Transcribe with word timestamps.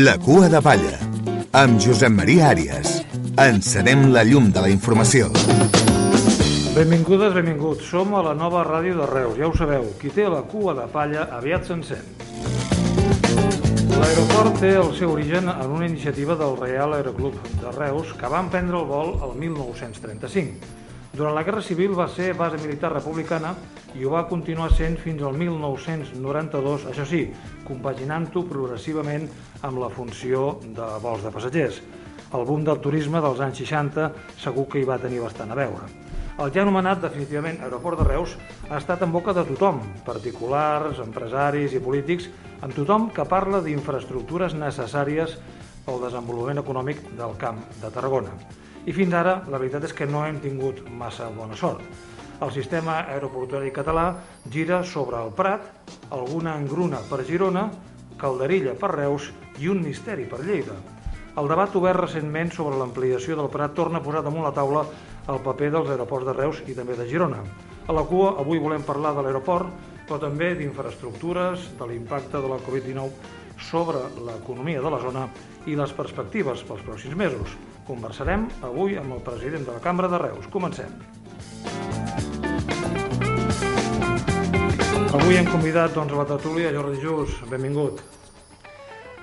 La 0.00 0.16
cua 0.18 0.48
de 0.48 0.60
palla, 0.64 0.96
amb 1.52 1.76
Josep 1.78 2.12
Maria 2.14 2.46
Àrias. 2.54 2.94
Encenem 3.44 4.06
la 4.14 4.22
llum 4.24 4.48
de 4.54 4.62
la 4.64 4.70
informació. 4.72 5.28
Benvingudes, 6.74 7.34
benvinguts. 7.36 7.84
Som 7.90 8.14
a 8.16 8.22
la 8.24 8.32
nova 8.34 8.64
ràdio 8.64 8.96
de 9.02 9.10
Reus, 9.10 9.36
ja 9.36 9.50
ho 9.50 9.52
sabeu. 9.58 9.84
Qui 10.00 10.08
té 10.14 10.24
la 10.30 10.40
cua 10.48 10.72
de 10.78 10.88
palla 10.94 11.28
aviat 11.36 11.68
s'encén. 11.68 12.29
L'aeroport 14.00 14.54
té 14.56 14.70
el 14.80 14.94
seu 14.96 15.10
origen 15.12 15.50
en 15.52 15.72
una 15.76 15.84
iniciativa 15.84 16.32
del 16.32 16.54
Real 16.56 16.94
Aeroclub 16.96 17.34
de 17.60 17.72
Reus 17.74 18.14
que 18.16 18.30
va 18.32 18.38
emprendre 18.40 18.78
el 18.78 18.86
vol 18.88 19.10
el 19.26 19.34
1935. 19.42 20.70
Durant 21.12 21.36
la 21.36 21.42
Guerra 21.44 21.60
Civil 21.60 21.92
va 21.98 22.06
ser 22.08 22.30
base 22.38 22.56
militar 22.62 22.94
republicana 22.94 23.50
i 24.00 24.06
ho 24.06 24.14
va 24.14 24.24
continuar 24.30 24.70
sent 24.72 24.96
fins 25.02 25.20
al 25.20 25.36
1992, 25.36 26.86
això 26.94 27.04
sí, 27.10 27.26
compaginant-ho 27.68 28.46
progressivament 28.48 29.28
amb 29.68 29.82
la 29.84 29.92
funció 29.92 30.54
de 30.64 30.88
vols 31.04 31.26
de 31.26 31.34
passatgers. 31.36 31.82
El 32.32 32.48
boom 32.48 32.64
del 32.64 32.80
turisme 32.80 33.20
dels 33.20 33.44
anys 33.44 33.60
60 33.66 34.08
segur 34.40 34.64
que 34.72 34.80
hi 34.80 34.88
va 34.88 34.96
tenir 35.02 35.20
bastant 35.26 35.52
a 35.52 35.60
veure. 35.60 35.92
El 36.40 36.48
ja 36.54 36.62
anomenat 36.64 37.02
definitivament 37.02 37.58
aeroport 37.60 37.98
de 38.00 38.04
Reus 38.06 38.32
ha 38.70 38.78
estat 38.78 39.02
en 39.04 39.10
boca 39.12 39.34
de 39.36 39.42
tothom, 39.44 39.82
particulars, 40.06 40.96
empresaris 41.02 41.74
i 41.76 41.80
polítics, 41.84 42.30
amb 42.64 42.72
tothom 42.72 43.10
que 43.12 43.26
parla 43.28 43.58
d'infraestructures 43.60 44.54
necessàries 44.56 45.34
pel 45.84 46.00
desenvolupament 46.00 46.62
econòmic 46.62 47.02
del 47.18 47.34
camp 47.42 47.60
de 47.82 47.90
Tarragona. 47.92 48.32
I 48.88 48.94
fins 48.96 49.12
ara 49.18 49.34
la 49.52 49.60
veritat 49.60 49.84
és 49.84 49.92
que 49.92 50.08
no 50.08 50.22
hem 50.24 50.38
tingut 50.40 50.80
massa 50.88 51.28
bona 51.34 51.58
sort. 51.60 51.84
El 52.40 52.54
sistema 52.56 53.02
aeroportuari 53.02 53.68
català 53.76 54.06
gira 54.48 54.80
sobre 54.80 55.20
el 55.20 55.34
Prat, 55.36 55.68
alguna 56.08 56.56
engruna 56.56 57.02
per 57.10 57.20
Girona, 57.28 57.66
Calderilla 58.16 58.72
per 58.80 58.94
Reus 58.96 59.28
i 59.60 59.68
un 59.68 59.84
misteri 59.84 60.24
per 60.24 60.40
Lleida. 60.40 60.78
El 61.38 61.46
debat 61.46 61.74
obert 61.78 62.00
recentment 62.02 62.50
sobre 62.50 62.78
l'ampliació 62.78 63.36
del 63.38 63.50
Prat 63.52 63.74
torna 63.76 64.00
a 64.00 64.02
posar 64.02 64.24
damunt 64.26 64.42
la 64.42 64.54
taula 64.56 64.82
el 65.30 65.38
paper 65.44 65.68
dels 65.70 65.90
aeroports 65.92 66.26
de 66.26 66.34
Reus 66.34 66.62
i 66.66 66.74
també 66.74 66.96
de 66.98 67.06
Girona. 67.06 67.44
A 67.86 67.94
la 67.94 68.02
cua 68.02 68.32
avui 68.42 68.58
volem 68.58 68.82
parlar 68.82 69.14
de 69.14 69.22
l'aeroport, 69.22 69.70
però 70.08 70.18
també 70.18 70.56
d'infraestructures, 70.58 71.70
de 71.78 71.86
l'impacte 71.86 72.42
de 72.42 72.50
la 72.50 72.58
Covid-19 72.66 73.38
sobre 73.70 74.02
l'economia 74.26 74.82
de 74.82 74.90
la 74.90 74.98
zona 74.98 75.28
i 75.70 75.76
les 75.78 75.92
perspectives 75.94 76.64
pels 76.66 76.82
pròxims 76.86 77.14
mesos. 77.14 77.54
Conversarem 77.86 78.48
avui 78.66 78.98
amb 78.98 79.14
el 79.14 79.22
president 79.22 79.68
de 79.68 79.76
la 79.76 79.84
Cambra 79.84 80.10
de 80.10 80.18
Reus. 80.18 80.50
Comencem. 80.50 80.98
Avui 85.10 85.36
hem 85.38 85.46
convidat 85.50 85.94
doncs, 85.94 86.14
a 86.14 86.24
la 86.24 86.26
tertúlia 86.34 86.74
Jordi 86.74 86.98
Jus. 87.02 87.38
Benvingut. 87.50 88.19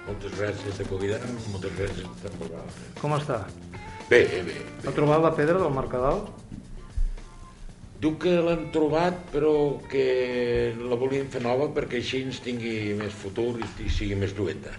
Moltes 0.07 0.35
gràcies 0.40 0.78
de 0.79 0.88
convidar-me, 0.88 1.38
moltes 1.51 1.73
gràcies 1.75 2.19
per 2.23 2.31
trucar. 2.38 2.63
Com 3.01 3.16
està? 3.18 3.41
Bé, 4.07 4.22
bé, 4.31 4.44
bé. 4.47 4.59
Ha 4.88 4.94
trobat 4.95 5.23
la 5.25 5.34
pedra 5.35 5.59
del 5.59 5.73
Mercadal? 5.75 6.22
Diu 8.00 8.13
que 8.22 8.35
l'han 8.45 8.68
trobat, 8.72 9.18
però 9.34 9.51
que 9.91 10.06
la 10.78 10.97
volien 11.01 11.28
fer 11.34 11.41
nova 11.44 11.68
perquè 11.75 12.00
així 12.00 12.22
ens 12.28 12.40
tingui 12.45 12.94
més 13.00 13.16
futur 13.23 13.56
i 13.59 13.90
sigui 13.91 14.16
més 14.22 14.35
lluenta. 14.38 14.72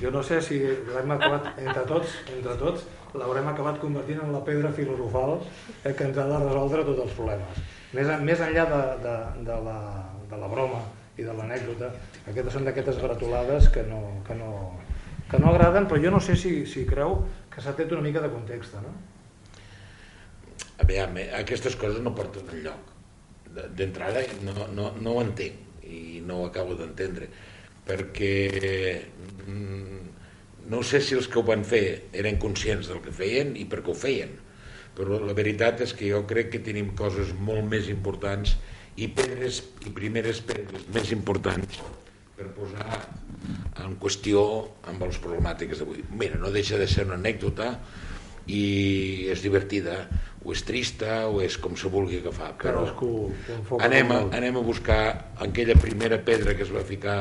Jo 0.00 0.12
no 0.14 0.22
sé 0.24 0.38
si 0.44 0.60
l'hem 0.60 1.10
acabat, 1.16 1.50
entre 1.60 1.82
tots, 1.88 2.14
entre 2.36 2.54
tots, 2.60 2.86
l'haurem 3.16 3.50
acabat 3.50 3.80
convertint 3.82 4.22
en 4.24 4.30
la 4.32 4.44
pedra 4.44 4.70
filosofal 4.76 5.40
eh, 5.40 5.92
que 5.92 6.06
ens 6.06 6.20
ha 6.20 6.28
de 6.30 6.38
resoldre 6.44 6.86
tots 6.86 7.02
els 7.08 7.18
problemes. 7.18 7.60
Més, 7.96 8.12
més 8.22 8.44
enllà 8.46 8.68
de, 8.70 8.80
de, 9.02 9.16
de, 9.48 9.58
la, 9.66 9.76
de 10.30 10.40
la 10.40 10.48
broma 10.52 10.84
i 11.18 11.26
de 11.26 11.34
l'anècdota, 11.36 11.90
aquestes 12.28 12.52
són 12.56 12.66
d'aquestes 12.68 13.00
gratolades 13.00 13.68
que 13.72 13.84
no, 13.86 14.00
que, 14.26 14.36
no, 14.36 14.50
que 15.30 15.40
no 15.40 15.52
agraden, 15.52 15.88
però 15.88 16.00
jo 16.02 16.12
no 16.12 16.20
sé 16.20 16.36
si, 16.36 16.64
si 16.66 16.84
creu 16.88 17.22
que 17.52 17.62
s'ha 17.62 17.74
tret 17.78 17.92
una 17.96 18.04
mica 18.04 18.22
de 18.24 18.30
context, 18.32 18.76
no? 18.84 18.92
A 20.80 20.86
veure, 20.88 21.26
aquestes 21.38 21.76
coses 21.80 22.00
no 22.04 22.14
porten 22.16 22.48
enlloc. 22.52 22.96
D'entrada 23.50 24.22
no, 24.46 24.68
no, 24.76 24.92
no 25.02 25.16
ho 25.16 25.22
entenc 25.24 25.84
i 25.90 26.20
no 26.22 26.40
ho 26.40 26.44
acabo 26.46 26.76
d'entendre, 26.78 27.26
perquè 27.86 28.34
mm, 29.46 30.00
no 30.70 30.82
sé 30.86 31.00
si 31.02 31.16
els 31.18 31.26
que 31.26 31.40
ho 31.40 31.42
van 31.46 31.64
fer 31.66 31.82
eren 32.14 32.38
conscients 32.42 32.90
del 32.92 33.00
que 33.02 33.14
feien 33.14 33.56
i 33.58 33.66
per 33.66 33.80
què 33.82 33.90
ho 33.90 33.96
feien, 33.98 34.36
però 34.94 35.18
la 35.24 35.34
veritat 35.34 35.82
és 35.82 35.96
que 35.96 36.12
jo 36.12 36.22
crec 36.30 36.52
que 36.54 36.62
tenim 36.62 36.92
coses 36.98 37.32
molt 37.34 37.66
més 37.72 37.90
importants 37.90 38.54
i 39.00 39.08
pedres 39.16 39.64
i 39.86 39.90
primeres 39.96 40.42
pedres 40.46 40.86
més 40.94 41.10
importants 41.16 41.80
per 42.40 42.48
posar 42.56 43.00
en 43.84 43.96
qüestió 44.00 44.42
amb 44.88 45.04
les 45.04 45.18
problemàtiques 45.20 45.80
d'avui. 45.80 46.04
Mira, 46.16 46.38
no 46.40 46.52
deixa 46.54 46.78
de 46.80 46.88
ser 46.88 47.04
una 47.08 47.18
anècdota 47.20 47.74
i 48.48 49.28
és 49.30 49.44
divertida, 49.44 49.98
o 50.40 50.54
és 50.56 50.64
trista, 50.64 51.26
o 51.28 51.42
és 51.44 51.58
com 51.60 51.76
se 51.76 51.90
vulgui 51.92 52.22
agafar, 52.22 52.54
però 52.60 52.86
anem 53.84 54.14
a, 54.14 54.20
anem 54.38 54.56
a 54.56 54.64
buscar 54.64 55.02
aquella 55.44 55.76
primera 55.76 56.18
pedra 56.24 56.56
que 56.56 56.64
es 56.64 56.72
va 56.72 56.84
ficar 56.88 57.18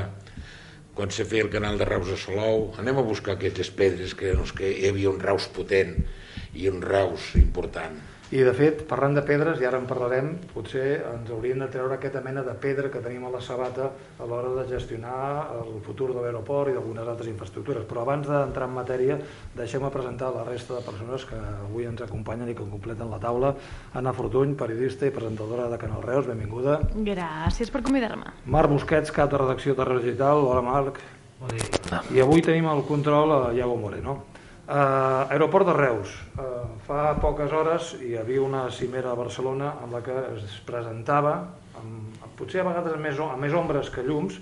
quan 0.95 1.11
se 1.15 1.25
feia 1.27 1.45
el 1.45 1.51
canal 1.51 1.77
de 1.79 1.87
Reus 1.87 2.13
a 2.15 2.17
Salou, 2.19 2.69
anem 2.79 2.97
a 2.99 3.05
buscar 3.07 3.35
aquestes 3.35 3.69
pedres 3.75 4.15
que, 4.15 4.31
doncs, 4.35 4.55
que 4.55 4.71
hi 4.71 4.87
havia 4.89 5.11
un 5.11 5.19
Reus 5.23 5.47
potent 5.55 5.97
i 6.53 6.69
un 6.69 6.81
Reus 6.81 7.35
important. 7.35 7.99
I 8.29 8.43
de 8.45 8.51
fet, 8.53 8.83
parlant 8.85 9.15
de 9.17 9.23
pedres, 9.25 9.57
i 9.57 9.65
ara 9.65 9.79
en 9.81 9.87
parlarem, 9.89 10.27
potser 10.53 10.99
ens 11.01 11.31
hauríem 11.33 11.63
de 11.63 11.67
treure 11.73 11.95
aquesta 11.95 12.21
mena 12.21 12.43
de 12.45 12.53
pedra 12.61 12.91
que 12.93 13.01
tenim 13.01 13.23
a 13.25 13.31
la 13.33 13.41
sabata 13.41 13.87
a 13.89 14.27
l'hora 14.29 14.51
de 14.53 14.67
gestionar 14.69 15.47
el 15.55 15.79
futur 15.81 16.11
de 16.13 16.21
l'aeroport 16.21 16.69
i 16.69 16.75
d'algunes 16.77 17.09
altres 17.09 17.31
infraestructures. 17.31 17.87
Però 17.89 18.05
abans 18.05 18.29
d'entrar 18.29 18.69
en 18.69 18.77
matèria, 18.77 19.17
deixem-me 19.57 19.89
presentar 19.89 20.29
la 20.35 20.45
resta 20.45 20.77
de 20.77 20.85
persones 20.85 21.25
que 21.25 21.41
avui 21.41 21.89
ens 21.89 22.05
acompanyen 22.05 22.53
i 22.53 22.53
que 22.53 22.69
completen 22.69 23.09
la 23.09 23.17
taula. 23.17 23.55
Anna 23.97 24.13
Fortuny, 24.13 24.53
periodista 24.53 25.09
i 25.09 25.15
presentadora 25.15 25.65
de 25.73 25.81
Canal 25.81 26.05
Reus, 26.05 26.29
benvinguda. 26.29 26.83
Gràcies 26.93 27.73
per 27.73 27.81
convidar-me. 27.81 28.37
Marc 28.45 28.69
Busquets, 28.69 29.09
cap 29.09 29.33
de 29.33 29.41
redacció 29.41 29.73
de 29.73 29.89
Reus 29.89 30.05
Digital. 30.05 30.45
Hola, 30.45 30.61
Marc. 30.61 31.01
Bon 31.41 31.49
dia. 31.49 32.03
I 32.13 32.21
avui 32.21 32.45
tenim 32.45 32.69
el 32.69 32.85
control 32.85 33.33
a 33.33 33.47
Iago 33.57 33.73
Moreno. 33.79 34.21
Uh, 34.69 35.25
aeroport 35.33 35.65
de 35.65 35.73
Reus. 35.73 36.11
Uh, 36.37 36.67
fa 36.85 37.15
poques 37.17 37.49
hores 37.49 37.95
hi 38.05 38.11
havia 38.19 38.43
una 38.45 38.67
cimera 38.69 39.09
a 39.09 39.17
Barcelona 39.17 39.71
en 39.81 39.95
la 39.95 40.01
que 40.05 40.13
es 40.35 40.59
presentava, 40.67 41.31
amb, 41.79 42.19
potser 42.37 42.61
a 42.61 42.67
vegades 42.67 42.93
amb 42.93 43.01
més, 43.01 43.17
amb 43.25 43.41
més 43.41 43.55
ombres 43.57 43.89
que 43.89 44.03
llums, 44.05 44.35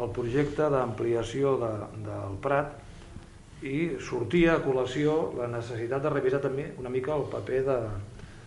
el 0.00 0.08
projecte 0.16 0.70
d'ampliació 0.72 1.58
de, 1.60 1.68
del 2.06 2.38
Prat 2.40 3.66
i 3.68 3.98
sortia 4.00 4.54
a 4.54 4.62
col·lació 4.64 5.18
la 5.36 5.50
necessitat 5.52 6.00
de 6.06 6.14
revisar 6.14 6.40
també 6.40 6.70
una 6.80 6.92
mica 6.94 7.12
el 7.12 7.26
paper 7.34 7.60
de, 7.66 7.76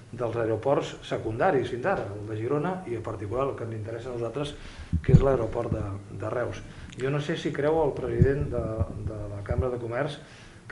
dels 0.09 0.39
aeroports 0.41 0.95
secundaris 1.05 1.69
fins 1.75 1.85
ara, 1.91 2.07
el 2.15 2.25
de 2.31 2.39
Girona 2.39 2.79
i 2.89 2.97
en 2.97 3.05
particular 3.05 3.45
el 3.45 3.53
que 3.59 3.67
ens 3.67 3.77
interessa 3.77 4.09
a 4.09 4.15
nosaltres, 4.17 4.55
que 5.05 5.13
és 5.13 5.21
l'aeroport 5.21 5.69
de, 5.77 5.85
de 6.17 6.33
Reus. 6.33 6.63
Jo 6.97 7.13
no 7.13 7.21
sé 7.21 7.37
si 7.37 7.53
creu 7.53 7.77
el 7.83 7.93
president 7.93 8.49
de, 8.57 8.65
de 9.11 9.21
la 9.35 9.43
Cambra 9.45 9.69
de 9.69 9.77
Comerç 9.77 10.17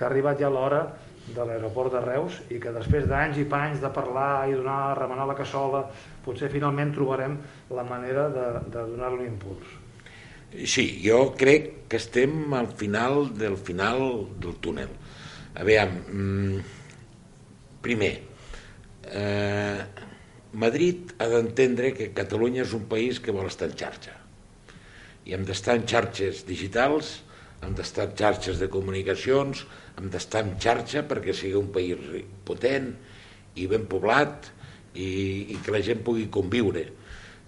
que 0.04 0.10
ha 0.10 0.12
arribat 0.12 0.42
ja 0.44 0.50
l'hora 0.52 0.82
de 1.24 1.44
l'aeroport 1.48 1.94
de 1.96 2.02
Reus 2.04 2.42
i 2.52 2.58
que 2.60 2.74
després 2.76 3.06
d'anys 3.08 3.38
i 3.40 3.46
panys 3.48 3.80
de 3.80 3.88
parlar 3.96 4.50
i 4.52 4.58
donar, 4.58 4.98
remenar 5.00 5.30
la 5.30 5.38
cassola, 5.38 5.86
potser 6.26 6.50
finalment 6.52 6.92
trobarem 6.92 7.38
la 7.72 7.86
manera 7.88 8.28
de, 8.34 8.48
de 8.68 8.84
donar-li 8.92 9.30
impuls. 9.30 9.80
Sí, 10.68 11.00
jo 11.06 11.32
crec 11.40 11.88
que 11.88 12.02
estem 12.02 12.52
al 12.54 12.68
final 12.76 13.32
del 13.40 13.56
final 13.56 14.04
del 14.44 14.60
túnel. 14.60 14.92
A 15.56 15.64
veure, 15.64 15.88
mm, 16.12 16.60
primer, 17.82 18.14
eh, 19.08 19.80
Madrid 20.54 21.16
ha 21.18 21.32
d'entendre 21.32 21.94
que 21.96 22.12
Catalunya 22.12 22.68
és 22.68 22.76
un 22.76 22.90
país 22.92 23.24
que 23.24 23.32
vol 23.32 23.48
estar 23.48 23.72
en 23.72 23.78
xarxa. 23.80 24.20
I 25.24 25.38
hem 25.38 25.48
d'estar 25.48 25.80
en 25.80 25.88
xarxes 25.88 26.44
digitals, 26.46 27.22
hem 27.64 27.76
d'estar 27.78 28.10
en 28.10 28.18
xarxes 28.20 28.60
de 28.62 28.70
comunicacions, 28.72 29.64
hem 29.98 30.10
d'estar 30.14 30.44
en 30.46 30.56
xarxa 30.62 31.06
perquè 31.10 31.36
sigui 31.36 31.58
un 31.60 31.72
país 31.76 32.02
potent 32.48 32.92
i 33.56 33.68
ben 33.70 33.86
poblat 33.90 34.50
i, 34.94 35.54
i 35.54 35.60
que 35.64 35.74
la 35.74 35.82
gent 35.86 36.04
pugui 36.06 36.28
conviure. 36.34 36.86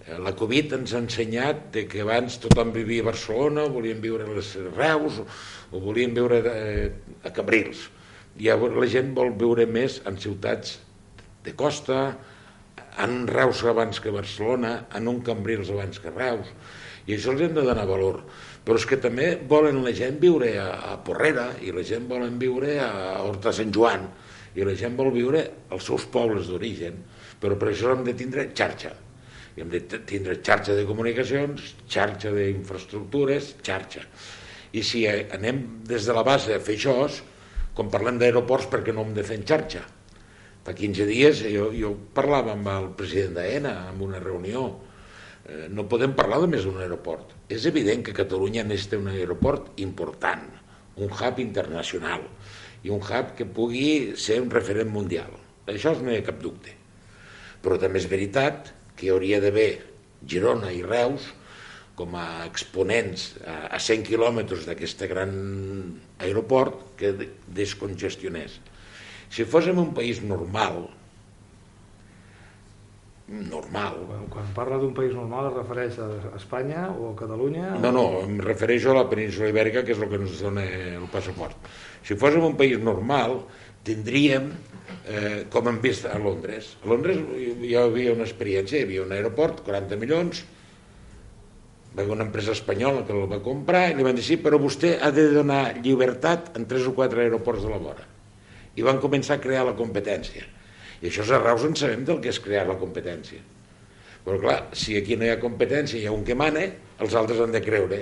Eh, 0.06 0.18
la 0.22 0.32
Covid 0.38 0.76
ens 0.78 0.94
ha 0.94 1.02
ensenyat 1.02 1.68
de 1.74 1.86
que 1.90 2.02
abans 2.04 2.38
tothom 2.42 2.72
vivia 2.74 3.04
a 3.04 3.10
Barcelona, 3.10 3.66
volien 3.72 4.00
viure 4.02 4.26
a 4.26 4.38
les 4.38 4.54
Reus 4.76 5.20
o 5.70 5.82
volien 5.82 6.14
viure 6.14 6.40
eh, 6.52 6.88
a 7.26 7.34
Cabrils. 7.34 7.88
I 8.36 8.52
la 8.52 8.88
gent 8.92 9.14
vol 9.16 9.32
viure 9.38 9.64
més 9.66 10.02
en 10.04 10.18
ciutats 10.20 10.76
de 11.46 11.54
costa, 11.56 12.16
en 13.00 13.26
Reus 13.28 13.62
abans 13.64 14.00
que 14.00 14.12
Barcelona, 14.12 14.86
en 14.96 15.08
un 15.08 15.22
Cambrils 15.24 15.70
abans 15.72 16.00
que 16.00 16.12
Reus, 16.12 16.50
i 17.06 17.14
això 17.14 17.32
els 17.32 17.42
hem 17.46 17.54
de 17.54 17.64
donar 17.66 17.86
valor. 17.86 18.22
Però 18.66 18.78
és 18.80 18.86
que 18.88 18.98
també 18.98 19.32
volen 19.48 19.82
la 19.84 19.94
gent 19.94 20.18
viure 20.22 20.50
a, 20.58 20.68
a 20.92 20.96
Porrera, 21.06 21.52
i 21.62 21.70
la 21.74 21.84
gent 21.86 22.08
volen 22.10 22.38
viure 22.38 22.78
a 22.82 22.90
Horta 23.22 23.54
Sant 23.54 23.70
Joan, 23.74 24.08
i 24.56 24.64
la 24.64 24.74
gent 24.78 24.96
vol 24.98 25.12
viure 25.14 25.42
als 25.70 25.86
seus 25.86 26.06
pobles 26.10 26.48
d'origen, 26.50 26.98
però 27.40 27.58
per 27.60 27.70
això 27.70 27.92
hem 27.92 28.02
de 28.06 28.16
tindre 28.16 28.48
xarxa. 28.56 28.94
I 29.56 29.62
hem 29.62 29.70
de 29.72 29.80
tindre 30.08 30.38
xarxa 30.44 30.74
de 30.76 30.84
comunicacions, 30.88 31.74
xarxa 31.88 32.32
d'infraestructures, 32.34 33.54
xarxa. 33.64 34.02
I 34.76 34.82
si 34.84 35.06
anem 35.08 35.62
des 35.88 36.08
de 36.08 36.16
la 36.16 36.24
base 36.26 36.56
a 36.56 36.60
fer 36.60 36.76
això, 36.76 36.96
quan 37.76 37.92
parlem 37.92 38.18
d'aeroports, 38.18 38.70
perquè 38.72 38.92
no 38.92 39.04
hem 39.04 39.14
de 39.16 39.24
fer 39.24 39.38
en 39.38 39.46
xarxa? 39.48 39.84
Fa 40.66 40.74
15 40.74 41.06
dies 41.06 41.44
jo, 41.52 41.68
jo 41.76 41.92
parlava 42.16 42.56
amb 42.56 42.68
el 42.72 42.90
president 42.98 43.36
d'AENA 43.36 43.74
en 43.92 44.00
una 44.02 44.18
reunió. 44.18 44.64
Eh, 45.46 45.66
no 45.70 45.86
podem 45.86 46.14
parlar 46.18 46.40
de 46.42 46.50
més 46.50 46.64
d'un 46.66 46.78
aeroport. 46.82 47.34
És 47.52 47.66
evident 47.70 48.02
que 48.06 48.14
Catalunya 48.16 48.64
necessita 48.66 48.98
un 48.98 49.10
aeroport 49.12 49.68
important, 49.82 50.46
un 50.96 51.12
hub 51.12 51.42
internacional 51.42 52.24
i 52.82 52.90
un 52.90 53.02
hub 53.02 53.34
que 53.38 53.46
pugui 53.46 54.16
ser 54.18 54.40
un 54.42 54.50
referent 54.50 54.90
mundial. 54.90 55.30
Això 55.70 55.94
no 56.00 56.10
hi 56.10 56.18
ha 56.18 56.26
cap 56.26 56.40
dubte. 56.42 56.74
Però 57.62 57.78
també 57.82 58.02
és 58.02 58.10
veritat 58.10 58.72
que 58.96 59.06
hi 59.06 59.12
hauria 59.14 59.40
d'haver 59.42 59.70
Girona 60.26 60.72
i 60.74 60.82
Reus 60.82 61.30
com 61.96 62.14
a 62.18 62.44
exponents 62.44 63.30
a 63.46 63.78
100 63.80 64.04
quilòmetres 64.08 64.66
d'aquest 64.68 65.06
gran 65.08 65.32
aeroport 66.20 66.82
que 66.98 67.14
descongestionés. 67.56 68.58
Si 69.32 69.46
fóssim 69.48 69.78
un 69.80 69.94
país 69.96 70.20
normal, 70.22 70.84
normal... 73.28 73.98
Quan, 74.06 74.26
quan 74.30 74.50
parla 74.54 74.78
d'un 74.78 74.94
país 74.94 75.14
normal 75.14 75.50
es 75.50 75.56
refereix 75.56 75.98
a 76.02 76.08
Espanya 76.38 76.86
o 76.94 77.10
a 77.10 77.16
Catalunya? 77.18 77.74
No, 77.82 77.92
no, 77.94 78.06
em 78.22 78.38
refereixo 78.42 78.92
a 78.92 78.98
la 79.00 79.06
península 79.10 79.50
ibèrica, 79.50 79.82
que 79.86 79.94
és 79.96 80.02
el 80.02 80.10
que 80.10 80.20
ens 80.20 80.40
dona 80.42 80.64
el 80.66 81.06
passaport. 81.12 81.70
Si 82.06 82.18
fóssim 82.18 82.46
un 82.46 82.58
país 82.58 82.78
normal, 82.82 83.40
tindríem, 83.86 84.50
eh, 85.06 85.46
com 85.50 85.70
hem 85.70 85.80
vist 85.82 86.06
a 86.06 86.18
Londres. 86.22 86.76
A 86.84 86.90
Londres 86.92 87.18
hi 87.62 87.74
havia 87.78 88.14
una 88.14 88.26
experiència, 88.26 88.78
hi 88.78 88.86
havia 88.86 89.06
un 89.06 89.14
aeroport, 89.16 89.64
40 89.66 89.98
milions, 89.98 90.44
va 91.96 92.02
haver 92.04 92.12
una 92.12 92.26
empresa 92.28 92.52
espanyola 92.52 93.06
que 93.08 93.14
el 93.16 93.24
va 93.30 93.40
comprar 93.42 93.86
i 93.90 93.94
li 93.96 94.04
van 94.04 94.18
dir 94.18 94.24
sí, 94.26 94.36
però 94.36 94.60
vostè 94.60 94.98
ha 95.00 95.08
de 95.16 95.30
donar 95.32 95.78
llibertat 95.80 96.52
en 96.58 96.66
tres 96.68 96.84
o 96.86 96.92
quatre 96.94 97.24
aeroports 97.24 97.64
de 97.64 97.72
la 97.72 97.80
vora 97.80 98.04
i 98.76 98.84
van 98.84 99.00
començar 99.00 99.38
a 99.38 99.40
crear 99.40 99.62
la 99.64 99.72
competència. 99.72 100.44
I 101.02 101.10
això 101.10 101.26
a 101.36 101.42
Reus 101.42 101.64
en 101.66 101.76
sabem 101.76 102.04
del 102.08 102.20
que 102.24 102.32
és 102.32 102.40
crear 102.40 102.66
la 102.68 102.78
competència. 102.80 103.42
Però 104.26 104.38
clar, 104.42 104.58
si 104.74 104.96
aquí 104.98 105.16
no 105.16 105.26
hi 105.26 105.32
ha 105.34 105.40
competència, 105.42 106.00
hi 106.00 106.08
ha 106.08 106.14
un 106.14 106.24
que 106.26 106.34
mana, 106.34 106.64
els 106.98 107.14
altres 107.14 107.42
han 107.42 107.52
de 107.54 107.62
creure. 107.62 108.00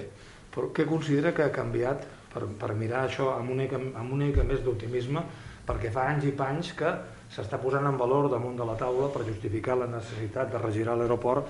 Però 0.54 0.70
què 0.72 0.86
considera 0.88 1.34
que 1.36 1.44
ha 1.44 1.52
canviat 1.52 2.06
per, 2.32 2.46
per 2.60 2.70
mirar 2.78 3.04
això 3.08 3.34
amb 3.34 3.52
una 3.54 3.66
amb 3.74 4.14
una 4.14 4.28
mica 4.30 4.46
més 4.46 4.62
d'optimisme, 4.64 5.22
perquè 5.66 5.90
fa 5.92 6.08
anys 6.12 6.28
i 6.30 6.32
panys 6.36 6.72
que 6.78 6.90
s'està 7.34 7.58
posant 7.60 7.86
en 7.88 7.98
valor 7.98 8.30
damunt 8.30 8.56
de 8.56 8.66
la 8.68 8.76
taula 8.78 9.10
per 9.12 9.26
justificar 9.26 9.76
la 9.80 9.90
necessitat 9.90 10.52
de 10.52 10.60
regirar 10.62 10.96
l'aeroport, 10.96 11.48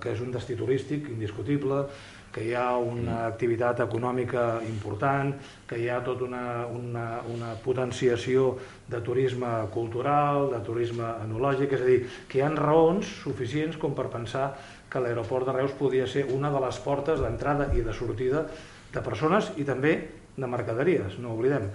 que 0.00 0.12
és 0.14 0.20
un 0.22 0.32
destí 0.34 0.56
turístic 0.58 1.08
indiscutible, 1.12 1.84
que 2.32 2.46
hi 2.46 2.54
ha 2.56 2.78
una 2.80 3.26
activitat 3.26 3.82
econòmica 3.84 4.62
important, 4.64 5.34
que 5.68 5.76
hi 5.78 5.90
ha 5.92 5.98
tota 6.04 6.24
una, 6.24 6.64
una, 6.72 7.06
una 7.28 7.52
potenciació 7.60 8.54
de 8.88 9.02
turisme 9.04 9.50
cultural, 9.74 10.48
de 10.54 10.62
turisme 10.64 11.10
enològic, 11.26 11.76
és 11.76 11.84
a 11.84 11.90
dir, 11.90 11.98
que 12.28 12.40
hi 12.40 12.44
ha 12.46 12.50
raons 12.56 13.12
suficients 13.20 13.76
com 13.76 13.92
per 13.98 14.08
pensar 14.12 14.54
que 14.92 15.00
l'aeroport 15.00 15.48
de 15.48 15.58
Reus 15.60 15.76
podria 15.76 16.08
ser 16.08 16.24
una 16.32 16.50
de 16.52 16.60
les 16.64 16.80
portes 16.84 17.20
d'entrada 17.20 17.68
i 17.76 17.84
de 17.84 17.96
sortida 17.96 18.46
de 18.92 19.04
persones 19.04 19.52
i 19.60 19.68
també 19.68 19.96
de 20.36 20.48
mercaderies, 20.48 21.20
no 21.20 21.36
oblidem. 21.36 21.68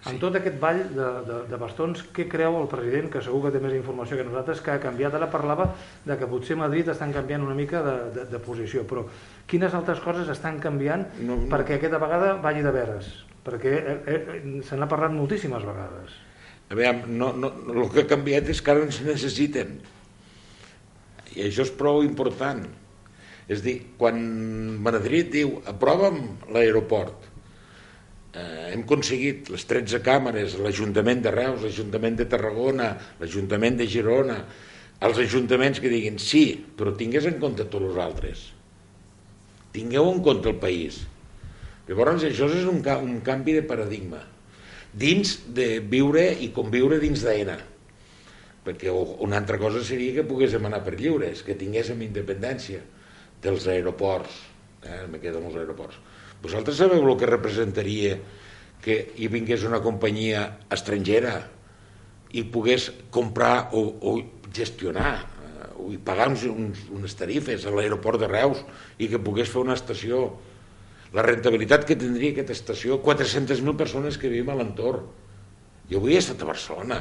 Sí. 0.00 0.14
En 0.14 0.20
tot 0.22 0.36
aquest 0.38 0.56
ball 0.60 0.78
de, 0.94 1.06
de, 1.26 1.38
de 1.50 1.56
bastons, 1.60 2.00
què 2.16 2.24
creu 2.30 2.54
el 2.56 2.68
president, 2.72 3.10
que 3.12 3.20
segur 3.20 3.42
que 3.44 3.50
té 3.52 3.60
més 3.60 3.74
informació 3.76 4.16
que 4.16 4.24
nosaltres, 4.24 4.62
que 4.64 4.72
ha 4.72 4.80
canviat? 4.80 5.12
Ara 5.18 5.28
parlava 5.28 5.66
de 6.06 6.16
que 6.16 6.28
potser 6.30 6.56
Madrid 6.56 6.88
estan 6.88 7.12
canviant 7.12 7.44
una 7.44 7.56
mica 7.58 7.82
de, 7.84 7.96
de, 8.14 8.24
de 8.30 8.40
posició, 8.40 8.86
però 8.88 9.04
quines 9.50 9.76
altres 9.76 10.00
coses 10.00 10.30
estan 10.32 10.56
canviant 10.62 11.04
no, 11.20 11.36
no. 11.36 11.50
perquè 11.52 11.76
aquesta 11.76 12.00
vegada 12.00 12.32
valli 12.40 12.64
de 12.64 12.72
veres? 12.72 13.12
Perquè 13.44 13.76
eh, 13.76 13.98
eh, 14.14 14.40
se 14.64 14.80
n'ha 14.80 14.88
parlat 14.88 15.12
moltíssimes 15.12 15.68
vegades. 15.68 16.16
A 16.70 16.78
veure, 16.78 17.04
no, 17.04 17.32
no, 17.36 17.52
el 17.74 17.92
que 17.92 18.06
ha 18.06 18.10
canviat 18.14 18.48
és 18.54 18.64
que 18.64 18.72
ara 18.72 18.86
ens 18.88 19.02
necessiten. 19.04 19.80
I 21.36 21.44
això 21.50 21.68
és 21.68 21.76
prou 21.76 22.00
important. 22.06 22.64
És 23.50 23.60
dir, 23.64 23.80
quan 23.98 24.16
Madrid 24.80 25.32
diu 25.34 25.58
aprova'm 25.68 26.22
l'aeroport, 26.54 27.29
eh, 28.34 28.72
hem 28.72 28.84
aconseguit 28.84 29.50
les 29.52 29.66
13 29.68 30.00
càmeres, 30.06 30.56
l'Ajuntament 30.62 31.22
de 31.24 31.32
Reus, 31.34 31.62
l'Ajuntament 31.64 32.18
de 32.20 32.26
Tarragona, 32.30 32.90
l'Ajuntament 33.20 33.78
de 33.80 33.88
Girona, 33.90 34.40
els 35.00 35.20
ajuntaments 35.22 35.80
que 35.80 35.88
diguin 35.92 36.18
sí, 36.20 36.44
però 36.76 36.92
tingués 36.96 37.26
en 37.30 37.38
compte 37.40 37.64
tots 37.64 37.88
els 37.88 38.00
altres. 38.02 38.44
Tingueu 39.72 40.10
en 40.10 40.20
compte 40.22 40.50
el 40.50 40.58
país. 40.60 41.00
Llavors 41.88 42.26
això 42.28 42.50
és 42.52 42.66
un, 42.68 42.82
un 42.84 43.18
canvi 43.24 43.56
de 43.56 43.64
paradigma 43.66 44.20
dins 44.90 45.36
de 45.54 45.78
viure 45.86 46.24
i 46.42 46.50
conviure 46.54 46.98
dins 46.98 47.22
d'AENA 47.22 47.56
perquè 48.64 48.92
una 48.92 49.38
altra 49.38 49.58
cosa 49.58 49.82
seria 49.84 50.18
que 50.18 50.26
poguéssim 50.28 50.66
anar 50.68 50.82
per 50.84 50.96
lliures, 50.98 51.42
que 51.46 51.56
tinguéssim 51.56 52.02
independència 52.04 52.82
dels 53.40 53.66
aeroports, 53.72 54.34
eh, 54.84 55.06
me 55.08 55.20
quedo 55.22 55.40
amb 55.40 55.48
els 55.48 55.60
aeroports, 55.62 55.96
vosaltres 56.42 56.78
sabeu 56.80 57.04
el 57.04 57.16
que 57.20 57.28
representaria 57.28 58.18
que 58.80 59.00
hi 59.20 59.28
vingués 59.28 59.64
una 59.68 59.82
companyia 59.84 60.44
estrangera 60.72 61.34
i 62.32 62.44
pogués 62.48 62.88
comprar 63.12 63.70
o, 63.76 63.82
o 64.00 64.14
gestionar 64.54 65.12
eh, 65.20 65.66
o 65.76 65.90
pagar 66.04 66.30
uns, 66.32 66.46
uns, 66.48 66.86
unes 66.94 67.16
tarifes 67.18 67.66
a 67.66 67.74
l'aeroport 67.74 68.22
de 68.22 68.30
Reus 68.30 68.62
i 68.98 69.10
que 69.10 69.20
pogués 69.22 69.50
fer 69.52 69.62
una 69.62 69.76
estació? 69.76 70.28
La 71.12 71.24
rentabilitat 71.26 71.84
que 71.88 71.98
tindria 71.98 72.32
aquesta 72.32 72.54
estació 72.54 73.00
400.000 73.02 73.76
persones 73.76 74.16
que 74.16 74.30
vivim 74.30 74.52
a 74.52 74.60
l'entorn. 74.60 75.08
Jo 75.90 75.98
avui 75.98 76.14
he 76.14 76.20
estat 76.22 76.44
a 76.44 76.48
Barcelona 76.48 77.00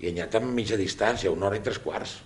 i 0.00 0.08
he 0.08 0.12
anat 0.16 0.34
a 0.34 0.42
mitja 0.42 0.78
distància 0.80 1.30
una 1.30 1.46
hora 1.46 1.60
i 1.60 1.64
tres 1.64 1.78
quarts. 1.78 2.16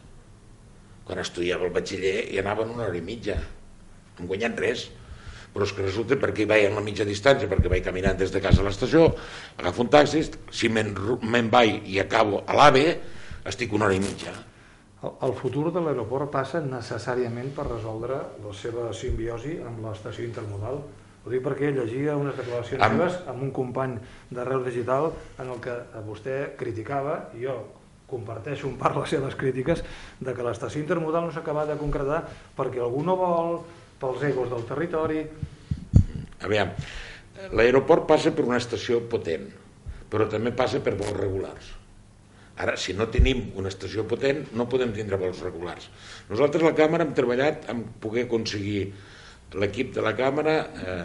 Quan 1.05 1.21
estudiava 1.21 1.69
el 1.69 1.75
batxiller 1.75 2.31
i 2.33 2.41
anava 2.41 2.65
en 2.65 2.73
una 2.73 2.87
hora 2.87 2.97
i 2.97 3.05
mitja. 3.05 3.37
No 3.37 4.25
hem 4.25 4.31
guanyat 4.31 4.63
res 4.65 4.87
però 5.55 5.67
és 5.69 5.73
que 5.73 5.85
resulta 5.87 6.19
perquè 6.19 6.43
hi 6.43 6.49
vaig 6.51 6.65
a 6.67 6.73
la 6.75 6.83
mitja 6.83 7.07
distància, 7.07 7.47
perquè 7.51 7.71
vaig 7.71 7.85
caminant 7.87 8.19
des 8.19 8.33
de 8.35 8.43
casa 8.43 8.61
a 8.63 8.67
l'estació, 8.67 9.07
agafo 9.61 9.85
un 9.85 9.93
taxi, 9.93 10.25
si 10.51 10.69
me'n 10.69 11.51
vaig 11.53 11.87
i 11.87 12.01
acabo 12.03 12.43
a 12.43 12.57
l'AVE, 12.59 12.89
estic 13.47 13.73
una 13.77 13.87
hora 13.87 13.95
i 13.95 14.03
mitja. 14.03 14.35
El 15.05 15.35
futur 15.37 15.69
de 15.71 15.83
l'aeroport 15.85 16.31
passa 16.33 16.63
necessàriament 16.65 17.53
per 17.55 17.69
resoldre 17.69 18.19
la 18.43 18.53
seva 18.57 18.89
simbiosi 18.97 19.59
amb 19.63 19.85
l'estació 19.85 20.25
intermodal. 20.25 20.81
Ho 21.25 21.33
dic 21.33 21.45
perquè 21.45 21.71
llegia 21.73 22.17
unes 22.21 22.37
declaracions 22.37 22.83
amb... 22.83 22.99
seves 22.99 23.21
amb 23.31 23.45
un 23.47 23.53
company 23.55 23.95
de 24.35 24.45
Reus 24.49 24.65
Digital 24.67 25.11
en 25.39 25.55
el 25.55 25.61
que 25.65 25.77
vostè 26.09 26.39
criticava, 26.59 27.29
i 27.37 27.45
jo 27.47 27.61
comparteixo 28.09 28.67
un 28.69 28.77
part 28.81 28.97
les 28.99 29.15
seves 29.17 29.37
crítiques, 29.39 29.85
de 30.21 30.35
que 30.35 30.45
l'estació 30.45 30.83
intermodal 30.83 31.29
no 31.29 31.33
s'acaba 31.37 31.65
de 31.69 31.79
concretar 31.81 32.25
perquè 32.57 32.83
algú 32.85 33.05
no 33.07 33.17
vol, 33.21 33.57
pels 34.01 34.23
egos 34.31 34.51
del 34.53 34.67
territori. 34.69 35.23
A 36.45 36.51
veure, 36.51 36.75
l'aeroport 37.57 38.07
passa 38.09 38.33
per 38.35 38.45
una 38.47 38.61
estació 38.61 39.01
potent, 39.11 39.49
però 40.11 40.29
també 40.31 40.53
passa 40.57 40.83
per 40.85 40.97
vols 40.99 41.17
regulars. 41.17 41.73
Ara, 42.55 42.77
si 42.79 42.95
no 42.95 43.09
tenim 43.11 43.49
una 43.59 43.71
estació 43.73 44.05
potent, 44.07 44.45
no 44.55 44.69
podem 44.71 44.93
tindre 44.95 45.19
vols 45.19 45.41
regulars. 45.43 45.89
Nosaltres 46.29 46.63
la 46.63 46.75
Càmera 46.79 47.07
hem 47.07 47.15
treballat 47.17 47.67
en 47.73 47.83
poder 48.03 48.29
aconseguir 48.29 48.93
l'equip 49.59 49.91
de 49.97 50.05
la 50.05 50.15
Càmera, 50.19 50.55
eh, 50.63 51.03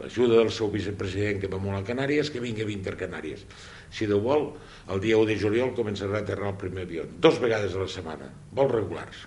l'ajuda 0.00 0.40
del 0.40 0.50
seu 0.50 0.70
vicepresident 0.72 1.38
que 1.42 1.50
va 1.52 1.60
molt 1.62 1.78
a 1.78 1.86
Canàries, 1.86 2.32
que 2.32 2.42
vingui 2.42 2.66
a 2.66 2.72
Intercanàries. 2.74 3.46
Si 3.94 4.06
Déu 4.10 4.22
vol, 4.24 4.48
el 4.90 5.02
dia 5.02 5.18
1 5.18 5.30
de 5.30 5.38
juliol 5.38 5.74
començarà 5.76 6.18
a 6.18 6.24
aterrar 6.24 6.54
el 6.54 6.58
primer 6.58 6.88
avió, 6.88 7.06
dos 7.06 7.38
vegades 7.38 7.74
a 7.74 7.84
la 7.84 7.90
setmana, 7.90 8.30
vols 8.50 8.74
regulars. 8.74 9.26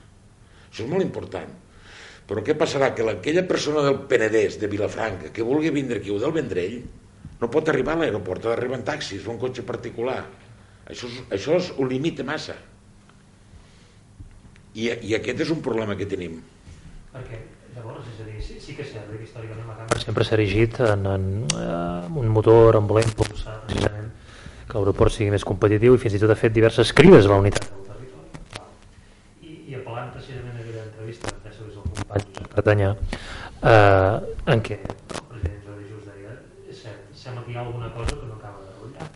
Això 0.67 0.83
és 0.83 0.89
molt 0.89 1.05
important 1.05 1.62
però 2.33 2.41
què 2.41 2.57
passarà? 2.57 2.89
Que 2.97 3.05
aquella 3.11 3.45
persona 3.45 3.85
del 3.85 4.01
Penedès, 4.09 4.57
de 4.57 4.67
Vilafranca, 4.71 5.29
que 5.29 5.45
vulgui 5.45 5.69
vindre 5.69 5.99
aquí 6.01 6.09
o 6.09 6.17
del 6.17 6.33
Vendrell, 6.33 6.79
no 7.37 7.49
pot 7.53 7.69
arribar 7.69 7.93
a 7.93 8.01
l'aeroport, 8.01 8.47
ha 8.47 8.55
d'arribar 8.55 8.79
en 8.79 8.85
taxis 8.87 9.27
o 9.27 9.35
en 9.35 9.37
cotxe 9.41 9.61
particular. 9.67 10.23
Això, 10.89 11.05
és, 11.05 11.19
això 11.37 11.59
és, 11.59 11.69
ho 11.77 11.85
limita 11.85 12.25
massa. 12.25 12.55
I, 14.73 14.89
I 14.89 15.13
aquest 15.19 15.45
és 15.45 15.51
un 15.53 15.61
problema 15.61 15.93
que 15.99 16.07
tenim. 16.09 16.39
Perquè, 17.13 17.37
llavors, 17.75 18.09
és 18.15 18.23
a 18.23 18.27
dir, 18.31 18.41
sí, 18.41 18.57
sí 18.63 18.73
que 18.73 18.81
és 18.81 18.89
cert 18.95 19.11
que 19.11 19.21
històricament 19.27 19.69
la 19.69 19.77
cambra 19.83 20.01
sempre 20.01 20.25
s'ha 20.25 20.33
erigit 20.39 20.79
en, 20.81 21.05
en, 21.13 21.29
en 21.61 22.17
un 22.23 22.33
motor, 22.33 22.79
en 22.79 22.89
voler 22.89 23.05
impulsar 23.05 23.59
precisament 23.67 24.09
que 24.65 24.79
l'aeroport 24.79 25.13
sigui 25.13 25.29
més 25.35 25.45
competitiu 25.45 25.93
i 25.93 26.01
fins 26.01 26.17
i 26.17 26.23
tot 26.23 26.33
ha 26.33 26.39
fet 26.39 26.55
diverses 26.55 26.95
crides 26.97 27.29
a 27.29 27.35
la 27.35 27.39
unitat 27.43 27.69
del 27.69 27.85
territori. 27.91 28.41
I, 29.45 29.59
i 29.69 29.77
apel·lant 29.77 30.09
precisament 30.15 30.57
a 30.57 30.63
aquella 30.63 30.87
entrevista 30.87 31.35
que 31.43 31.53
és 31.53 31.61
el 31.61 31.75
company 31.77 32.25
Josep 32.31 32.42
Bretanya, 32.53 32.91
eh, 33.65 34.51
en 34.53 34.61
què 34.61 34.77
el 34.77 36.75
cert, 36.77 37.09
sembla 37.17 37.43
que 37.45 37.53
hi 37.53 37.57
ha 37.57 37.63
alguna 37.63 37.89
cosa 37.93 38.15
que 38.19 38.27
no 38.27 38.35
acaba 38.35 38.61
de 38.65 38.71
rotllar. 38.81 39.07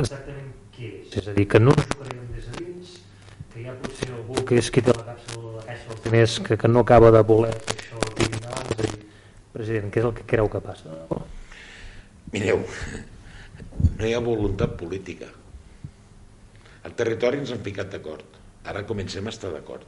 Exactament 0.00 0.50
què 0.74 0.90
és? 0.90 1.16
És 1.20 1.28
a 1.30 1.34
dir, 1.36 1.46
que 1.48 1.60
no 1.62 1.74
ens 1.76 1.88
tocarem 1.92 2.26
des 2.34 2.48
de 2.50 2.64
dins, 2.64 2.92
que 3.52 3.62
hi 3.62 3.68
ha 3.70 3.76
potser 3.84 4.10
algú 4.12 4.44
que 4.48 4.58
és 4.60 4.70
qui 4.74 4.84
té 4.84 4.94
la 4.96 5.06
càpsula 5.08 5.46
de 5.46 5.56
la 5.56 5.64
caixa 5.70 5.88
dels 5.92 6.04
diners 6.08 6.36
que, 6.48 6.58
que 6.60 6.72
no 6.72 6.84
acaba 6.84 7.12
de 7.14 7.22
voler 7.30 7.54
fer 7.54 7.78
això 7.78 8.12
tiri 8.18 8.40
endavant, 8.40 8.70
és 8.74 8.76
a 8.76 8.82
dir, 8.82 9.08
president, 9.56 9.90
què 9.94 10.02
és 10.02 10.10
el 10.10 10.14
que 10.18 10.28
creu 10.34 10.50
que 10.52 10.62
passa? 10.64 11.00
Mireu, 12.34 12.64
no 13.98 14.08
hi 14.08 14.14
ha 14.14 14.22
voluntat 14.24 14.74
política. 14.80 15.30
Al 16.84 16.96
territori 16.98 17.40
ens 17.40 17.54
han 17.54 17.62
ficat 17.64 17.92
d'acord. 17.94 18.40
Ara 18.68 18.82
comencem 18.88 19.24
a 19.28 19.32
estar 19.32 19.52
d'acord. 19.54 19.86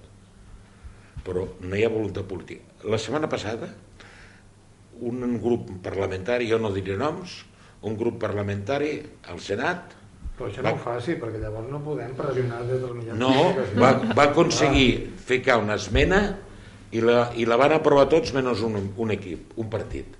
Però 1.26 1.44
no 1.60 1.76
hi 1.76 1.84
ha 1.84 1.90
voluntat 1.90 2.28
política. 2.30 2.62
La 2.86 2.98
setmana 3.02 3.28
passada, 3.28 3.68
un 5.02 5.38
grup 5.42 5.72
parlamentari, 5.84 6.48
jo 6.48 6.60
no 6.62 6.70
diré 6.72 6.96
noms, 6.96 7.42
un 7.86 7.96
grup 7.98 8.20
parlamentari 8.22 9.00
al 9.30 9.42
Senat 9.42 9.96
Però 10.36 10.50
això 10.50 10.60
no 10.60 10.74
ho 10.74 10.80
faci, 10.80 11.14
perquè 11.16 11.38
llavors 11.40 11.68
no 11.72 11.78
podem 11.80 12.12
pressionar 12.16 12.58
des 12.68 12.82
dels 12.82 12.92
mitjans. 12.92 13.16
no, 13.16 13.30
va, 13.80 13.94
va 14.12 14.26
aconseguir 14.28 15.14
ficar 15.16 15.56
una 15.62 15.78
esmena 15.80 16.20
i 16.92 17.00
la, 17.00 17.30
i 17.40 17.46
la 17.48 17.56
van 17.56 17.72
aprovar 17.78 18.04
tots 18.12 18.34
menys 18.36 18.60
un, 18.66 18.76
un 19.00 19.14
equip, 19.14 19.54
un 19.56 19.70
partit. 19.72 20.12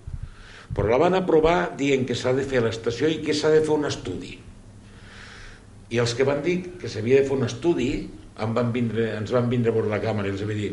Però 0.73 0.89
la 0.89 0.99
van 1.05 1.19
aprovar 1.19 1.77
dient 1.77 2.07
que 2.09 2.17
s'ha 2.17 2.33
de 2.37 2.47
fer 2.49 2.65
l'estació 2.65 3.11
i 3.13 3.21
que 3.25 3.37
s'ha 3.37 3.53
de 3.53 3.61
fer 3.61 3.75
un 3.77 3.85
estudi. 3.89 4.33
I 5.93 6.01
els 6.03 6.17
que 6.17 6.25
van 6.27 6.41
dir 6.43 6.57
que 6.81 6.89
s'havia 6.91 7.21
de 7.21 7.29
fer 7.29 7.37
un 7.37 7.45
estudi 7.47 7.91
em 8.45 8.55
van 8.57 8.73
vindre, 8.73 9.11
ens 9.17 9.33
van 9.33 9.49
vindre 9.49 9.73
a 9.73 9.77
veure 9.77 9.93
la 9.93 10.03
càmera 10.03 10.29
i 10.29 10.35
els 10.35 10.45
vaig 10.45 10.61
dir 10.61 10.73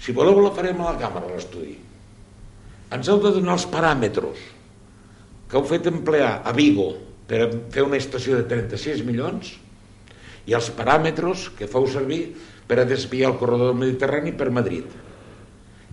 si 0.00 0.12
voleu 0.12 0.40
la 0.44 0.52
farem 0.52 0.80
a 0.80 0.92
la 0.92 1.00
càmera 1.00 1.32
l'estudi. 1.32 1.76
Ens 2.92 3.08
heu 3.08 3.20
de 3.22 3.32
donar 3.34 3.56
els 3.56 3.66
paràmetres 3.72 4.42
que 5.48 5.58
heu 5.58 5.64
fet 5.66 5.88
emplear 5.90 6.42
a 6.44 6.52
Vigo 6.56 6.90
per 7.26 7.48
fer 7.74 7.86
una 7.86 7.98
estació 7.98 8.36
de 8.38 8.46
36 8.50 9.02
milions 9.06 9.54
i 10.46 10.54
els 10.54 10.68
paràmetres 10.76 11.48
que 11.58 11.70
feu 11.70 11.88
servir 11.90 12.20
per 12.68 12.78
a 12.82 12.86
desviar 12.86 13.32
el 13.32 13.38
corredor 13.40 13.72
del 13.72 13.80
Mediterrani 13.80 14.34
per 14.36 14.52
Madrid. 14.54 14.86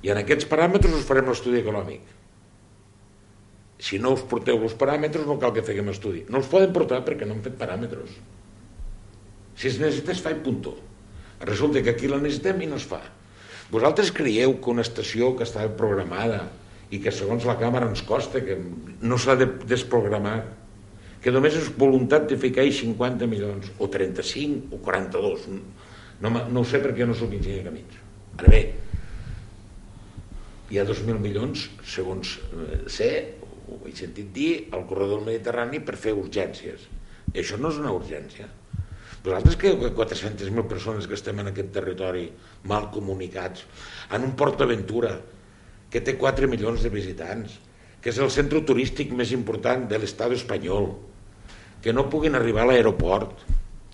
I 0.04 0.12
en 0.12 0.20
aquests 0.20 0.50
paràmetres 0.52 0.94
us 0.94 1.08
farem 1.08 1.30
l'estudi 1.32 1.62
econòmic. 1.64 2.04
Si 3.84 4.00
no 4.00 4.14
us 4.16 4.24
porteu 4.30 4.62
els 4.62 4.76
paràmetres 4.80 5.26
no 5.28 5.40
cal 5.40 5.54
que 5.56 5.66
feguem 5.66 5.90
estudi. 5.92 6.26
No 6.30 6.40
els 6.40 6.50
poden 6.52 6.74
portar 6.76 7.02
perquè 7.08 7.28
no 7.28 7.38
han 7.38 7.44
fet 7.46 7.56
paràmetres. 7.60 8.18
Si 9.56 9.70
es 9.70 9.80
necessita 9.80 10.14
es 10.14 10.22
fa 10.24 10.34
i 10.34 10.40
punto. 10.44 10.76
Resulta 11.44 11.84
que 11.84 11.94
aquí 11.94 12.08
la 12.08 12.22
necessitem 12.22 12.64
i 12.64 12.72
no 12.72 12.80
es 12.80 12.88
fa. 12.88 13.02
Vosaltres 13.74 14.12
creieu 14.16 14.58
que 14.62 14.72
una 14.72 14.84
estació 14.86 15.34
que 15.38 15.48
està 15.48 15.66
programada 15.78 16.44
i 16.94 17.00
que 17.04 17.12
segons 17.12 17.46
la 17.48 17.58
càmera 17.60 17.90
ens 17.90 18.04
costa 18.06 18.44
que 18.46 18.58
no 19.02 19.18
s'ha 19.18 19.36
de 19.40 19.48
desprogramar 19.68 20.38
que 21.24 21.32
només 21.32 21.56
és 21.56 21.70
voluntat 21.80 22.28
de 22.28 22.38
ficar-hi 22.40 22.74
50 22.76 23.28
milions, 23.32 23.70
o 23.80 23.88
35, 23.88 24.76
o 24.76 24.80
42. 24.84 25.46
No, 26.22 26.32
no 26.32 26.62
ho 26.62 26.66
sé 26.68 26.82
perquè 26.84 27.08
no 27.08 27.16
sóc 27.16 27.32
enginyer 27.32 27.62
de 27.62 27.70
camins. 27.70 28.02
Ara 28.42 28.52
bé, 28.52 28.62
hi 30.74 30.82
ha 30.82 30.86
2.000 30.90 31.22
milions, 31.24 31.70
segons 31.88 32.36
eh, 32.50 32.82
sé, 32.92 33.10
ho 33.72 33.80
he 33.88 33.96
sentit 33.96 34.34
dir, 34.36 34.52
al 34.76 34.84
corredor 34.90 35.24
Mediterrani 35.24 35.80
per 35.86 35.96
fer 36.00 36.16
urgències. 36.18 36.90
I 37.32 37.40
això 37.42 37.60
no 37.62 37.72
és 37.72 37.80
una 37.80 37.96
urgència. 37.96 38.50
Vosaltres 39.24 39.56
que 39.56 39.72
400.000 39.72 40.68
persones 40.68 41.08
que 41.08 41.16
estem 41.16 41.38
en 41.40 41.48
aquest 41.54 41.70
territori 41.72 42.26
mal 42.68 42.90
comunicats, 42.92 43.64
en 44.12 44.26
un 44.28 44.34
Port 44.36 44.60
Aventura 44.66 45.14
que 45.94 46.02
té 46.04 46.18
4 46.20 46.50
milions 46.52 46.84
de 46.84 46.92
visitants, 46.92 47.56
que 48.04 48.12
és 48.12 48.20
el 48.20 48.32
centre 48.36 48.60
turístic 48.68 49.14
més 49.16 49.32
important 49.32 49.86
de 49.88 50.00
l'estat 50.02 50.36
espanyol, 50.36 50.90
que 51.80 51.94
no 51.96 52.10
puguin 52.12 52.36
arribar 52.36 52.66
a 52.66 52.74
l'aeroport. 52.74 53.46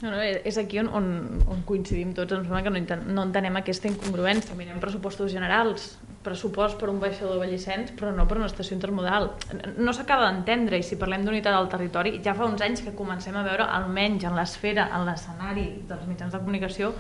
No, 0.02 0.12
no, 0.14 0.20
és 0.24 0.56
aquí 0.58 0.78
on, 0.80 0.88
on, 0.96 1.08
on 1.52 1.64
coincidim 1.68 2.14
tots. 2.16 2.32
Em 2.32 2.46
sembla 2.46 2.62
que 2.64 2.72
no, 2.72 2.80
enten, 2.80 3.02
no 3.12 3.26
entenem 3.28 3.58
aquesta 3.60 3.90
incongruència. 3.92 4.56
Mirem 4.56 4.80
pressupostos 4.80 5.34
generals, 5.34 5.98
pressupost 6.24 6.78
per 6.80 6.88
un 6.92 7.02
baixador 7.02 7.34
de 7.36 7.40
Vallicens, 7.42 7.92
però 8.00 8.14
no 8.16 8.24
per 8.28 8.38
una 8.40 8.48
estació 8.48 8.78
intermodal. 8.78 9.30
No 9.76 9.92
s'acaba 9.96 10.30
d'entendre, 10.30 10.80
i 10.80 10.86
si 10.88 10.96
parlem 11.00 11.26
d'unitat 11.28 11.56
del 11.58 11.68
territori, 11.72 12.14
ja 12.24 12.32
fa 12.36 12.48
uns 12.48 12.64
anys 12.64 12.86
que 12.86 12.94
comencem 12.96 13.36
a 13.40 13.44
veure, 13.44 13.68
almenys 13.76 14.24
en 14.28 14.36
l'esfera, 14.40 14.88
en 14.96 15.04
l'escenari 15.08 15.66
dels 15.90 16.08
mitjans 16.08 16.32
de 16.36 16.42
comunicació, 16.46 16.94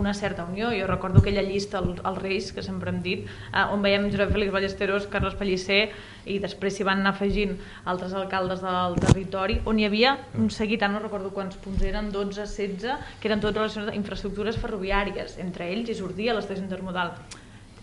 una 0.00 0.14
certa 0.16 0.44
unió. 0.48 0.70
Jo 0.72 0.88
recordo 0.88 1.20
aquella 1.20 1.44
llista, 1.44 1.80
el- 1.84 2.00
els 2.00 2.18
Reis, 2.22 2.52
que 2.56 2.62
sempre 2.64 2.90
hem 2.94 3.02
dit, 3.04 3.26
eh, 3.52 3.64
on 3.72 3.82
veiem 3.84 4.08
Josep 4.10 4.32
Félix 4.32 4.52
Ballesteros, 4.56 5.06
Carles 5.08 5.34
Pellicer, 5.36 5.90
i 6.28 6.38
després 6.38 6.76
s'hi 6.76 6.84
van 6.84 7.00
anar 7.00 7.14
afegint 7.16 7.54
altres 7.88 8.12
alcaldes 8.12 8.60
del 8.60 8.96
territori, 9.00 9.60
on 9.64 9.78
hi 9.80 9.86
havia 9.86 10.16
un 10.36 10.50
seguit, 10.50 10.82
no 10.88 10.98
recordo 11.00 11.30
quants 11.32 11.56
punts 11.56 11.82
eren, 11.82 12.10
12, 12.12 12.37
16, 12.38 12.86
que 13.20 13.28
eren 13.28 13.40
tots 13.42 13.56
relacionats 13.56 13.90
amb 13.92 13.98
infraestructures 14.00 14.56
ferroviàries, 14.62 15.36
entre 15.42 15.68
ells 15.74 15.90
hi 15.90 15.98
sortia 15.98 16.34
l'estació 16.36 16.64
intermodal. 16.64 17.12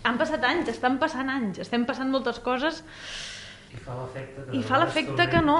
Han 0.06 0.18
passat 0.18 0.42
anys, 0.46 0.68
estan 0.72 0.98
passant 1.02 1.30
anys, 1.30 1.58
estem 1.64 1.84
passant 1.86 2.10
moltes 2.10 2.38
coses, 2.40 2.82
I 3.76 3.78
fa 3.82 3.96
l'efecte 3.98 4.42
que, 4.46 4.56
I 4.56 4.62
fa 4.62 4.78
l'efecte 4.80 5.24
que 5.28 5.40
no. 5.42 5.56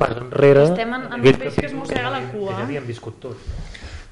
Pas 0.00 0.14
enrere, 0.16 0.62
Estem 0.64 0.94
en- 0.96 1.04
en 1.12 1.20
un 1.20 1.34
peix 1.38 1.54
que 1.54 1.66
es 1.66 1.74
mossega 1.76 2.10
la 2.10 2.20
que 2.24 2.30
cua. 2.38 2.54
ja 2.56 2.62
havíem 2.64 2.86
viscut 2.88 3.20
tots. 3.20 3.38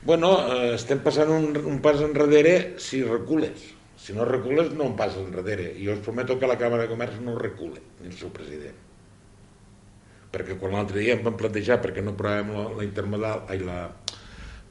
Bueno, 0.04 0.28
eh, 0.54 0.74
estem 0.76 1.00
passant 1.02 1.28
un, 1.32 1.56
un 1.66 1.80
pas 1.82 1.98
enrere 2.04 2.74
si 2.78 3.02
recules. 3.02 3.74
Si 3.98 4.12
no 4.14 4.24
recules, 4.24 4.70
no 4.74 4.84
un 4.84 4.94
pas 4.96 5.16
enrere. 5.16 5.72
I 5.76 5.86
jo 5.88 5.92
us 5.96 5.98
prometo 6.04 6.38
que 6.38 6.46
la 6.46 6.56
Càmera 6.60 6.84
de 6.84 6.88
Comerç 6.92 7.18
no 7.24 7.34
recule, 7.36 7.80
ni 8.00 8.08
el 8.12 8.14
seu 8.20 8.28
president. 8.30 8.76
Perquè 10.32 10.58
quan 10.60 10.72
l'altre 10.76 11.00
dia 11.00 11.14
em 11.16 11.22
van 11.24 11.36
plantejar 11.40 11.80
perquè 11.82 12.02
no 12.04 12.12
aprovem 12.12 12.50
la, 12.54 12.64
la 12.76 12.84
intermodal, 12.84 13.42
ai, 13.48 13.58
la, 13.64 13.88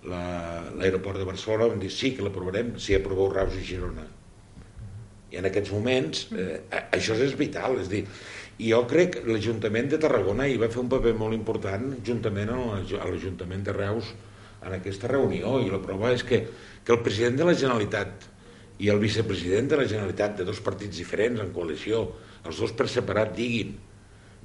la- 0.06 0.70
l'aeroport 0.78 1.18
de 1.18 1.26
Barcelona, 1.26 1.68
vam 1.72 1.80
dir 1.80 1.92
sí 1.92 2.14
que 2.16 2.24
l'aprovarem 2.24 2.76
si 2.80 2.96
aproveu 2.96 3.30
Reus 3.34 3.56
i 3.56 3.64
Girona. 3.66 4.06
I 5.32 5.38
en 5.42 5.46
aquests 5.50 5.72
moments 5.72 6.28
eh, 6.38 6.62
això 6.92 7.16
és 7.20 7.36
vital, 7.36 7.80
és 7.82 7.90
dir, 7.92 8.06
i 8.60 8.72
jo 8.72 8.80
crec 8.90 9.18
que 9.20 9.26
l'Ajuntament 9.28 9.90
de 9.92 9.98
Tarragona 10.02 10.48
hi 10.48 10.58
va 10.58 10.70
fer 10.70 10.80
un 10.82 10.90
paper 10.90 11.14
molt 11.14 11.36
important 11.36 11.92
juntament 12.06 12.50
a 12.50 12.58
l'Ajuntament 13.06 13.64
de 13.68 13.74
Reus 13.76 14.14
en 14.66 14.74
aquesta 14.74 15.08
reunió 15.12 15.60
i 15.62 15.70
la 15.70 15.82
prova 15.84 16.14
és 16.16 16.24
que, 16.26 16.40
que 16.84 16.94
el 16.96 17.04
president 17.06 17.38
de 17.38 17.46
la 17.46 17.54
Generalitat 17.54 18.26
i 18.80 18.90
el 18.90 19.00
vicepresident 19.02 19.68
de 19.70 19.78
la 19.78 19.86
Generalitat 19.90 20.38
de 20.40 20.46
dos 20.48 20.62
partits 20.62 20.98
diferents 20.98 21.42
en 21.44 21.52
coalició, 21.54 22.06
els 22.46 22.58
dos 22.62 22.72
per 22.78 22.88
separat 22.90 23.36
diguin 23.38 23.76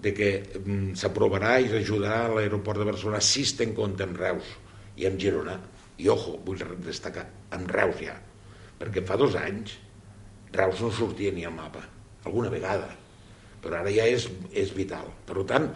de 0.03 0.13
que 0.13 0.29
mm, 0.59 0.93
s'aprovarà 0.99 1.59
i 1.63 1.71
s'ajudarà 1.71 2.27
a 2.27 2.35
l'aeroport 2.35 2.83
de 2.83 2.89
Barcelona 2.91 3.21
si 3.25 3.47
es 3.47 3.55
té 3.57 3.65
en 3.69 3.75
compte 3.77 4.03
en 4.05 4.17
Reus 4.19 4.45
i 4.97 5.07
en 5.09 5.19
Girona 5.21 5.59
i 6.03 6.09
ojo, 6.09 6.39
vull 6.45 6.61
destacar, 6.85 7.27
en 7.55 7.69
Reus 7.69 8.01
ja 8.03 8.17
perquè 8.81 9.05
fa 9.07 9.19
dos 9.21 9.37
anys 9.39 9.77
Reus 10.53 10.81
no 10.83 10.91
sortia 10.93 11.33
ni 11.33 11.47
al 11.47 11.55
mapa 11.57 11.85
alguna 12.25 12.51
vegada 12.53 12.91
però 13.63 13.79
ara 13.79 13.93
ja 13.95 14.09
és, 14.11 14.27
és 14.53 14.73
vital 14.75 15.07
per 15.27 15.45
tant, 15.49 15.71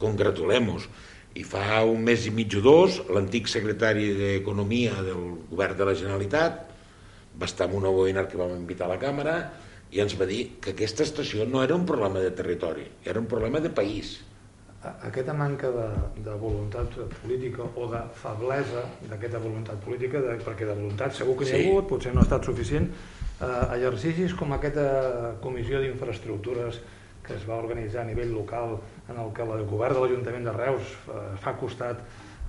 congratulem-nos 0.00 0.88
i 1.36 1.44
fa 1.44 1.82
un 1.84 2.00
mes 2.04 2.24
i 2.26 2.32
mig 2.32 2.54
o 2.56 2.62
dos 2.64 3.02
l'antic 3.12 3.50
secretari 3.52 4.08
d'Economia 4.16 4.96
del 5.04 5.36
govern 5.50 5.76
de 5.76 5.88
la 5.90 5.96
Generalitat 5.98 6.62
va 7.36 7.48
estar 7.48 7.68
en 7.68 7.76
una 7.76 7.92
webinar 7.92 8.24
que 8.30 8.40
vam 8.40 8.54
invitar 8.56 8.86
a 8.86 8.94
la 8.94 9.00
càmera 9.02 9.36
i 9.92 10.00
ens 10.02 10.16
va 10.18 10.26
dir 10.28 10.56
que 10.62 10.72
aquesta 10.72 11.04
estació 11.04 11.44
no 11.48 11.62
era 11.62 11.76
un 11.76 11.84
problema 11.86 12.22
de 12.22 12.32
territori, 12.34 12.86
era 13.04 13.20
un 13.20 13.28
problema 13.30 13.60
de 13.60 13.70
país. 13.70 14.16
A- 14.86 15.08
Aquesta 15.08 15.34
manca 15.34 15.70
de, 15.74 15.86
de 16.22 16.34
voluntat 16.38 16.92
política 17.22 17.64
o 17.74 17.86
de 17.90 18.00
feblesa 18.22 18.84
d'aquesta 19.10 19.40
voluntat 19.42 19.80
política, 19.84 20.20
de, 20.22 20.36
perquè 20.46 20.68
de 20.68 20.76
voluntat 20.78 21.12
segur 21.16 21.34
que 21.38 21.44
n'hi 21.48 21.54
ha 21.56 21.62
Sí. 21.62 21.68
hagut, 21.70 21.88
potser 21.90 22.14
no 22.14 22.20
ha 22.22 22.26
estat 22.28 22.44
suficient, 22.46 22.86
eh, 23.40 23.76
exercicis 23.78 24.34
com 24.34 24.52
aquesta 24.54 25.34
comissió 25.42 25.80
d'infraestructures 25.82 26.80
que 27.26 27.34
es 27.34 27.42
va 27.48 27.56
organitzar 27.58 28.02
a 28.04 28.06
nivell 28.06 28.30
local 28.32 28.76
en 29.10 29.16
el 29.18 29.32
que 29.34 29.42
el 29.42 29.64
govern 29.66 29.94
de 29.98 30.00
l'Ajuntament 30.04 30.44
de 30.46 30.52
Reus 30.54 30.92
eh, 31.10 31.36
fa 31.42 31.56
costat 31.58 31.98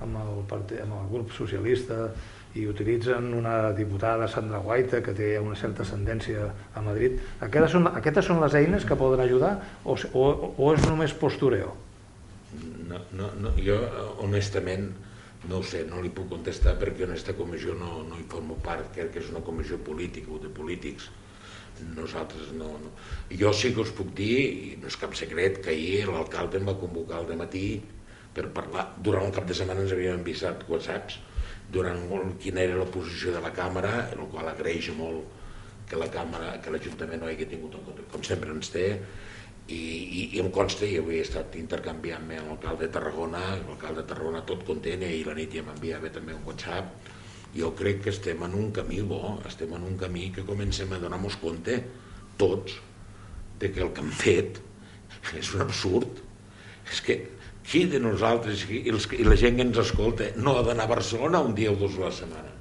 amb 0.06 0.20
el, 0.22 0.44
partit, 0.48 0.84
amb 0.84 0.94
el 0.94 1.08
grup 1.10 1.32
socialista 1.34 2.12
i 2.54 2.68
utilitzen 2.70 3.32
una 3.34 3.72
diputada, 3.74 4.28
Sandra 4.30 4.60
Guaita, 4.62 5.02
que 5.02 5.14
té 5.14 5.32
una 5.40 5.56
certa 5.58 5.82
ascendència 5.84 6.46
a 6.76 6.82
Madrid. 6.86 7.18
Aquestes 7.42 7.72
són, 7.74 7.88
aquestes 7.90 8.26
són 8.30 8.40
les 8.42 8.54
eines 8.58 8.86
que 8.86 8.96
poden 8.96 9.20
ajudar 9.26 9.56
o, 9.86 9.98
o, 10.14 10.54
o 10.58 10.72
és 10.74 10.86
només 10.88 11.14
postureo? 11.18 11.74
No, 12.88 13.02
no, 13.20 13.30
no, 13.44 13.54
jo, 13.60 13.78
honestament, 14.24 14.90
no 15.52 15.62
sé, 15.64 15.84
no 15.90 16.02
li 16.04 16.12
puc 16.14 16.30
contestar 16.32 16.78
perquè 16.82 17.06
en 17.06 17.14
aquesta 17.14 17.36
comissió 17.38 17.76
no, 17.78 18.02
no 18.08 18.18
hi 18.20 18.26
formo 18.32 18.58
part, 18.64 18.90
crec 18.96 19.14
que 19.14 19.24
és 19.24 19.32
una 19.34 19.44
comissió 19.46 19.80
política 19.84 20.34
o 20.34 20.42
de 20.44 20.52
polítics. 20.54 21.10
Nosaltres 21.94 22.56
no, 22.58 22.72
no. 22.82 22.92
Jo 23.40 23.52
sí 23.54 23.70
que 23.74 23.84
us 23.84 23.94
puc 23.94 24.16
dir, 24.18 24.38
i 24.42 24.70
no 24.82 24.90
és 24.90 24.98
cap 24.98 25.14
secret, 25.20 25.62
que 25.64 25.76
ahir 25.76 26.08
l'alcalde 26.10 26.58
em 26.58 26.70
va 26.70 26.78
convocar 26.80 27.22
al 27.22 27.36
matí 27.38 27.68
per 28.34 28.48
parlar. 28.56 28.88
Durant 29.04 29.28
el 29.30 29.36
cap 29.36 29.46
de 29.50 29.58
setmana 29.58 29.84
ens 29.86 29.94
havíem 29.94 30.18
enviat 30.20 30.66
whatsapps 30.72 31.20
durant 31.74 32.34
quina 32.42 32.64
era 32.64 32.78
la 32.80 32.88
posició 32.90 33.34
de 33.36 33.42
la 33.44 33.52
càmera, 33.54 34.08
el 34.16 34.28
qual 34.32 34.48
agraeix 34.48 34.90
molt 34.96 35.36
que 35.88 36.00
la 36.00 36.08
càmera, 36.12 36.58
que 36.64 36.72
l'Ajuntament 36.72 37.22
no 37.22 37.30
hagi 37.30 37.48
tingut 37.48 37.76
en 37.76 37.84
compte, 37.88 38.06
com 38.12 38.24
sempre 38.24 38.52
ens 38.56 38.72
té, 38.72 38.88
i, 39.68 39.76
i, 39.76 40.22
i 40.38 40.40
em 40.40 40.50
consta, 40.54 40.88
i 40.88 40.98
avui 41.02 41.20
he 41.20 41.26
estat 41.26 41.56
intercanviant 41.60 42.24
amb 42.24 42.50
l'alcalde 42.50 42.88
de 42.88 42.94
Tarragona, 42.96 43.44
l'alcalde 43.66 44.02
de 44.02 44.08
Tarragona 44.14 44.44
tot 44.48 44.64
content, 44.68 45.04
i 45.04 45.24
la 45.28 45.36
nit 45.36 45.56
ja 45.58 45.64
m'enviava 45.68 46.12
també 46.14 46.36
un 46.36 46.46
WhatsApp, 46.48 47.10
jo 47.58 47.72
crec 47.76 48.04
que 48.06 48.14
estem 48.14 48.44
en 48.48 48.56
un 48.56 48.72
camí 48.76 49.02
bo, 49.08 49.38
estem 49.48 49.74
en 49.76 49.84
un 49.88 49.98
camí 50.00 50.30
que 50.36 50.46
comencem 50.48 50.94
a 50.94 51.02
donar-nos 51.04 51.40
compte, 51.42 51.82
tots, 52.40 52.78
de 53.60 53.72
que 53.74 53.84
el 53.84 53.92
que 53.92 54.06
hem 54.06 54.14
fet 54.14 54.62
és 55.42 55.52
un 55.56 55.66
absurd. 55.66 56.24
És 56.88 57.02
que 57.04 57.18
qui 57.68 57.84
de 57.92 58.00
nosaltres 58.00 58.64
i, 58.72 58.86
els, 58.88 59.10
i 59.18 59.26
la 59.28 59.36
gent 59.40 59.58
que 59.58 59.66
ens 59.68 59.82
escolta 59.82 60.30
no 60.40 60.56
ha 60.56 60.64
d'anar 60.64 60.86
a 60.88 60.94
Barcelona 60.94 61.44
un 61.44 61.56
dia 61.58 61.74
o 61.74 61.76
dos 61.80 61.98
a 62.00 62.08
la 62.08 62.14
setmana? 62.16 62.54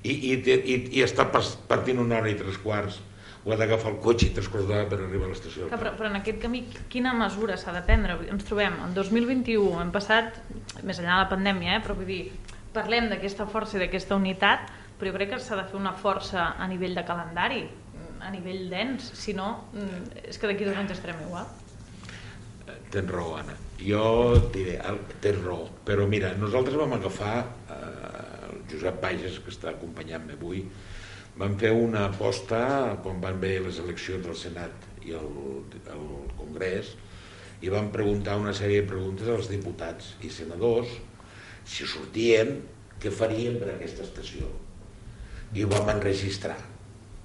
I, 0.00 0.14
i, 0.30 0.34
i, 0.40 0.76
i 0.96 1.02
està 1.04 1.26
partint 1.28 2.00
una 2.00 2.22
hora 2.22 2.30
i 2.32 2.38
tres 2.38 2.56
quarts 2.62 3.02
o 3.44 3.52
ha 3.52 3.56
d'agafar 3.56 3.94
el 3.94 4.00
cotxe 4.04 4.28
i 4.28 4.34
tres 4.36 4.48
quarts 4.52 4.68
d'hora 4.68 4.86
per 4.90 4.98
arribar 5.00 5.28
a 5.28 5.32
l'estació. 5.32 5.70
Però, 5.72 5.94
però 5.96 6.10
en 6.10 6.18
aquest 6.18 6.40
camí 6.42 6.64
quina 6.92 7.14
mesura 7.16 7.56
s'ha 7.60 7.72
de 7.76 7.82
prendre? 7.86 8.18
Ens 8.28 8.44
trobem 8.48 8.76
en 8.84 8.92
2021, 8.96 9.80
hem 9.80 9.92
passat, 9.94 10.36
més 10.82 11.00
enllà 11.00 11.16
de 11.16 11.22
la 11.24 11.30
pandèmia, 11.30 11.78
eh, 11.78 11.84
però 11.84 11.96
vull 11.96 12.10
dir, 12.10 12.22
parlem 12.74 13.08
d'aquesta 13.10 13.48
força 13.50 13.78
i 13.78 13.84
d'aquesta 13.84 14.18
unitat, 14.18 14.68
però 14.98 15.10
jo 15.10 15.16
crec 15.16 15.32
que 15.32 15.40
s'ha 15.40 15.56
de 15.56 15.64
fer 15.70 15.80
una 15.80 15.94
força 15.96 16.50
a 16.60 16.68
nivell 16.68 16.98
de 16.98 17.06
calendari, 17.08 17.64
a 18.20 18.28
nivell 18.34 18.68
d'ens, 18.68 19.12
si 19.16 19.32
no, 19.32 19.70
mm, 19.72 20.28
és 20.28 20.38
que 20.38 20.50
d'aquí 20.50 20.68
dos 20.68 20.76
anys 20.76 20.92
estarem 20.98 21.24
igual. 21.24 21.48
Tens 22.90 23.10
raó, 23.10 23.36
Anna. 23.38 23.54
Jo 23.80 24.36
diré, 24.52 24.76
tens 25.22 25.40
raó, 25.40 25.68
però 25.86 26.06
mira, 26.10 26.34
nosaltres 26.36 26.76
vam 26.76 26.92
agafar 26.98 27.36
eh, 27.70 28.50
el 28.50 28.62
Josep 28.70 29.00
Bages, 29.00 29.38
que 29.40 29.52
està 29.54 29.70
acompanyant-me 29.72 30.36
avui, 30.36 30.66
van 31.40 31.56
fer 31.60 31.70
una 31.72 32.04
aposta 32.10 32.60
quan 33.04 33.20
van 33.22 33.38
haver 33.38 33.60
les 33.64 33.78
eleccions 33.80 34.26
del 34.26 34.36
Senat 34.36 34.88
i 35.06 35.14
el, 35.16 35.30
el 35.94 36.02
Congrés 36.36 36.92
i 37.64 37.72
van 37.72 37.88
preguntar 37.94 38.36
una 38.40 38.52
sèrie 38.56 38.82
de 38.82 38.90
preguntes 38.90 39.28
als 39.28 39.48
diputats 39.52 40.14
i 40.24 40.32
senadors 40.32 40.92
si 41.68 41.88
sortien 41.88 42.58
què 43.00 43.12
farien 43.12 43.56
per 43.60 43.70
aquesta 43.72 44.04
estació. 44.04 44.48
I 45.56 45.64
ho 45.64 45.70
vam 45.70 45.88
enregistrar. 45.94 46.58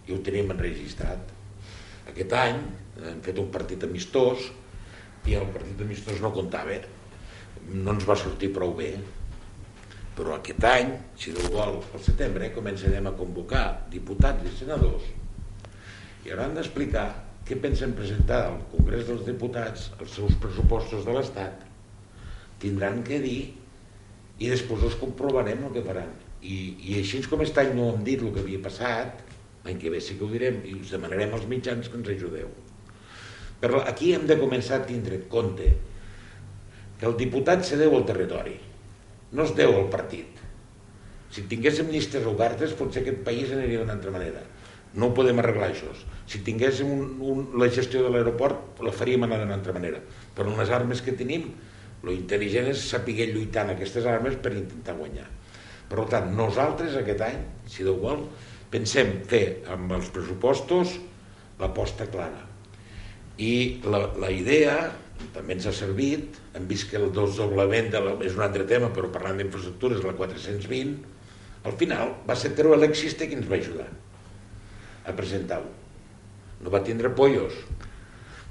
I 0.08 0.14
ho 0.14 0.20
tenim 0.24 0.52
enregistrat. 0.54 1.32
Aquest 2.12 2.36
any 2.40 2.62
hem 3.02 3.22
fet 3.26 3.40
un 3.42 3.50
partit 3.52 3.84
amistós 3.88 4.48
i 5.28 5.36
el 5.36 5.48
partit 5.52 5.82
amistós 5.84 6.22
no 6.24 6.32
comptava. 6.36 6.78
No 7.68 7.96
ens 7.96 8.08
va 8.08 8.16
sortir 8.20 8.54
prou 8.56 8.76
bé 8.78 8.94
però 10.16 10.38
aquest 10.38 10.64
any, 10.70 10.94
si 11.20 11.34
Déu 11.36 11.52
vol, 11.52 11.82
al 11.84 12.04
setembre 12.04 12.54
començarem 12.56 13.08
a 13.10 13.14
convocar 13.20 13.66
diputats 13.92 14.48
i 14.48 14.54
senadors 14.62 15.10
i 16.26 16.32
hauran 16.32 16.56
d'explicar 16.56 17.06
què 17.46 17.58
pensen 17.62 17.94
presentar 17.98 18.40
al 18.48 18.62
Congrés 18.72 19.06
dels 19.06 19.26
Diputats 19.28 19.92
els 20.00 20.16
seus 20.18 20.34
pressupostos 20.42 21.04
de 21.06 21.14
l'Estat 21.14 21.66
tindran 22.64 23.04
que 23.06 23.20
dir 23.22 23.42
i 24.40 24.50
després 24.50 24.84
els 24.88 24.98
comprovarem 25.00 25.62
el 25.68 25.74
que 25.76 25.84
faran. 25.86 26.10
I, 26.42 26.56
i 26.90 26.98
així 27.00 27.22
com 27.30 27.42
aquest 27.42 27.60
any 27.62 27.74
no 27.78 27.92
hem 27.92 28.04
dit 28.08 28.24
el 28.24 28.34
que 28.34 28.42
havia 28.42 28.64
passat 28.64 29.22
l'any 29.66 29.78
que 29.82 29.92
ve 29.94 30.02
sí 30.02 30.18
que 30.18 30.26
ho 30.26 30.32
direm 30.32 30.62
i 30.66 30.76
us 30.80 30.94
demanarem 30.94 31.34
als 31.36 31.46
mitjans 31.50 31.90
que 31.90 32.00
ens 32.00 32.12
ajudeu. 32.16 32.50
Però 33.62 33.82
aquí 33.86 34.14
hem 34.14 34.25
de 34.30 34.38
començar 34.42 34.80
a 34.80 34.88
tindre 34.90 35.22
compte 35.32 35.70
que 37.00 37.08
el 37.10 37.18
diputat 37.20 37.66
se 37.68 37.78
deu 37.80 37.96
al 37.98 38.08
territori 38.08 38.58
no 39.36 39.44
es 39.44 39.54
deu 39.58 39.76
al 39.76 39.90
partit. 39.94 40.42
Si 41.36 41.44
tinguéssim 41.52 41.92
llistes 41.92 42.26
obertes, 42.30 42.74
potser 42.80 43.04
aquest 43.04 43.24
país 43.28 43.52
aniria 43.52 43.82
d'una 43.82 43.98
altra 43.98 44.14
manera. 44.14 44.42
No 44.96 45.10
ho 45.10 45.16
podem 45.16 45.42
arreglar, 45.42 45.74
això. 45.74 45.92
Si 46.32 46.40
tinguéssim 46.48 46.88
un, 46.88 47.08
un, 47.20 47.42
la 47.60 47.68
gestió 47.68 48.06
de 48.06 48.14
l'aeroport, 48.14 48.80
la 48.86 48.94
faríem 48.96 49.28
anar 49.28 49.42
d'una 49.42 49.58
altra 49.58 49.76
manera. 49.76 50.00
Però 50.36 50.48
amb 50.48 50.62
les 50.62 50.72
armes 50.72 51.04
que 51.04 51.18
tenim, 51.20 51.50
lo 52.06 52.14
intel·ligent 52.16 52.70
és 52.72 52.86
saber 52.88 53.28
lluitar 53.34 53.66
en 53.66 53.74
aquestes 53.76 54.08
armes 54.08 54.38
per 54.40 54.54
intentar 54.56 54.96
guanyar. 54.96 55.28
Per 55.90 56.06
tant, 56.10 56.32
nosaltres 56.38 56.96
aquest 56.98 57.22
any, 57.28 57.42
si 57.70 57.84
Déu 57.86 58.00
vol, 58.02 58.24
pensem 58.72 59.20
fer 59.30 59.46
amb 59.74 59.92
els 59.98 60.08
pressupostos 60.14 60.96
l'aposta 61.60 62.08
clara. 62.12 62.46
I 63.38 63.82
la, 63.84 64.06
la 64.22 64.32
idea 64.32 64.78
també 65.36 65.56
ens 65.56 65.68
ha 65.68 65.74
servit, 65.75 66.40
hem 66.56 66.68
vist 66.70 66.90
que 66.90 67.00
el 67.00 67.12
desdoblament 67.16 67.92
de 67.94 68.01
la, 68.04 68.16
és 68.25 68.38
un 68.38 68.46
altre 68.46 68.66
tema, 68.70 68.92
però 68.96 69.12
parlant 69.12 69.42
d'infraestructures, 69.42 70.04
la 70.06 70.16
420, 70.18 70.96
al 71.66 71.78
final 71.80 72.14
va 72.28 72.38
ser 72.38 72.54
Teruel 72.58 72.88
Existe 72.88 73.28
qui 73.28 73.38
ens 73.40 73.50
va 73.50 73.60
ajudar 73.60 73.90
a 75.06 75.14
presentar-ho. 75.18 75.70
No 76.62 76.74
va 76.74 76.84
tindre 76.86 77.12
pollos, 77.18 77.58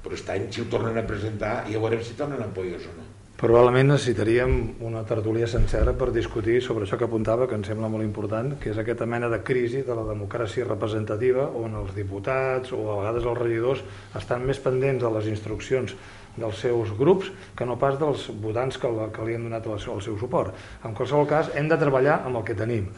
però 0.03 0.13
aquest 0.13 0.31
any 0.35 0.49
si 0.53 0.63
ho 0.63 0.69
tornen 0.71 0.97
a 1.01 1.05
presentar 1.07 1.57
ja 1.69 1.81
veurem 1.81 2.03
si 2.05 2.17
tornen 2.19 2.43
a 2.43 2.49
pollos 2.53 2.85
o 2.89 2.95
no. 2.95 3.11
Probablement 3.35 3.89
necessitaríem 3.91 4.51
una 4.87 5.01
tertúlia 5.03 5.47
sencera 5.51 5.91
per 5.99 6.07
discutir 6.15 6.61
sobre 6.63 6.85
això 6.85 6.95
que 6.95 7.03
apuntava, 7.03 7.49
que 7.51 7.57
em 7.57 7.65
sembla 7.67 7.89
molt 7.91 8.05
important, 8.05 8.53
que 8.61 8.69
és 8.71 8.77
aquesta 8.79 9.03
mena 9.11 9.27
de 9.27 9.41
crisi 9.43 9.81
de 9.83 9.97
la 9.97 10.05
democràcia 10.07 10.63
representativa 10.69 11.49
on 11.59 11.75
els 11.81 11.91
diputats 11.97 12.71
o 12.71 12.79
a 12.93 12.95
vegades 13.01 13.27
els 13.27 13.41
regidors 13.41 13.83
estan 14.15 14.47
més 14.47 14.61
pendents 14.63 15.03
de 15.03 15.11
les 15.17 15.27
instruccions 15.33 15.97
dels 16.35 16.61
seus 16.61 16.91
grups 16.97 17.31
que 17.55 17.67
no 17.67 17.77
pas 17.79 17.97
dels 17.99 18.27
votants 18.43 18.77
que, 18.81 18.91
que 19.15 19.27
li 19.27 19.37
han 19.37 19.47
donat 19.47 19.67
el 19.67 19.79
seu, 19.79 19.95
el 19.95 20.03
seu 20.05 20.17
suport. 20.19 20.55
En 20.85 20.95
qualsevol 20.97 21.27
cas, 21.29 21.51
hem 21.55 21.69
de 21.71 21.79
treballar 21.79 22.21
amb 22.25 22.41
el 22.41 22.47
que 22.47 22.57
tenim. 22.57 22.89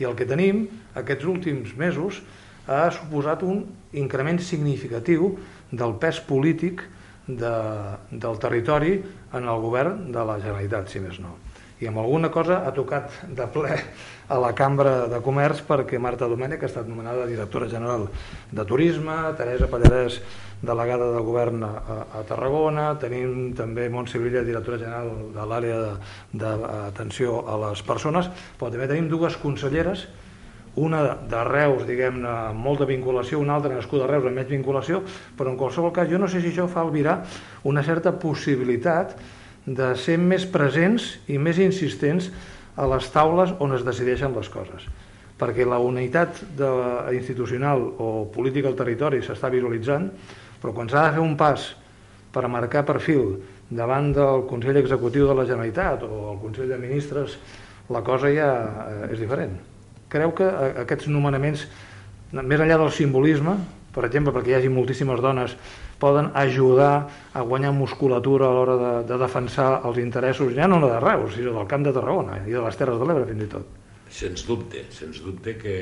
I 0.00 0.08
el 0.08 0.16
que 0.16 0.28
tenim, 0.28 0.66
aquests 0.96 1.28
últims 1.28 1.72
mesos, 1.78 2.20
ha 2.66 2.86
suposat 2.90 3.44
un 3.46 3.62
increment 3.96 4.40
significatiu 4.42 5.34
del 5.70 5.96
pes 6.02 6.20
polític 6.26 6.82
de, 7.26 7.56
del 8.10 8.38
territori 8.42 8.98
en 9.34 9.46
el 9.46 9.60
govern 9.62 10.08
de 10.14 10.24
la 10.26 10.38
Generalitat, 10.42 10.90
si 10.90 11.02
més 11.02 11.20
no. 11.22 11.36
I 11.76 11.90
amb 11.90 11.98
alguna 12.00 12.30
cosa 12.32 12.62
ha 12.64 12.72
tocat 12.72 13.12
de 13.36 13.44
ple 13.52 13.74
a 14.32 14.38
la 14.40 14.54
Cambra 14.56 14.94
de 15.12 15.20
Comerç 15.20 15.60
perquè 15.68 16.00
Marta 16.00 16.24
Domènech 16.30 16.64
ha 16.64 16.70
estat 16.70 16.88
nomenada 16.88 17.26
directora 17.28 17.68
general 17.68 18.06
de 18.50 18.64
Turisme, 18.64 19.16
Teresa 19.36 19.68
Pallarès 19.68 20.16
delegada 20.62 21.10
de 21.12 21.20
govern 21.20 21.66
a, 21.68 21.72
a 22.16 22.22
Tarragona, 22.24 22.94
tenim 22.96 23.52
també 23.58 23.90
Montse 23.92 24.16
Villa, 24.22 24.40
directora 24.46 24.80
general 24.80 25.12
de 25.36 25.44
l'àrea 25.52 25.80
d'atenció 26.32 27.42
a 27.44 27.60
les 27.68 27.84
persones, 27.84 28.32
però 28.56 28.72
també 28.72 28.88
tenim 28.88 29.12
dues 29.12 29.36
conselleres, 29.42 30.08
una 30.76 31.02
de 31.28 31.44
Reus, 31.44 31.84
diguem-ne, 31.88 32.28
amb 32.52 32.60
molta 32.60 32.88
vinculació, 32.88 33.40
una 33.40 33.56
altra 33.56 33.76
nascuda 33.76 34.04
a 34.04 34.10
Reus 34.10 34.26
amb 34.28 34.36
menys 34.36 34.52
vinculació, 34.52 35.04
però 35.36 35.52
en 35.52 35.60
qualsevol 35.60 35.92
cas 35.92 36.08
jo 36.08 36.20
no 36.20 36.28
sé 36.28 36.40
si 36.40 36.52
això 36.52 36.68
fa 36.72 36.82
albirar 36.84 37.22
una 37.68 37.84
certa 37.84 38.12
possibilitat 38.16 39.16
de 39.66 39.94
ser 39.98 40.16
més 40.22 40.46
presents 40.46 41.16
i 41.28 41.38
més 41.42 41.58
insistents 41.58 42.30
a 42.76 42.86
les 42.86 43.10
taules 43.10 43.52
on 43.60 43.74
es 43.74 43.84
decideixen 43.86 44.34
les 44.36 44.48
coses 44.52 44.86
perquè 45.36 45.66
la 45.68 45.78
unitat 45.82 46.40
de, 46.56 46.68
institucional 47.16 47.82
o 48.00 48.26
política 48.32 48.70
al 48.70 48.78
territori 48.78 49.20
s'està 49.24 49.50
visualitzant, 49.52 50.08
però 50.62 50.72
quan 50.72 50.88
s'ha 50.88 51.06
de 51.06 51.16
fer 51.18 51.24
un 51.24 51.36
pas 51.36 51.68
per 52.32 52.46
marcar 52.48 52.86
perfil 52.88 53.36
davant 53.68 54.12
del 54.16 54.46
Consell 54.48 54.80
Executiu 54.80 55.28
de 55.28 55.36
la 55.36 55.44
Generalitat 55.48 56.04
o 56.06 56.32
el 56.32 56.40
Consell 56.40 56.72
de 56.72 56.80
Ministres, 56.80 57.36
la 57.92 58.02
cosa 58.06 58.30
ja 58.32 58.48
eh, 58.86 59.12
és 59.12 59.20
diferent. 59.20 59.52
Creu 60.08 60.32
que 60.36 60.46
eh, 60.46 60.72
aquests 60.86 61.10
nomenaments, 61.12 61.66
més 62.32 62.62
enllà 62.62 62.78
del 62.80 62.92
simbolisme, 62.94 63.58
per 63.96 64.04
exemple, 64.10 64.34
perquè 64.36 64.52
hi 64.52 64.58
hagi 64.58 64.72
moltíssimes 64.72 65.22
dones, 65.24 65.56
poden 65.98 66.28
ajudar 66.36 66.92
a 67.32 67.44
guanyar 67.48 67.72
musculatura 67.72 68.50
a 68.50 68.56
l'hora 68.56 68.76
de, 68.82 68.92
de 69.08 69.20
defensar 69.22 69.70
els 69.88 70.00
interessos, 70.02 70.52
ja 70.56 70.68
no 70.68 70.82
de 70.84 70.98
Reus, 71.00 71.32
sinó 71.38 71.56
del 71.56 71.70
Camp 71.70 71.86
de 71.86 71.94
Tarragona 71.96 72.42
i 72.44 72.52
de 72.52 72.60
les 72.60 72.76
Terres 72.76 73.00
de 73.00 73.08
l'Ebre 73.08 73.24
fins 73.30 73.46
i 73.46 73.48
tot. 73.56 73.72
Sens 74.12 74.44
dubte, 74.46 74.84
sens 74.94 75.22
dubte 75.24 75.56
que 75.58 75.78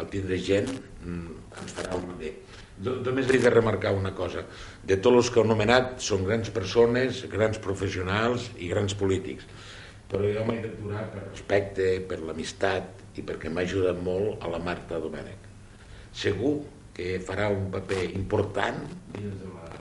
el 0.00 0.08
tindre 0.10 0.38
gent 0.42 0.72
mm, 0.72 1.38
ens 1.62 1.76
farà 1.76 1.94
un 1.98 2.10
bé. 2.18 2.34
Només 2.82 3.28
he 3.30 3.38
de 3.38 3.50
remarcar 3.52 3.92
una 3.94 4.10
cosa. 4.16 4.42
De 4.82 4.96
tots 4.96 5.20
els 5.20 5.30
que 5.30 5.40
heu 5.42 5.46
nomenat 5.46 6.00
són 6.02 6.24
grans 6.26 6.50
persones, 6.50 7.22
grans 7.30 7.60
professionals 7.62 8.48
i 8.58 8.70
grans 8.72 8.96
polítics. 8.98 9.46
Però 10.10 10.28
jo 10.28 10.44
m'he 10.48 10.58
d'aturar 10.64 11.06
per 11.12 11.26
respecte, 11.28 11.88
per 12.08 12.18
l'amistat 12.24 13.18
i 13.20 13.24
perquè 13.24 13.52
m'ha 13.52 13.64
ajudat 13.68 14.00
molt 14.02 14.42
a 14.42 14.50
la 14.52 14.60
Marta 14.60 14.98
Domènech. 15.00 15.46
Segur 16.12 16.56
que 16.96 17.16
farà 17.24 17.48
un 17.52 17.70
paper 17.72 18.02
important 18.12 18.82
dins 19.14 19.38
de 19.40 19.50
la, 19.54 19.80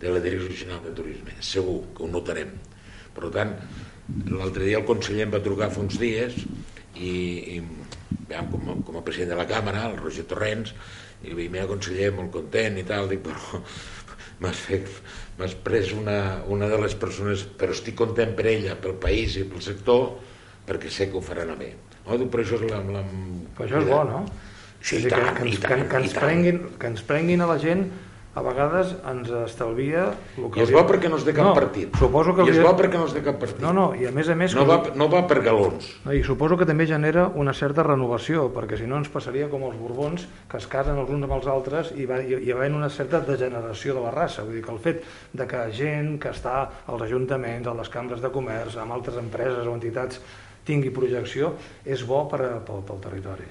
de 0.00 0.14
la 0.14 0.22
Direcció 0.24 0.56
General 0.62 0.82
de 0.86 0.94
Turisme. 0.96 1.36
Segur 1.44 1.80
que 1.96 2.04
ho 2.04 2.08
notarem. 2.10 2.54
Per 3.16 3.30
tant, 3.34 3.52
l'altre 4.30 4.64
dia 4.64 4.80
el 4.80 4.88
conseller 4.88 5.26
em 5.26 5.34
va 5.34 5.42
trucar 5.44 5.70
fa 5.74 5.82
uns 5.84 5.98
dies 6.00 6.44
i, 6.96 7.12
i 7.56 7.60
com, 8.30 8.70
a, 8.70 8.78
com 8.86 8.98
a 8.98 9.04
president 9.06 9.34
de 9.34 9.40
la 9.40 9.48
Càmera, 9.50 9.86
el 9.90 9.98
Roger 10.00 10.26
Torrents, 10.30 10.74
i 11.20 11.34
li 11.36 11.48
vaig 11.52 11.68
conseller, 11.68 12.12
molt 12.16 12.32
content 12.32 12.78
i 12.80 12.86
tal, 12.88 13.10
dic, 13.10 13.22
però 13.26 13.60
m'has 14.40 14.64
fet 14.70 14.88
m'has 15.40 15.54
pres 15.64 15.92
una, 15.96 16.42
una 16.52 16.68
de 16.68 16.78
les 16.80 16.94
persones 17.00 17.46
però 17.60 17.72
estic 17.76 17.96
content 17.96 18.32
per 18.36 18.46
ella, 18.48 18.76
pel 18.80 18.96
país 19.00 19.36
i 19.40 19.44
pel 19.48 19.62
sector 19.64 20.06
perquè 20.68 20.92
sé 20.92 21.08
que 21.10 21.16
ho 21.20 21.24
faran 21.24 21.52
bé 21.60 21.74
no? 21.74 22.16
Però 22.32 22.44
això 22.44 22.56
és 22.60 22.64
la, 22.68 22.80
la... 22.84 23.02
Però 23.56 23.66
això 23.66 23.80
és 23.80 23.88
bo, 23.88 24.00
no? 24.08 24.24
Sí, 24.80 25.02
i 25.04 25.10
tant, 25.10 25.26
que, 25.26 25.42
que, 25.42 25.48
i 25.48 25.52
ens, 25.52 25.60
tant, 25.64 25.82
que, 25.82 25.88
que, 25.88 26.04
ens 26.04 26.14
prenguin, 26.16 26.62
que 26.80 26.94
ens 26.94 27.02
prenguin 27.06 27.44
a 27.44 27.50
la 27.50 27.58
gent 27.60 27.88
a 28.30 28.42
vegades 28.46 28.92
ens 29.10 29.30
estalvia 29.42 30.04
el 30.38 30.44
I 30.54 30.62
és 30.62 30.70
bo 30.70 30.84
perquè 30.86 31.08
no 31.10 31.18
és 31.18 31.24
de 31.26 31.32
cap 31.34 31.48
no, 31.48 31.54
partit. 31.56 31.96
Suposo 31.98 32.30
que 32.36 32.44
I 32.46 32.52
és 32.52 32.60
bo 32.62 32.70
perquè 32.78 32.98
no 33.00 33.08
és 33.08 33.14
de 33.16 33.22
cap 33.26 33.40
partit. 33.42 33.58
No, 33.62 33.72
no, 33.74 33.88
i 33.98 34.06
a 34.06 34.12
més 34.14 34.28
a 34.30 34.36
més... 34.38 34.54
No 34.54 34.62
que- 34.62 34.70
va, 34.70 34.92
no 34.94 35.08
va 35.10 35.24
per 35.26 35.40
galons. 35.42 35.88
No, 36.04 36.14
I 36.14 36.22
suposo 36.26 36.54
que 36.60 36.68
també 36.68 36.86
genera 36.86 37.26
una 37.34 37.54
certa 37.56 37.82
renovació, 37.86 38.46
perquè 38.54 38.78
si 38.78 38.86
no 38.86 39.00
ens 39.02 39.10
passaria 39.10 39.48
com 39.50 39.64
els 39.66 39.78
borbons, 39.80 40.28
que 40.50 40.60
es 40.62 40.68
casen 40.70 41.00
els 41.02 41.10
uns 41.10 41.26
amb 41.26 41.34
els 41.40 41.48
altres 41.50 41.90
i 41.98 42.06
va, 42.06 42.20
hi, 42.22 42.38
hi 42.38 42.52
va 42.54 42.60
haver 42.62 42.70
una 42.78 42.90
certa 42.94 43.18
degeneració 43.26 43.96
de 43.98 44.04
la 44.06 44.12
raça. 44.14 44.46
Vull 44.46 44.60
dir 44.60 44.66
que 44.66 44.74
el 44.76 44.82
fet 44.84 45.02
de 45.34 45.48
que 45.50 45.64
gent 45.74 46.12
que 46.22 46.30
està 46.30 46.60
als 46.86 47.08
ajuntaments, 47.08 47.66
a 47.66 47.74
les 47.80 47.90
cambres 47.90 48.22
de 48.22 48.30
comerç, 48.30 48.78
amb 48.78 48.94
altres 48.94 49.18
empreses 49.18 49.66
o 49.66 49.74
entitats 49.74 50.22
tingui 50.70 50.94
projecció, 50.94 51.56
és 51.82 52.06
bo 52.06 52.28
per, 52.30 52.44
pel 52.62 53.02
territori. 53.02 53.50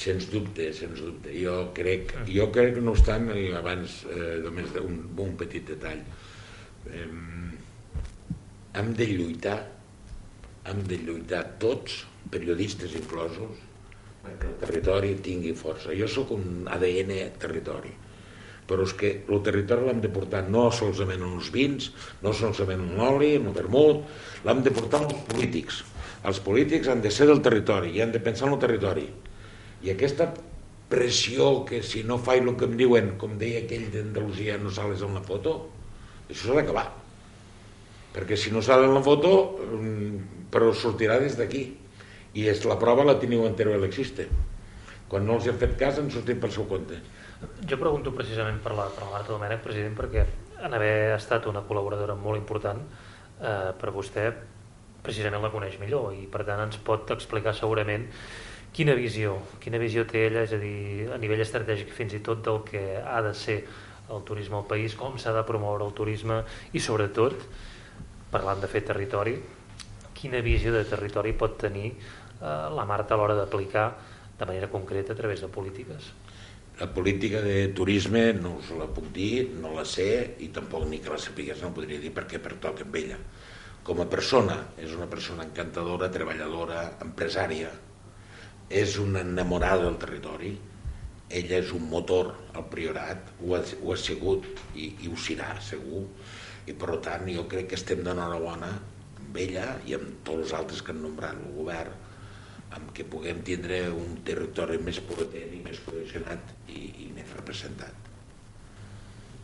Sens 0.00 0.30
dubte, 0.32 0.70
sens 0.76 1.00
dubte. 1.04 1.32
Jo 1.36 1.56
crec, 1.76 2.14
jo 2.30 2.46
crec 2.54 2.78
no 2.80 2.94
obstant, 2.96 3.28
abans 3.58 4.00
eh, 4.08 4.38
només 4.44 4.72
un, 4.80 5.02
un 5.26 5.34
petit 5.40 5.66
detall, 5.74 6.00
eh, 6.88 7.08
hem 8.80 8.94
de 8.96 9.08
lluitar, 9.10 9.58
hem 10.70 10.80
de 10.88 11.00
lluitar 11.04 11.42
tots, 11.60 12.04
periodistes 12.32 12.94
inclosos, 12.96 13.58
perquè 14.24 14.48
el 14.48 14.56
territori 14.60 15.14
tingui 15.24 15.52
força. 15.56 15.92
Jo 15.96 16.08
sóc 16.08 16.32
un 16.36 16.68
ADN 16.70 17.12
territori, 17.42 17.92
però 18.70 18.84
és 18.86 18.92
que 18.96 19.12
el 19.26 19.40
territori 19.46 19.88
l'hem 19.88 20.02
de 20.04 20.12
portar 20.12 20.44
no 20.48 20.68
solament 20.74 21.24
en 21.24 21.38
els 21.40 21.50
vins, 21.54 21.90
no 22.22 22.34
solament 22.36 22.84
en 22.86 22.92
l'oli, 23.00 23.34
en 23.38 23.48
el 23.50 23.56
vermut, 23.56 24.04
l'hem 24.46 24.62
de 24.64 24.74
portar 24.76 25.02
als 25.04 25.24
polítics. 25.32 25.82
Els 26.28 26.40
polítics 26.44 26.90
han 26.92 27.00
de 27.04 27.10
ser 27.12 27.26
del 27.30 27.40
territori 27.44 27.96
i 27.96 28.02
han 28.04 28.12
de 28.12 28.20
pensar 28.22 28.48
en 28.48 28.56
el 28.56 28.62
territori. 28.62 29.06
I 29.82 29.92
aquesta 29.94 30.28
pressió 30.90 31.64
que 31.68 31.82
si 31.86 32.02
no 32.04 32.18
faig 32.18 32.42
el 32.42 32.56
que 32.58 32.66
em 32.66 32.76
diuen, 32.78 33.12
com 33.20 33.36
deia 33.40 33.62
aquell 33.62 33.86
d'Andalusia, 33.94 34.58
no 34.58 34.72
sales 34.74 35.04
en 35.06 35.14
la 35.14 35.22
foto, 35.24 35.54
això 36.28 36.50
s'ha 36.50 36.58
d'acabar. 36.58 36.88
Perquè 38.14 38.36
si 38.36 38.50
no 38.50 38.62
sale 38.62 38.88
en 38.88 38.94
la 38.96 39.02
foto, 39.06 39.30
mm, 39.62 40.48
però 40.50 40.72
sortirà 40.74 41.20
des 41.22 41.38
d'aquí. 41.38 41.62
I 42.34 42.46
és 42.50 42.64
la 42.64 42.78
prova 42.78 43.04
la 43.04 43.18
teniu 43.18 43.46
en 43.46 43.56
Teruel 43.58 43.84
Existe. 43.86 44.26
Quan 45.08 45.26
no 45.26 45.38
els 45.38 45.46
he 45.46 45.54
fet 45.58 45.76
cas 45.78 45.98
han 45.98 46.10
sortit 46.10 46.38
pel 46.40 46.50
seu 46.50 46.66
compte. 46.70 46.98
Jo 47.66 47.78
pregunto 47.78 48.12
precisament 48.14 48.60
per 48.62 48.74
la, 48.76 48.86
per 48.94 49.06
la 49.06 49.10
Marta 49.14 49.32
Domènech, 49.32 49.62
president, 49.62 49.96
perquè 49.96 50.26
en 50.62 50.74
haver 50.74 51.14
estat 51.16 51.46
una 51.46 51.62
col·laboradora 51.66 52.14
molt 52.14 52.38
important 52.38 52.82
eh, 53.40 53.72
per 53.80 53.90
vostè, 53.94 54.30
precisament 55.02 55.42
la 55.42 55.50
coneix 55.52 55.78
millor 55.80 56.12
i 56.12 56.26
per 56.30 56.44
tant 56.44 56.60
ens 56.66 56.78
pot 56.84 57.10
explicar 57.14 57.54
segurament 57.56 58.06
quina 58.76 58.94
visió, 58.94 59.36
quina 59.62 59.80
visió 59.82 60.04
té 60.06 60.26
ella, 60.28 60.44
és 60.46 60.54
a 60.54 60.60
dir, 60.62 61.08
a 61.10 61.18
nivell 61.18 61.42
estratègic 61.42 61.90
fins 61.94 62.14
i 62.14 62.22
tot 62.24 62.44
del 62.46 62.62
que 62.66 62.84
ha 63.02 63.20
de 63.26 63.34
ser 63.34 63.60
el 64.10 64.22
turisme 64.26 64.58
al 64.58 64.66
país, 64.70 64.94
com 64.98 65.18
s'ha 65.18 65.34
de 65.34 65.42
promoure 65.46 65.86
el 65.86 65.94
turisme 65.96 66.40
i 66.74 66.82
sobretot, 66.82 67.44
parlant 68.30 68.62
de 68.62 68.70
fer 68.70 68.82
territori, 68.86 69.36
quina 70.14 70.42
visió 70.44 70.72
de 70.74 70.84
territori 70.86 71.32
pot 71.32 71.56
tenir 71.58 71.90
eh, 71.90 71.98
la 72.76 72.86
Marta 72.86 73.14
a 73.14 73.20
l'hora 73.20 73.38
d'aplicar 73.38 73.86
de 74.38 74.48
manera 74.48 74.70
concreta 74.72 75.14
a 75.14 75.18
través 75.18 75.42
de 75.42 75.48
polítiques. 75.48 76.10
La 76.80 76.88
política 76.88 77.42
de 77.44 77.68
turisme 77.76 78.30
no 78.32 78.54
us 78.56 78.70
la 78.72 78.86
puc 78.88 79.10
dir, 79.12 79.50
no 79.60 79.74
la 79.76 79.84
sé 79.84 80.36
i 80.40 80.48
tampoc 80.54 80.86
ni 80.88 81.02
que 81.02 81.12
la 81.12 81.20
sapigués 81.20 81.60
no 81.60 81.74
podria 81.76 82.00
dir 82.00 82.12
perquè 82.16 82.40
pertoca 82.40 82.86
amb 82.86 82.96
ella. 82.96 83.18
Com 83.84 84.00
a 84.00 84.08
persona, 84.08 84.56
és 84.80 84.94
una 84.96 85.08
persona 85.10 85.44
encantadora, 85.44 86.08
treballadora, 86.12 86.86
empresària, 87.04 87.68
és 88.70 88.96
una 89.02 89.24
enamorada 89.26 89.82
del 89.88 89.98
territori, 89.98 90.52
ella 91.30 91.58
és 91.58 91.72
un 91.74 91.88
motor 91.90 92.32
al 92.54 92.66
Priorat, 92.70 93.32
ho 93.42 93.54
ha, 93.54 93.60
ho 93.82 93.92
ha 93.94 93.98
sigut 93.98 94.46
i, 94.74 94.92
i 95.02 95.10
ho 95.10 95.18
serà 95.18 95.52
segur, 95.62 96.04
i 96.70 96.74
per 96.78 96.98
tant 97.04 97.26
jo 97.30 97.46
crec 97.50 97.70
que 97.70 97.78
estem 97.78 98.04
d'enhorabona 98.06 98.70
amb 99.20 99.40
ella 99.42 99.66
i 99.86 99.94
amb 99.98 100.22
tots 100.26 100.46
els 100.46 100.54
altres 100.58 100.82
que 100.82 100.94
han 100.94 101.02
nombrat 101.02 101.38
el 101.38 101.54
govern, 101.58 101.94
amb 102.78 102.92
què 102.94 103.06
puguem 103.10 103.42
tindre 103.46 103.82
un 103.94 104.20
territori 104.26 104.78
més 104.82 105.00
potent 105.02 105.54
i 105.54 105.62
més 105.64 105.82
cohesionat 105.86 106.54
i, 106.70 106.84
i 107.06 107.10
més 107.14 107.30
representat. 107.34 108.10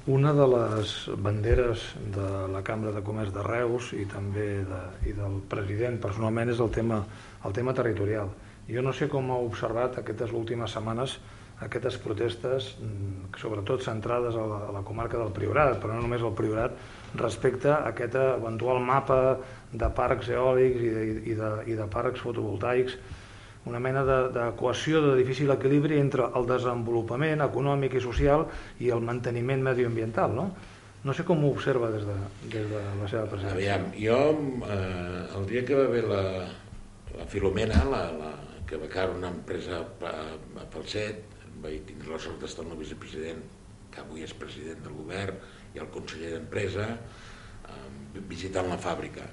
Una 0.07 0.31
de 0.39 0.45
les 0.47 0.91
banderes 1.19 1.83
de 2.15 2.27
la 2.53 2.61
Cambra 2.67 2.93
de 2.95 3.03
Comerç 3.03 3.33
de 3.35 3.43
Reus 3.43 3.89
i 3.99 4.05
també 4.07 4.47
de, 4.69 4.83
i 5.11 5.15
del 5.17 5.41
president 5.51 5.99
personalment 6.03 6.53
és 6.53 6.63
el 6.63 6.71
tema, 6.77 7.01
el 7.43 7.57
tema 7.57 7.75
territorial. 7.75 8.31
Jo 8.69 8.83
no 8.83 8.93
sé 8.93 9.09
com 9.09 9.31
ha 9.31 9.39
observat 9.39 9.99
aquestes 10.01 10.33
últimes 10.35 10.73
setmanes 10.75 11.19
aquestes 11.65 11.97
protestes, 11.97 12.75
mm, 12.83 13.31
sobretot 13.41 13.81
centrades 13.81 14.35
a 14.37 14.43
la, 14.45 14.57
a 14.69 14.73
la 14.75 14.83
comarca 14.85 15.17
del 15.17 15.31
Priorat, 15.33 15.79
però 15.81 15.95
no 15.95 16.03
només 16.05 16.21
al 16.21 16.35
Priorat, 16.37 16.75
respecte 17.17 17.71
a 17.73 17.79
aquest 17.89 18.15
eventual 18.21 18.83
mapa 18.85 19.39
de 19.73 19.89
parcs 19.97 20.29
eòlics 20.29 20.83
i 20.85 20.91
de, 20.93 21.05
i 21.33 21.37
de, 21.39 21.49
i 21.73 21.77
de 21.79 21.87
parcs 21.89 22.21
fotovoltaics, 22.21 22.99
una 23.67 23.81
mena 23.81 24.03
de- 24.05 24.29
d'equació 24.35 25.01
de, 25.01 25.15
de 25.15 25.23
difícil 25.23 25.51
equilibri 25.51 25.97
entre 25.99 26.29
el 26.37 26.45
desenvolupament 26.47 27.41
econòmic 27.47 27.97
i 27.97 28.05
social 28.05 28.45
i 28.85 28.91
el 28.93 29.01
manteniment 29.01 29.65
medioambiental, 29.65 30.35
no? 30.37 30.51
No 31.07 31.15
sé 31.15 31.25
com 31.25 31.41
ho 31.45 31.55
observa 31.55 31.89
des 31.91 32.05
de, 32.05 32.19
des 32.53 32.69
de 32.69 32.83
la 33.01 33.09
seva 33.09 33.25
presència. 33.31 33.57
Aviam, 33.57 33.89
jo 33.97 34.21
eh, 34.69 35.39
el 35.39 35.47
dia 35.49 35.65
que 35.65 35.75
va 35.79 35.89
haver 35.89 36.05
la, 36.05 36.23
la 37.17 37.27
Filomena, 37.33 37.81
la, 37.89 38.05
la, 38.13 38.31
que 38.67 38.79
caure 38.91 39.15
una 39.15 39.31
empresa 39.31 39.81
a, 39.81 40.15
a 40.63 40.67
Falset, 40.73 41.23
vaig 41.63 41.85
tindre 41.89 42.13
la 42.13 42.21
sort 42.23 42.43
d'estar 42.43 42.65
amb 42.65 42.75
el 42.75 42.83
vicepresident, 42.83 43.43
que 43.95 44.03
avui 44.03 44.27
és 44.27 44.35
president 44.37 44.83
del 44.85 44.97
govern, 44.99 45.39
i 45.75 45.83
el 45.83 45.91
conseller 45.95 46.33
d'Empresa, 46.35 46.87
eh, 47.71 48.23
visitant 48.33 48.69
la 48.71 48.81
fàbrica. 48.81 49.27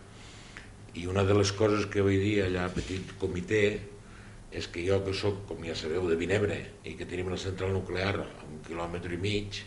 I 0.94 1.08
una 1.10 1.24
de 1.26 1.36
les 1.38 1.52
coses 1.58 1.88
que 1.90 2.06
vaig 2.06 2.20
dir 2.22 2.36
allà 2.44 2.68
a 2.68 2.74
petit 2.74 3.16
comitè 3.22 3.64
és 4.54 4.68
que 4.70 4.84
jo 4.86 5.00
que 5.06 5.16
sóc, 5.18 5.40
com 5.50 5.64
ja 5.66 5.76
sabeu, 5.76 6.06
de 6.10 6.18
Vinebre 6.20 6.60
i 6.86 6.94
que 7.00 7.08
tenim 7.10 7.32
la 7.34 7.40
central 7.42 7.74
nuclear 7.74 8.14
a 8.22 8.28
un 8.46 8.60
quilòmetre 8.68 9.18
i 9.18 9.22
mig 9.24 9.64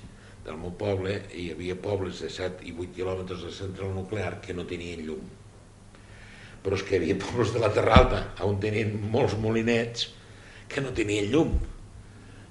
del 0.46 0.60
meu 0.60 0.76
poble 0.78 1.16
i 1.34 1.48
hi 1.48 1.48
havia 1.56 1.74
pobles 1.88 2.22
de 2.22 2.30
7 2.30 2.62
i 2.70 2.76
8 2.76 2.94
quilòmetres 3.00 3.42
de 3.48 3.50
central 3.56 3.90
nuclear 3.96 4.36
que 4.46 4.54
no 4.54 4.68
tenien 4.70 5.02
llum. 5.08 5.26
Però 6.66 6.74
és 6.74 6.82
que 6.82 6.96
hi 6.96 6.98
havia 6.98 7.14
pobles 7.22 7.52
de 7.54 7.60
la 7.62 7.70
Terra 7.70 8.00
Alta 8.00 8.20
on 8.42 8.56
tenien 8.58 8.88
molts 9.12 9.36
molinets 9.38 10.08
que 10.66 10.82
no 10.82 10.90
tenien 10.90 11.28
llum. 11.30 11.52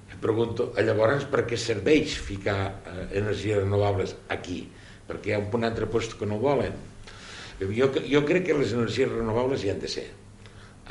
Em 0.08 0.20
pregunto, 0.24 0.72
"Ah, 0.78 0.86
llavors 0.88 1.26
per 1.28 1.44
què 1.44 1.58
serveix 1.60 2.16
ficar 2.16 2.60
eh, 2.88 3.20
energies 3.20 3.58
renovables 3.58 4.16
aquí? 4.30 4.70
Perquè 5.10 5.28
hi 5.28 5.34
ha 5.36 5.42
un 5.44 5.68
altre 5.68 5.86
lloc 5.92 6.16
que 6.20 6.26
no 6.26 6.40
volen. 6.40 6.72
Jo, 7.60 7.92
jo 8.08 8.26
crec 8.26 8.46
que 8.46 8.54
les 8.54 8.72
energies 8.72 9.12
renovables 9.12 9.64
hi 9.64 9.70
han 9.72 9.80
de 9.80 9.88
ser. 9.88 10.08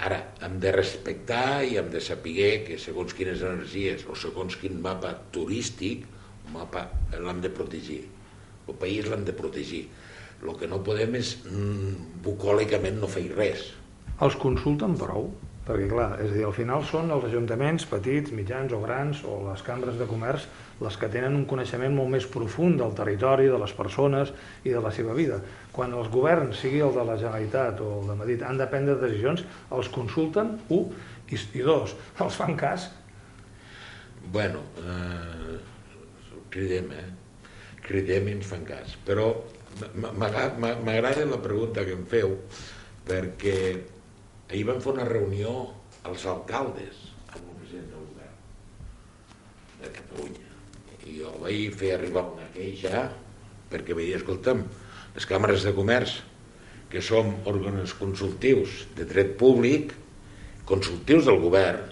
Ara, 0.04 0.20
hem 0.42 0.60
de 0.60 0.72
respectar 0.72 1.64
i 1.64 1.78
hem 1.78 1.90
de 1.90 2.00
saber 2.00 2.64
que 2.66 2.78
segons 2.78 3.14
quines 3.14 3.40
energies 3.40 4.04
o 4.04 4.14
segons 4.14 4.56
quin 4.56 4.80
mapa 4.82 5.14
turístic, 5.32 6.04
mapa 6.52 6.90
l'hem 7.14 7.40
de 7.40 7.48
protegir. 7.48 8.02
El 8.68 8.74
país 8.74 9.06
l'hem 9.06 9.24
de 9.24 9.32
protegir. 9.32 9.86
El 10.44 10.58
que 10.60 10.68
no 10.68 10.82
podem 10.84 11.16
és 11.16 11.38
mm, 11.48 12.20
bucòlicament 12.24 13.00
no 13.00 13.08
fer 13.10 13.26
res. 13.32 13.70
Els 14.22 14.36
consulten 14.40 14.94
prou? 15.00 15.30
Perquè, 15.64 15.86
clar, 15.88 16.10
és 16.20 16.28
a 16.28 16.34
dir, 16.34 16.42
al 16.44 16.52
final 16.52 16.82
són 16.84 17.08
els 17.14 17.24
ajuntaments 17.24 17.86
petits, 17.88 18.34
mitjans 18.36 18.72
o 18.76 18.82
grans, 18.82 19.22
o 19.24 19.38
les 19.46 19.62
cambres 19.64 19.96
de 19.96 20.04
comerç, 20.10 20.44
les 20.84 20.98
que 21.00 21.08
tenen 21.08 21.38
un 21.38 21.46
coneixement 21.48 21.94
molt 21.96 22.12
més 22.12 22.26
profund 22.28 22.76
del 22.82 22.92
territori, 22.98 23.48
de 23.48 23.60
les 23.62 23.72
persones 23.72 24.34
i 24.68 24.74
de 24.74 24.82
la 24.84 24.92
seva 24.92 25.16
vida. 25.16 25.38
Quan 25.72 25.96
els 25.96 26.10
governs, 26.12 26.60
sigui 26.60 26.82
el 26.84 26.92
de 26.92 27.06
la 27.08 27.16
Generalitat 27.16 27.80
o 27.80 27.88
el 28.02 28.12
de 28.12 28.18
Madrid, 28.20 28.44
han 28.44 28.60
de 28.60 28.68
prendre 28.68 28.98
decisions, 29.00 29.46
els 29.72 29.88
consulten, 29.94 30.52
un, 30.68 30.92
i, 31.32 31.40
i 31.40 31.64
dos, 31.64 31.96
els 32.20 32.36
fan 32.42 32.60
cas. 32.60 32.90
Bueno, 34.36 34.60
eh, 34.84 35.58
cridem, 36.52 36.92
eh? 36.92 37.08
Cridem 37.88 38.28
i 38.28 38.36
ens 38.36 38.52
fan 38.52 38.68
cas. 38.68 38.98
Però 39.08 39.30
m'agrada 40.04 41.26
la 41.28 41.40
pregunta 41.42 41.84
que 41.86 41.96
em 41.96 42.04
feu, 42.10 42.36
perquè 43.08 43.56
ahir 44.50 44.64
vam 44.68 44.80
fer 44.84 44.94
una 44.94 45.08
reunió 45.08 45.54
als 46.04 46.26
alcaldes 46.30 47.00
amb 47.32 47.42
el 47.42 47.56
president 47.62 47.90
del 47.92 48.06
govern 48.12 48.38
de 49.82 49.92
Catalunya. 49.98 50.52
I 51.04 51.18
jo 51.18 51.34
vaig 51.42 51.74
fer 51.76 51.94
arribar 51.96 52.26
una 52.32 52.46
queixa 52.54 53.08
perquè 53.72 53.96
vaig 53.96 54.12
dir, 54.12 54.20
escolta'm, 54.20 54.62
les 55.16 55.26
càmeres 55.28 55.66
de 55.66 55.74
comerç 55.76 56.20
que 56.92 57.02
som 57.02 57.32
òrgans 57.50 57.94
consultius 57.98 58.84
de 58.94 59.06
dret 59.08 59.34
públic, 59.40 59.92
consultius 60.68 61.26
del 61.26 61.40
govern, 61.42 61.88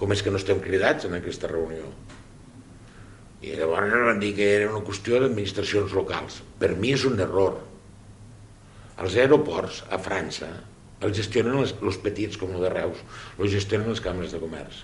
com 0.00 0.12
és 0.14 0.24
que 0.24 0.32
no 0.32 0.40
estem 0.40 0.60
cridats 0.64 1.06
en 1.06 1.14
aquesta 1.16 1.48
reunió? 1.50 1.86
I 3.40 3.54
llavors 3.56 3.94
van 4.06 4.20
dir 4.20 4.34
que 4.36 4.48
era 4.58 4.72
una 4.72 4.84
qüestió 4.84 5.20
d'administracions 5.20 5.94
locals. 5.96 6.42
Per 6.60 6.74
mi 6.76 6.92
és 6.96 7.06
un 7.08 7.20
error. 7.24 7.56
Els 9.00 9.16
aeroports 9.16 9.84
a 9.88 9.98
França 10.02 10.50
els 11.00 11.16
gestionen 11.16 11.58
els, 11.62 11.74
els 11.80 11.98
petits, 12.04 12.38
com 12.40 12.52
el 12.54 12.64
de 12.66 12.70
Reus, 12.72 13.00
els 13.38 13.52
gestionen 13.54 13.88
les 13.88 14.02
càmeres 14.04 14.34
de 14.34 14.40
comerç. 14.42 14.82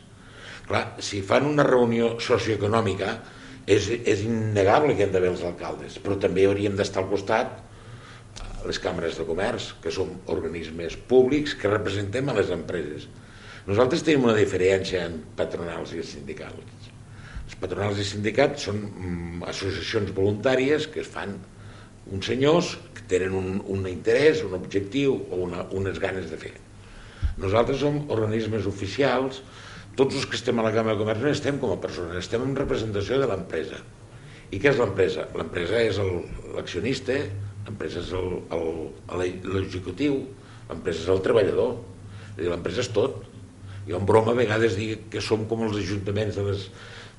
Clar, 0.66 0.84
si 1.04 1.20
fan 1.22 1.46
una 1.46 1.66
reunió 1.66 2.16
socioeconòmica, 2.22 3.12
és, 3.66 3.90
és 4.06 4.22
innegable 4.24 4.94
que 4.96 5.06
han 5.06 5.12
d'haver 5.14 5.32
els 5.34 5.44
alcaldes, 5.46 5.98
però 6.02 6.16
també 6.22 6.46
hauríem 6.46 6.76
d'estar 6.78 7.02
al 7.02 7.10
costat 7.10 7.62
les 8.66 8.80
càmeres 8.82 9.18
de 9.18 9.26
comerç, 9.28 9.74
que 9.82 9.92
són 9.94 10.16
organismes 10.32 10.96
públics 11.10 11.54
que 11.58 11.70
representem 11.70 12.30
a 12.30 12.34
les 12.38 12.50
empreses. 12.54 13.06
Nosaltres 13.66 14.02
tenim 14.06 14.26
una 14.26 14.38
diferència 14.38 15.04
en 15.06 15.20
patronals 15.38 15.92
i 15.94 16.02
sindicals. 16.06 16.75
Patronals 17.60 18.00
i 18.02 18.04
sindicats 18.04 18.66
són 18.68 18.82
mm, 18.84 19.44
associacions 19.48 20.12
voluntàries 20.16 20.88
que 20.92 21.00
es 21.02 21.08
fan 21.08 21.36
uns 22.12 22.28
senyors 22.28 22.74
que 22.94 23.06
tenen 23.10 23.34
un, 23.34 23.60
un 23.72 23.86
interès, 23.90 24.42
un 24.46 24.54
objectiu 24.58 25.16
o 25.30 25.40
una, 25.46 25.64
unes 25.74 25.98
ganes 26.02 26.28
de 26.30 26.38
fer. 26.40 26.54
Nosaltres 27.40 27.80
som 27.82 27.98
organismes 28.12 28.68
oficials, 28.68 29.42
tots 29.96 30.16
els 30.18 30.26
que 30.28 30.36
estem 30.38 30.58
a 30.60 30.64
la 30.66 30.72
Càmera 30.74 30.94
de 30.94 31.02
Comerç 31.02 31.24
no 31.24 31.32
estem 31.32 31.58
com 31.60 31.72
a 31.72 31.80
persones, 31.80 32.18
estem 32.20 32.44
en 32.44 32.54
representació 32.56 33.18
de 33.20 33.28
l'empresa. 33.30 33.80
I 34.52 34.60
què 34.62 34.70
és 34.70 34.78
l'empresa? 34.78 35.26
L'empresa 35.34 35.80
és 35.82 35.98
l'accionista, 36.54 37.16
l'empresa 37.66 38.02
és 38.04 38.12
l'executiu, 39.54 40.20
l'empresa 40.68 41.02
és 41.02 41.08
el 41.14 41.24
treballador, 41.24 41.80
l'empresa 42.38 42.84
és 42.84 42.92
tot. 42.94 43.24
Jo 43.86 43.98
en 44.00 44.06
broma 44.06 44.34
a 44.34 44.38
vegades 44.38 44.76
dic 44.78 45.08
que 45.12 45.22
som 45.22 45.44
com 45.50 45.64
els 45.66 45.80
ajuntaments 45.80 46.38
de 46.38 46.44
les, 46.46 46.68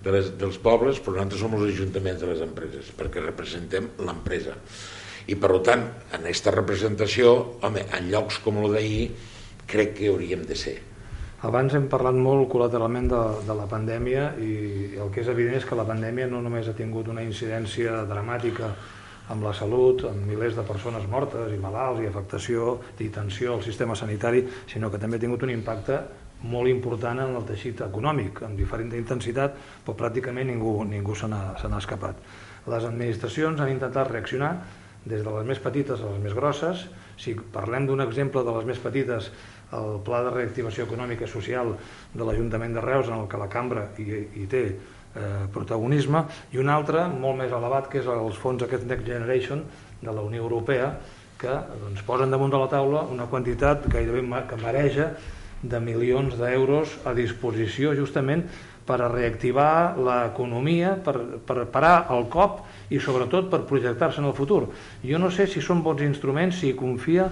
de 0.03 0.13
les, 0.13 0.29
dels 0.39 0.60
pobles, 0.62 1.01
però 1.03 1.17
nosaltres 1.17 1.41
som 1.41 1.55
els 1.57 1.71
ajuntaments 1.71 2.21
de 2.21 2.29
les 2.31 2.43
empreses, 2.45 2.91
perquè 2.97 3.23
representem 3.23 3.89
l'empresa. 4.05 4.57
I 5.27 5.36
per 5.36 5.51
tant, 5.65 5.83
en 6.15 6.21
aquesta 6.21 6.53
representació, 6.55 7.33
home, 7.67 7.83
en 7.97 8.12
llocs 8.12 8.39
com 8.43 8.62
el 8.63 8.77
d'ahir, 8.77 9.07
crec 9.67 9.97
que 9.97 10.12
hauríem 10.12 10.45
de 10.47 10.55
ser. 10.55 10.77
Abans 11.47 11.75
hem 11.77 11.86
parlat 11.91 12.15
molt 12.17 12.47
col·lateralment 12.49 13.10
de, 13.12 13.23
de 13.45 13.55
la 13.57 13.67
pandèmia 13.69 14.31
i 14.41 14.53
el 14.97 15.12
que 15.13 15.21
és 15.21 15.27
evident 15.29 15.60
és 15.60 15.67
que 15.69 15.77
la 15.77 15.86
pandèmia 15.86 16.25
no 16.31 16.39
només 16.41 16.69
ha 16.69 16.73
tingut 16.77 17.12
una 17.13 17.21
incidència 17.21 17.99
dramàtica 18.10 18.71
amb 19.29 19.43
la 19.43 19.51
salut, 19.53 20.05
amb 20.07 20.23
milers 20.25 20.55
de 20.57 20.63
persones 20.65 21.05
mortes 21.12 21.51
i 21.53 21.60
malalts 21.62 22.01
i 22.01 22.07
afectació 22.10 22.77
i 23.03 23.12
tensió 23.13 23.57
al 23.57 23.65
sistema 23.65 23.95
sanitari, 23.99 24.45
sinó 24.71 24.89
que 24.89 24.97
també 24.97 25.19
ha 25.19 25.25
tingut 25.27 25.43
un 25.45 25.51
impacte 25.53 25.99
molt 26.43 26.69
important 26.69 27.19
en 27.23 27.36
el 27.36 27.45
teixit 27.47 27.82
econòmic, 27.86 28.43
amb 28.45 28.60
diferent 28.60 28.93
intensitat, 28.93 29.56
però 29.86 29.95
pràcticament 29.97 30.52
ningú, 30.52 30.84
ningú 30.86 31.15
se 31.15 31.28
n'ha 31.28 31.80
escapat. 31.80 32.19
Les 32.67 32.84
administracions 32.84 33.62
han 33.62 33.71
intentat 33.71 34.12
reaccionar 34.12 34.52
des 35.08 35.23
de 35.23 35.32
les 35.32 35.45
més 35.47 35.60
petites 35.63 36.02
a 36.02 36.12
les 36.12 36.19
més 36.23 36.36
grosses. 36.36 36.88
Si 37.17 37.34
parlem 37.54 37.88
d'un 37.88 38.04
exemple 38.04 38.43
de 38.43 38.54
les 38.58 38.67
més 38.67 38.82
petites, 38.84 39.32
el 39.78 40.00
Pla 40.06 40.21
de 40.23 40.34
Reactivació 40.36 40.86
Econòmica 40.88 41.26
i 41.26 41.32
Social 41.32 41.73
de 42.13 42.23
l'Ajuntament 42.28 42.76
de 42.76 42.84
Reus, 42.84 43.08
en 43.08 43.21
el 43.21 43.28
que 43.32 43.39
la 43.39 43.50
cambra 43.52 43.88
hi, 44.00 44.08
hi 44.36 44.45
té 44.52 44.63
eh, 44.67 45.45
protagonisme, 45.54 46.23
i 46.54 46.62
un 46.62 46.71
altre, 46.71 47.08
molt 47.12 47.39
més 47.41 47.56
elevat, 47.56 47.89
que 47.91 48.02
és 48.04 48.12
els 48.12 48.39
fons 48.39 48.63
aquest 48.63 48.86
Next 48.88 49.08
Generation 49.08 49.63
de 50.02 50.13
la 50.13 50.23
Unió 50.23 50.43
Europea, 50.45 50.91
que 51.38 51.54
doncs, 51.82 52.04
posen 52.06 52.32
damunt 52.34 52.54
de 52.54 52.60
la 52.60 52.69
taula 52.71 53.04
una 53.13 53.28
quantitat 53.30 53.86
gairebé 53.93 54.23
que 54.50 54.58
mareja 54.62 55.12
de 55.62 55.80
milions 55.82 56.38
d'euros 56.38 56.98
a 57.06 57.13
disposició 57.17 57.93
justament 57.98 58.46
per 58.88 59.02
a 59.04 59.10
reactivar 59.12 59.98
l'economia, 60.00 60.96
per, 61.04 61.17
per 61.43 61.65
parar 61.74 62.08
el 62.15 62.30
cop 62.32 62.63
i 62.93 63.02
sobretot 63.04 63.50
per 63.52 63.65
projectar-se 63.67 64.22
en 64.24 64.30
el 64.30 64.36
futur. 64.38 64.67
Jo 65.04 65.20
no 65.20 65.32
sé 65.34 65.48
si 65.52 65.62
són 65.63 65.84
bons 65.84 66.06
instruments, 66.06 66.62
si 66.62 66.72
hi 66.72 66.78
confia 66.78 67.28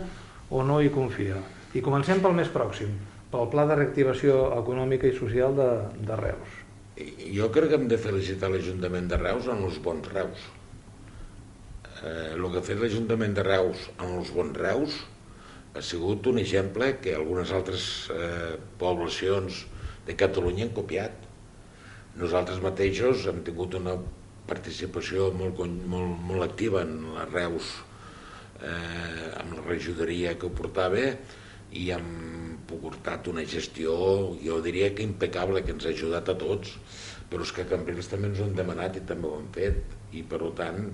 o 0.51 0.63
no 0.67 0.81
hi 0.81 0.91
confia. 0.91 1.39
I 1.75 1.83
comencem 1.85 2.21
pel 2.23 2.35
més 2.35 2.51
pròxim, 2.51 2.91
pel 3.31 3.49
Pla 3.51 3.65
de 3.69 3.79
Reactivació 3.79 4.51
Econòmica 4.59 5.07
i 5.07 5.15
Social 5.15 5.55
de, 5.55 5.71
de 6.07 6.19
Reus. 6.19 6.61
Jo 7.35 7.49
crec 7.51 7.71
que 7.71 7.79
hem 7.79 7.89
de 7.91 7.99
felicitar 7.99 8.51
l'Ajuntament 8.51 9.09
de 9.11 9.19
Reus 9.19 9.49
en 9.51 9.63
els 9.67 9.79
bons 9.83 10.11
Reus. 10.11 10.45
Eh, 12.03 12.35
el 12.35 12.45
que 12.51 12.61
ha 12.61 12.67
fet 12.67 12.79
l'Ajuntament 12.79 13.35
de 13.35 13.43
Reus 13.47 13.89
en 13.97 14.17
els 14.19 14.31
bons 14.35 14.55
Reus 14.59 15.03
ha 15.75 15.81
sigut 15.83 16.27
un 16.31 16.39
exemple 16.39 16.93
que 17.03 17.15
algunes 17.15 17.51
altres 17.51 17.85
eh, 18.13 18.55
poblacions 18.79 19.65
de 20.07 20.15
Catalunya 20.15 20.69
han 20.69 20.75
copiat. 20.75 21.25
Nosaltres 22.15 22.61
mateixos 22.63 23.25
hem 23.27 23.41
tingut 23.43 23.75
una 23.75 23.97
participació 24.47 25.31
molt, 25.35 25.59
molt, 25.91 26.21
molt 26.29 26.45
activa 26.45 26.85
en 26.85 26.95
la 27.15 27.25
Reus 27.27 27.73
eh, 28.61 29.33
amb 29.41 29.57
la 29.57 29.65
regidoria 29.65 30.37
que 30.39 30.47
ho 30.47 30.53
portava 30.55 31.09
i 31.75 31.89
hem 31.91 32.07
portat 32.69 33.27
una 33.27 33.43
gestió, 33.43 33.95
jo 34.41 34.61
diria 34.63 34.93
que 34.95 35.03
impecable, 35.03 35.63
que 35.65 35.75
ens 35.75 35.85
ha 35.85 35.91
ajudat 35.91 36.31
a 36.31 36.37
tots, 36.39 36.71
però 37.29 37.43
és 37.43 37.51
que 37.51 37.65
a 37.65 37.69
Cambrils 37.69 38.07
també 38.09 38.31
ens 38.31 38.39
ho 38.39 38.47
han 38.47 38.55
demanat 38.55 38.95
i 38.95 39.03
també 39.09 39.27
ho 39.27 39.41
han 39.41 39.51
fet, 39.53 39.83
i 40.15 40.23
per 40.23 40.39
tant 40.57 40.87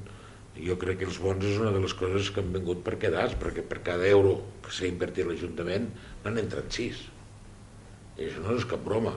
jo 0.59 0.75
crec 0.79 0.99
que 0.99 1.07
els 1.07 1.19
bons 1.21 1.45
és 1.47 1.59
una 1.61 1.71
de 1.71 1.79
les 1.83 1.93
coses 1.95 2.29
que 2.33 2.43
han 2.43 2.51
vingut 2.53 2.83
per 2.83 2.97
quedar 2.99 3.29
perquè 3.39 3.63
per 3.63 3.79
cada 3.85 4.07
euro 4.09 4.37
que 4.65 4.73
s'ha 4.75 4.89
invertit 4.89 5.27
l'Ajuntament 5.27 5.87
n'han 6.23 6.39
entrat 6.43 6.71
sis. 6.75 7.05
I 8.19 8.27
això 8.27 8.43
no 8.43 8.57
és 8.59 8.67
cap 8.67 8.83
broma. 8.83 9.15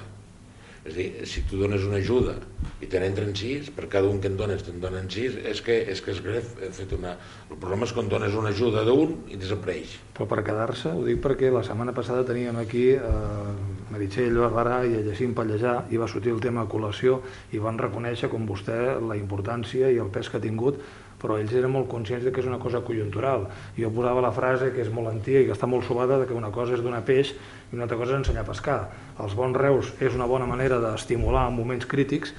És 0.85 0.93
a 0.93 0.99
dir, 0.99 1.09
si 1.27 1.43
tu 1.49 1.59
dones 1.59 1.85
una 1.89 1.99
ajuda 1.99 2.37
i 2.83 2.89
te 2.91 3.01
n'entren 3.01 3.31
sis, 3.39 3.71
per 3.73 3.87
cada 3.89 4.11
un 4.11 4.19
que 4.21 4.29
en 4.29 4.35
dones 4.37 4.65
te'n 4.67 4.81
donen 4.83 5.07
sis, 5.11 5.37
és 5.49 5.63
que 5.65 5.77
és, 5.89 6.01
que 6.05 6.13
és 6.13 6.21
greu. 6.21 6.45
He 6.61 6.69
fet 6.75 6.93
una... 6.97 7.15
El 7.49 7.57
problema 7.57 7.89
és 7.89 7.95
quan 7.97 8.11
dones 8.13 8.35
una 8.37 8.51
ajuda 8.53 8.83
d'un 8.85 9.15
i 9.33 9.39
desapareix. 9.41 9.95
Però 10.17 10.27
per 10.29 10.43
quedar-se, 10.45 10.93
ho 10.93 11.05
dic 11.07 11.23
perquè 11.25 11.53
la 11.55 11.65
setmana 11.67 11.95
passada 11.97 12.27
teníem 12.29 12.59
aquí 12.61 12.91
eh, 12.99 13.55
Meritxell 13.95 14.37
Barberà 14.43 14.83
i 14.85 15.01
Jacint 15.09 15.33
Pallejà 15.39 15.79
i 15.95 16.01
va 16.01 16.11
sortir 16.11 16.35
el 16.35 16.43
tema 16.45 16.67
col·lació 16.69 17.23
i 17.57 17.63
van 17.63 17.81
reconèixer 17.81 18.29
com 18.33 18.45
vostè 18.49 18.79
la 19.01 19.17
importància 19.17 19.89
i 19.89 20.03
el 20.03 20.13
pes 20.13 20.29
que 20.29 20.41
ha 20.41 20.45
tingut 20.45 20.83
però 21.25 21.39
ells 21.41 21.55
eren 21.57 21.73
molt 21.73 21.89
conscients 21.89 22.27
de 22.27 22.33
que 22.33 22.43
és 22.45 22.49
una 22.51 22.61
cosa 22.61 22.83
conjuntural. 22.85 23.47
Jo 23.79 23.89
posava 23.97 24.21
la 24.21 24.33
frase, 24.37 24.69
que 24.75 24.85
és 24.85 24.93
molt 24.93 25.09
antiga 25.09 25.41
i 25.41 25.49
que 25.49 25.57
està 25.57 25.69
molt 25.71 25.89
subada, 25.89 26.21
de 26.21 26.29
que 26.29 26.37
una 26.37 26.53
cosa 26.53 26.77
és 26.77 26.85
donar 26.85 27.01
peix 27.09 27.33
i 27.33 27.79
una 27.79 27.89
altra 27.89 27.97
cosa 27.97 28.13
és 28.13 28.21
ensenyar 28.21 28.45
a 28.45 28.51
pescar. 28.51 28.81
Els 29.25 29.37
bons 29.39 29.57
reus 29.57 29.95
és 30.05 30.13
una 30.13 30.29
bona 30.29 30.47
manera 30.51 30.83
d'estimular 30.83 31.49
en 31.49 31.57
moments 31.57 31.89
crítics, 31.89 32.35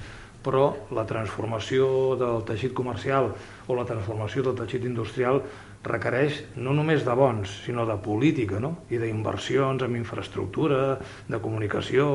però 0.46 0.68
la 0.94 1.02
transformació 1.08 2.14
del 2.20 2.44
teixit 2.46 2.74
comercial 2.76 3.32
o 3.66 3.74
la 3.74 3.86
transformació 3.88 4.44
del 4.46 4.54
teixit 4.60 4.84
industrial 4.86 5.40
requereix 5.86 6.42
no 6.58 6.74
només 6.74 7.02
de 7.06 7.14
bons, 7.18 7.50
sinó 7.64 7.86
de 7.86 7.96
política 8.02 8.60
no? 8.62 8.76
i 8.90 9.00
d'inversions 9.02 9.82
en 9.82 9.96
infraestructura, 9.98 11.00
de 11.26 11.40
comunicació, 11.42 12.06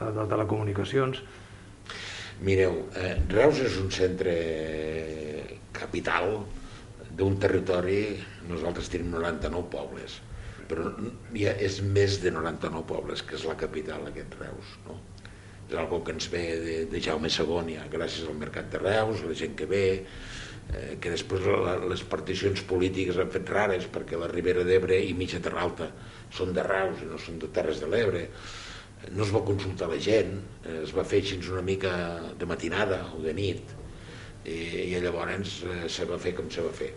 eh, 0.00 0.10
de 0.16 0.26
telecomunicacions. 0.30 1.22
Mireu, 2.40 2.86
eh, 2.96 3.16
Reus 3.28 3.58
és 3.60 3.76
un 3.76 3.90
centre 3.92 4.32
capital 5.76 6.38
d'un 7.18 7.36
territori, 7.42 8.16
nosaltres 8.48 8.88
tenim 8.88 9.10
99 9.12 9.68
pobles, 9.74 10.14
però 10.70 10.86
ja 11.36 11.52
és 11.60 11.80
més 11.84 12.16
de 12.22 12.32
99 12.32 12.86
pobles, 12.88 13.24
que 13.26 13.36
és 13.36 13.44
la 13.44 13.58
capital, 13.60 14.06
aquest 14.08 14.38
Reus. 14.40 14.76
No? 14.86 14.96
És 15.68 15.76
algo 15.78 16.00
que 16.06 16.14
ens 16.16 16.30
ve 16.32 16.44
de, 16.64 16.76
de 16.90 17.02
Jaume 17.04 17.28
II, 17.28 17.74
ja, 17.76 17.84
gràcies 17.92 18.24
al 18.26 18.38
mercat 18.40 18.72
de 18.72 18.80
Reus, 18.80 19.20
la 19.26 19.36
gent 19.36 19.52
que 19.58 19.68
ve, 19.70 19.84
eh, 20.00 20.96
que 21.02 21.12
després 21.12 21.44
la, 21.44 21.76
les 21.92 22.06
particions 22.08 22.64
polítiques 22.72 23.20
han 23.20 23.30
fet 23.36 23.52
rares, 23.52 23.86
perquè 23.92 24.18
la 24.18 24.30
Ribera 24.32 24.64
d'Ebre 24.66 24.96
i 25.04 25.12
Mitja 25.18 25.42
Terralta 25.44 25.92
són 26.32 26.56
de 26.56 26.64
Reus 26.66 27.04
i 27.04 27.10
no 27.12 27.20
són 27.20 27.38
de 27.42 27.52
Terres 27.52 27.84
de 27.84 27.92
l'Ebre. 27.92 28.24
No 29.10 29.24
es 29.24 29.32
va 29.32 29.44
consultar 29.46 29.88
la 29.90 29.98
gent, 30.02 30.36
eh, 30.64 30.82
es 30.84 30.94
va 30.96 31.04
fer 31.08 31.22
així 31.24 31.38
una 31.50 31.64
mica 31.64 31.92
de 32.38 32.48
matinada 32.48 33.00
o 33.16 33.22
de 33.24 33.34
nit, 33.34 33.74
i, 34.44 34.58
i 34.90 35.00
llavors 35.00 35.60
eh, 35.64 35.88
se 35.88 36.06
va 36.08 36.18
fer 36.20 36.34
com 36.36 36.50
se 36.52 36.64
va 36.64 36.72
fer. 36.76 36.92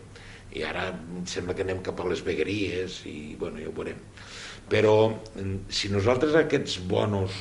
I 0.54 0.64
ara 0.70 0.90
sembla 1.26 1.56
que 1.58 1.66
anem 1.66 1.82
cap 1.86 2.00
a 2.00 2.08
les 2.10 2.22
vegueries 2.26 3.02
i 3.10 3.36
bueno, 3.40 3.58
ja 3.64 3.72
ho 3.72 3.76
veurem. 3.76 4.00
Però 4.70 4.96
mm, 5.10 5.72
si 5.74 5.90
nosaltres 5.92 6.36
aquests 6.40 6.78
bonos 6.92 7.40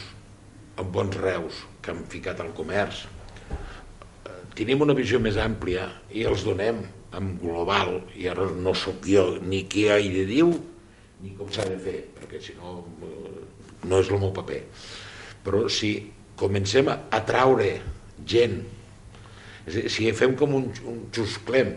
bons 0.81 1.17
reus 1.21 1.63
que 1.83 1.93
hem 1.93 2.03
ficat 2.09 2.41
al 2.41 2.53
comerç 2.57 3.05
eh, 3.05 4.39
tenim 4.57 4.83
una 4.83 4.97
visió 4.97 5.21
més 5.21 5.37
àmplia 5.37 5.89
i 6.11 6.25
els 6.29 6.47
donem 6.49 6.81
en 7.13 7.33
global 7.43 7.99
i 8.17 8.29
ara 8.33 8.49
no 8.57 8.73
sóc 8.75 9.05
jo 9.07 9.27
ni 9.43 9.65
qui 9.69 9.87
hi 9.93 10.13
de 10.15 10.25
diu 10.27 10.53
ni 11.23 11.35
com 11.39 11.51
s'ha 11.53 11.69
de 11.69 11.79
fer 11.79 11.99
perquè 12.17 12.41
si 12.41 12.57
no 12.59 12.81
no 13.85 14.03
és 14.03 14.11
el 14.11 14.21
meu 14.23 14.35
paper 14.37 14.63
però 15.47 15.65
si 15.73 15.95
comencem 16.39 16.91
a 16.91 16.99
atraure 17.19 17.75
gent 18.29 18.61
dir, 19.67 19.89
si 19.93 20.11
fem 20.17 20.37
com 20.39 20.57
un, 20.59 20.69
un 20.89 21.01
xusclem 21.15 21.75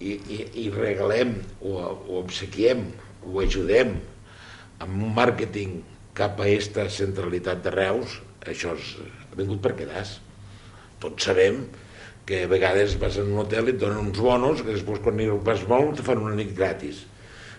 i, 0.00 0.12
i, 0.12 0.38
i 0.66 0.68
regalem 0.74 1.36
o, 1.60 1.76
o 1.78 2.20
obsequiem 2.20 2.84
o 3.26 3.40
ajudem 3.42 3.96
amb 4.84 4.92
un 4.92 5.12
màrqueting 5.16 5.80
cap 6.16 6.40
a 6.40 6.46
aquesta 6.46 6.86
centralitat 6.92 7.62
de 7.64 7.72
Reus, 7.72 8.20
això 8.44 8.74
és, 8.76 8.94
ha 9.30 9.36
vingut 9.36 9.60
per 9.64 9.74
quedar-se. 9.76 10.22
Tots 11.00 11.28
sabem 11.28 11.64
que 12.26 12.42
a 12.44 12.50
vegades 12.50 12.96
vas 13.00 13.18
en 13.20 13.28
un 13.34 13.42
hotel 13.44 13.68
i 13.68 13.74
et 13.74 13.80
donen 13.80 14.08
uns 14.08 14.20
bonos 14.22 14.62
que 14.64 14.72
després 14.72 15.02
quan 15.04 15.20
vas 15.44 15.64
molt 15.68 15.98
te 15.98 16.06
fan 16.06 16.22
una 16.22 16.36
nit 16.38 16.54
gratis. 16.56 17.04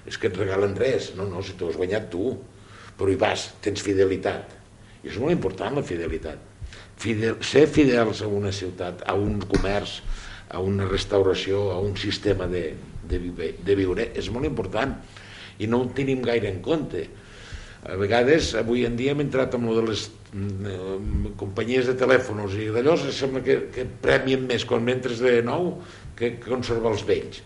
És 0.07 0.17
que 0.17 0.31
et 0.31 0.39
regalen 0.39 0.75
res. 0.79 1.11
No, 1.15 1.27
no, 1.29 1.43
si 1.43 1.55
t'ho 1.59 1.69
has 1.69 1.77
guanyat 1.79 2.09
tu. 2.11 2.33
Però 2.97 3.11
hi 3.11 3.19
vas, 3.19 3.51
tens 3.61 3.83
fidelitat. 3.85 4.55
I 5.03 5.11
és 5.11 5.19
molt 5.21 5.35
important 5.35 5.77
la 5.77 5.85
fidelitat. 5.85 6.41
Fidel, 6.97 7.37
ser 7.45 7.67
fidels 7.69 8.23
a 8.25 8.27
una 8.31 8.51
ciutat, 8.51 9.03
a 9.05 9.13
un 9.13 9.37
comerç, 9.45 9.99
a 10.49 10.61
una 10.63 10.87
restauració, 10.89 11.67
a 11.75 11.77
un 11.83 11.93
sistema 11.99 12.47
de, 12.49 12.71
de, 13.05 13.19
viure, 13.21 13.51
de 13.63 13.75
viure, 13.77 14.09
és 14.17 14.31
molt 14.33 14.49
important 14.49 14.95
i 15.59 15.67
no 15.69 15.81
ho 15.81 15.89
tenim 15.97 16.21
gaire 16.25 16.49
en 16.49 16.61
compte. 16.65 17.03
A 17.87 17.95
vegades, 17.99 18.51
avui 18.59 18.85
en 18.87 18.97
dia 18.99 19.13
hem 19.13 19.21
entrat 19.23 19.53
amb 19.55 19.69
de 19.73 19.83
les 19.85 20.07
mm, 20.33 21.35
companyies 21.39 21.87
de 21.89 21.95
telèfons 21.97 22.57
i 22.57 22.69
d'allò 22.73 22.97
sembla 23.05 23.43
que, 23.45 23.59
que 23.73 23.85
premien 24.03 24.47
més 24.49 24.65
quan 24.67 24.89
entres 24.91 25.21
de 25.23 25.37
nou 25.45 25.77
que 26.17 26.35
conservar 26.43 26.93
els 26.95 27.05
vells. 27.07 27.41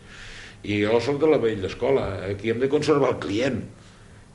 I 0.64 0.84
jo 0.84 1.00
soc 1.04 1.20
de 1.22 1.30
la 1.30 1.40
vella 1.42 1.70
escola, 1.70 2.08
aquí 2.30 2.52
hem 2.52 2.60
de 2.62 2.70
conservar 2.72 3.16
el 3.16 3.22
client 3.24 3.62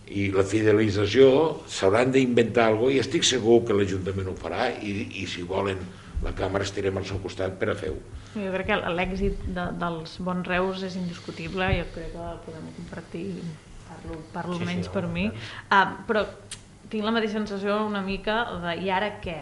i 0.07 0.29
la 0.35 0.45
fidelització 0.47 1.29
s'hauran 1.67 2.13
d'inventar 2.15 2.69
alguna 2.71 2.93
cosa 2.93 2.97
i 2.97 3.03
estic 3.03 3.27
segur 3.27 3.63
que 3.67 3.75
l'Ajuntament 3.75 4.29
ho 4.31 4.35
farà 4.39 4.69
i, 4.71 4.93
i 5.23 5.27
si 5.31 5.43
volen 5.47 5.81
la 6.23 6.33
càmera 6.37 6.65
estirem 6.65 6.97
al 6.97 7.07
seu 7.09 7.19
costat 7.23 7.59
per 7.61 7.73
a 7.73 7.77
fer-ho. 7.79 7.99
Jo 8.37 8.53
crec 8.53 8.71
que 8.71 8.77
l'èxit 8.99 9.43
de, 9.57 9.65
dels 9.81 10.19
bons 10.25 10.47
reus 10.49 10.85
és 10.87 10.97
indiscutible, 11.01 11.69
jo 11.81 11.89
crec 11.95 12.13
que 12.15 12.29
podem 12.47 12.71
compartir 12.79 13.27
parlo, 13.89 14.21
parlo 14.33 14.61
sí, 14.61 14.69
menys 14.69 14.89
sí, 14.89 14.95
per 14.95 15.07
mi, 15.11 15.27
uh, 15.31 15.83
però 16.09 16.25
tinc 16.93 17.05
la 17.05 17.15
mateixa 17.17 17.41
sensació 17.41 17.81
una 17.87 18.03
mica 18.05 18.43
de 18.63 18.79
i 18.87 18.93
ara 18.95 19.17
què? 19.25 19.41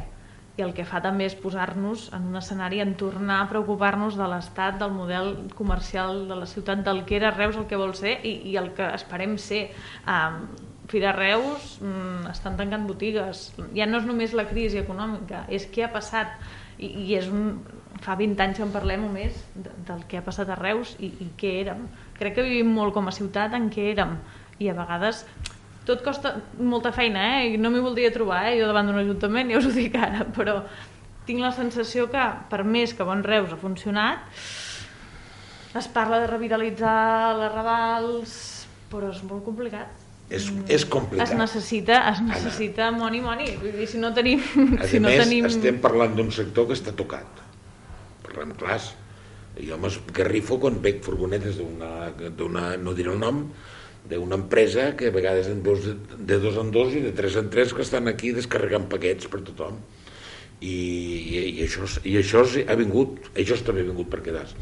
I 0.54 0.62
el 0.62 0.74
que 0.74 0.84
fa 0.86 1.00
també 1.02 1.26
és 1.26 1.34
posar-nos 1.34 2.06
en 2.14 2.28
un 2.30 2.38
escenari 2.38 2.78
en 2.82 2.94
tornar 2.98 3.40
a 3.42 3.48
preocupar-nos 3.50 4.14
de 4.14 4.28
l'estat, 4.30 4.78
del 4.78 4.92
model 4.94 5.32
comercial 5.58 6.28
de 6.28 6.36
la 6.38 6.46
ciutat, 6.46 6.84
del 6.86 7.02
que 7.08 7.16
era 7.18 7.32
Reus 7.34 7.58
el 7.58 7.66
que 7.66 7.80
vol 7.80 7.96
ser 7.98 8.20
i, 8.22 8.36
i 8.52 8.56
el 8.60 8.70
que 8.76 8.86
esperem 8.94 9.34
ser. 9.38 9.66
Um, 10.06 10.46
Fira 10.88 11.14
Reus 11.16 11.78
mm, 11.80 12.28
estan 12.30 12.58
tancant 12.60 12.84
botigues. 12.86 13.48
Ja 13.74 13.88
no 13.88 13.98
és 14.02 14.06
només 14.06 14.36
la 14.36 14.44
crisi 14.50 14.78
econòmica, 14.82 15.46
és 15.48 15.66
què 15.72 15.86
ha 15.86 15.90
passat. 15.94 16.36
I, 16.78 16.90
i 17.06 17.16
és 17.16 17.26
un, 17.30 17.56
fa 18.04 18.16
20 18.18 18.42
anys 18.44 18.58
que 18.58 18.66
en 18.66 18.72
parlem 18.74 19.04
o 19.06 19.10
més 19.12 19.36
del 19.56 20.04
que 20.10 20.18
ha 20.18 20.24
passat 20.26 20.50
a 20.52 20.58
Reus 20.60 20.94
i, 20.98 21.10
i 21.24 21.30
què 21.40 21.56
érem. 21.62 21.86
Crec 22.18 22.36
que 22.38 22.46
vivim 22.46 22.72
molt 22.74 22.94
com 22.96 23.08
a 23.08 23.14
ciutat 23.14 23.54
en 23.56 23.70
què 23.72 23.90
érem 23.94 24.18
i 24.60 24.70
a 24.70 24.76
vegades 24.76 25.24
tot 25.84 26.02
costa 26.04 26.34
molta 26.58 26.92
feina, 26.96 27.22
eh? 27.38 27.54
I 27.54 27.60
no 27.60 27.70
m'hi 27.72 27.82
voldria 27.84 28.12
trobar, 28.14 28.44
eh? 28.50 28.58
Jo 28.60 28.68
davant 28.70 28.88
d'un 28.88 29.00
ajuntament, 29.02 29.52
ja 29.52 29.60
us 29.60 29.68
ho 29.68 29.74
dic 29.74 29.96
ara, 30.00 30.26
però 30.36 30.60
tinc 31.28 31.40
la 31.40 31.52
sensació 31.56 32.08
que, 32.12 32.24
per 32.50 32.62
més 32.68 32.94
que 32.96 33.06
Bon 33.06 33.22
Reus 33.24 33.52
ha 33.52 33.60
funcionat, 33.60 34.24
es 35.74 35.90
parla 35.90 36.20
de 36.22 36.30
revitalitzar 36.30 37.34
les 37.40 37.52
Radals, 37.52 38.34
però 38.92 39.10
és 39.10 39.22
molt 39.26 39.44
complicat. 39.46 40.02
És, 40.32 40.48
és 40.72 40.84
complicat. 40.88 41.28
Es 41.28 41.36
necessita, 41.36 41.98
es 42.10 42.20
necessita 42.24 42.88
Anna. 42.88 43.02
money, 43.02 43.20
money. 43.20 43.56
Vull 43.60 43.74
dir, 43.76 43.88
si 43.90 44.00
no 44.00 44.12
tenim... 44.16 44.40
A 44.78 44.88
si 44.90 45.00
no 45.02 45.10
més, 45.10 45.20
tenim... 45.20 45.48
estem 45.50 45.80
parlant 45.84 46.14
d'un 46.16 46.30
sector 46.32 46.68
que 46.70 46.76
està 46.78 46.94
tocat. 46.96 47.42
Parlem 48.24 48.54
clars. 48.58 48.94
Jo 49.54 49.76
m'esgarrifo 49.78 50.58
quan 50.62 50.80
veig 50.82 51.02
furgonetes 51.04 51.60
d'una, 51.60 52.64
no 52.80 52.94
diré 52.96 53.12
el 53.12 53.20
nom, 53.20 53.44
d'una 54.08 54.36
empresa 54.36 54.92
que 54.98 55.08
a 55.08 55.14
vegades 55.14 55.48
en 55.48 55.62
dos, 55.64 55.86
de 56.18 56.38
dos 56.38 56.58
en 56.60 56.70
dos 56.74 56.92
i 56.94 57.00
de 57.04 57.12
tres 57.16 57.36
en 57.40 57.48
tres 57.50 57.72
que 57.72 57.84
estan 57.84 58.08
aquí 58.10 58.34
descarregant 58.36 58.88
paquets 58.92 59.30
per 59.32 59.40
tothom. 59.46 59.80
I, 60.64 60.74
i, 60.74 61.40
i 61.58 61.64
això, 61.64 61.86
i 62.08 62.14
això 62.20 62.44
ha 62.44 62.76
vingut 62.78 63.32
això 63.36 63.56
també 63.64 63.82
ha 63.82 63.88
vingut 63.88 64.10
per 64.12 64.22
quedar-se. 64.24 64.56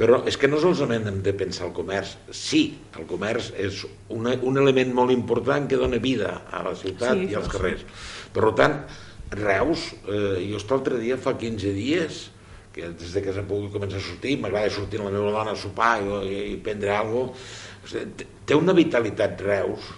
Però 0.00 0.22
és 0.28 0.36
que 0.40 0.48
no 0.48 0.58
solament 0.60 1.06
hem 1.08 1.20
de 1.24 1.32
pensar 1.36 1.68
el 1.68 1.74
comerç 1.76 2.16
sí, 2.32 2.62
el 2.96 3.06
comerç 3.08 3.52
és 3.60 3.84
una, 4.08 4.34
un 4.48 4.58
element 4.60 4.92
molt 4.96 5.12
important 5.12 5.68
que 5.68 5.78
dona 5.80 6.00
vida 6.00 6.32
a 6.50 6.64
la 6.64 6.74
ciutat 6.76 7.20
sí, 7.20 7.30
i 7.30 7.38
als 7.38 7.48
carrers. 7.52 7.84
Per 8.32 8.52
tant, 8.58 8.80
Reus 9.36 9.90
eh, 10.08 10.40
jo 10.48 10.60
l'altre 10.64 10.98
dia 10.98 11.20
fa 11.20 11.36
15 11.38 11.74
dies 11.76 12.28
que 12.74 12.88
des 12.96 13.12
de 13.14 13.22
que 13.22 13.32
s'ha 13.34 13.44
pogut 13.46 13.72
començar 13.74 13.98
a 13.98 14.04
sortir 14.04 14.36
m'agrada 14.40 14.70
sortir 14.72 15.00
amb 15.00 15.10
la 15.10 15.16
meva 15.18 15.32
dona 15.34 15.54
a 15.54 15.58
sopar 15.58 15.96
i, 16.02 16.54
i 16.54 16.56
prendre 16.64 16.94
alguna 16.96 17.30
cosa 17.30 17.68
té 18.46 18.56
una 18.58 18.74
vitalitat 18.76 19.40
Reus 19.46 19.90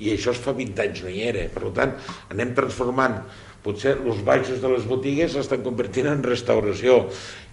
i 0.00 0.14
això 0.14 0.32
es 0.32 0.40
fa 0.40 0.54
20 0.56 0.82
anys 0.84 1.04
no 1.04 1.12
hi 1.12 1.22
era. 1.28 1.46
Per 1.52 1.70
tant 1.76 1.94
anem 2.32 2.54
transformant. 2.56 3.20
Potser 3.60 3.98
els 3.98 4.22
baixos 4.24 4.62
de 4.62 4.70
les 4.72 4.86
botigues 4.88 5.34
s'estan 5.36 5.64
convertint 5.64 6.08
en 6.08 6.22
restauració 6.24 7.02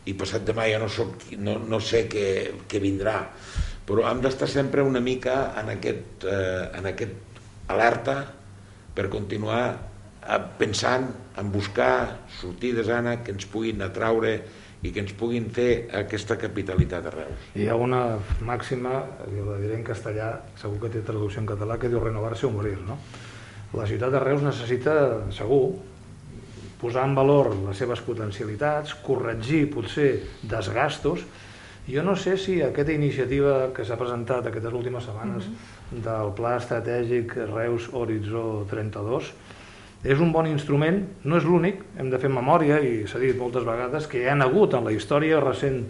i 0.07 0.13
passat 0.15 0.45
demà 0.47 0.69
ja 0.71 0.79
no, 0.79 0.87
soc, 0.87 1.25
no, 1.35 1.57
no 1.59 1.81
sé 1.83 2.05
què, 2.11 2.27
què 2.71 2.79
vindrà. 2.79 3.17
Però 3.87 4.05
hem 4.07 4.21
d'estar 4.23 4.47
sempre 4.51 4.85
una 4.87 5.01
mica 5.03 5.35
en 5.59 5.73
aquest, 5.75 6.23
eh, 6.23 6.63
en 6.79 6.87
aquest 6.87 7.41
alerta 7.73 8.15
per 8.95 9.09
continuar 9.11 9.63
eh, 9.73 10.39
pensant 10.59 11.09
en 11.37 11.51
buscar 11.51 11.91
sortides 12.39 12.87
Anna 12.91 13.17
que 13.23 13.35
ens 13.35 13.47
puguin 13.51 13.83
atraure 13.83 14.37
i 14.85 14.91
que 14.93 15.01
ens 15.01 15.13
puguin 15.17 15.47
fer 15.53 15.87
aquesta 15.97 16.37
capitalitat 16.37 17.07
arreu. 17.09 17.31
Hi 17.57 17.65
ha 17.67 17.75
una 17.79 18.01
màxima, 18.45 19.01
la 19.25 19.57
diré 19.61 19.77
en 19.79 19.85
castellà, 19.87 20.29
segur 20.61 20.83
que 20.83 20.91
té 20.93 21.01
traducció 21.05 21.41
en 21.41 21.49
català, 21.49 21.79
que 21.81 21.89
diu 21.89 22.03
renovar-se 22.03 22.45
o 22.45 22.53
morir. 22.53 22.77
No? 22.85 22.99
La 23.73 23.87
ciutat 23.89 24.13
de 24.13 24.21
Reus 24.21 24.45
necessita, 24.45 24.93
segur, 25.33 25.73
posar 26.81 27.07
en 27.09 27.17
valor 27.17 27.51
les 27.65 27.81
seves 27.81 28.03
potencialitats, 28.05 28.93
corregir 29.03 29.65
potser 29.73 30.11
desgastos. 30.45 31.25
Jo 31.87 32.03
no 32.03 32.15
sé 32.19 32.35
si 32.37 32.59
aquesta 32.61 32.93
iniciativa 32.93 33.71
que 33.73 33.85
s'ha 33.87 33.97
presentat 33.97 34.45
aquestes 34.45 34.73
últimes 34.73 35.05
setmanes 35.07 35.47
mm 35.47 35.53
-hmm. 35.53 36.03
del 36.05 36.33
Pla 36.35 36.57
Estratègic 36.57 37.33
Reus 37.49 37.89
Horitzó 37.93 38.65
32 38.69 39.33
és 40.03 40.19
un 40.21 40.31
bon 40.31 40.45
instrument, 40.49 40.99
no 41.25 41.39
és 41.39 41.47
l'únic, 41.47 41.81
hem 41.97 42.11
de 42.11 42.19
fer 42.21 42.29
memòria, 42.29 42.77
i 42.83 43.07
s'ha 43.09 43.21
dit 43.21 43.37
moltes 43.37 43.65
vegades, 43.65 44.05
que 44.07 44.21
hi 44.21 44.29
ha 44.29 44.37
hagut 44.45 44.77
en 44.77 44.85
la 44.85 44.93
història 44.93 45.41
recent 45.41 45.83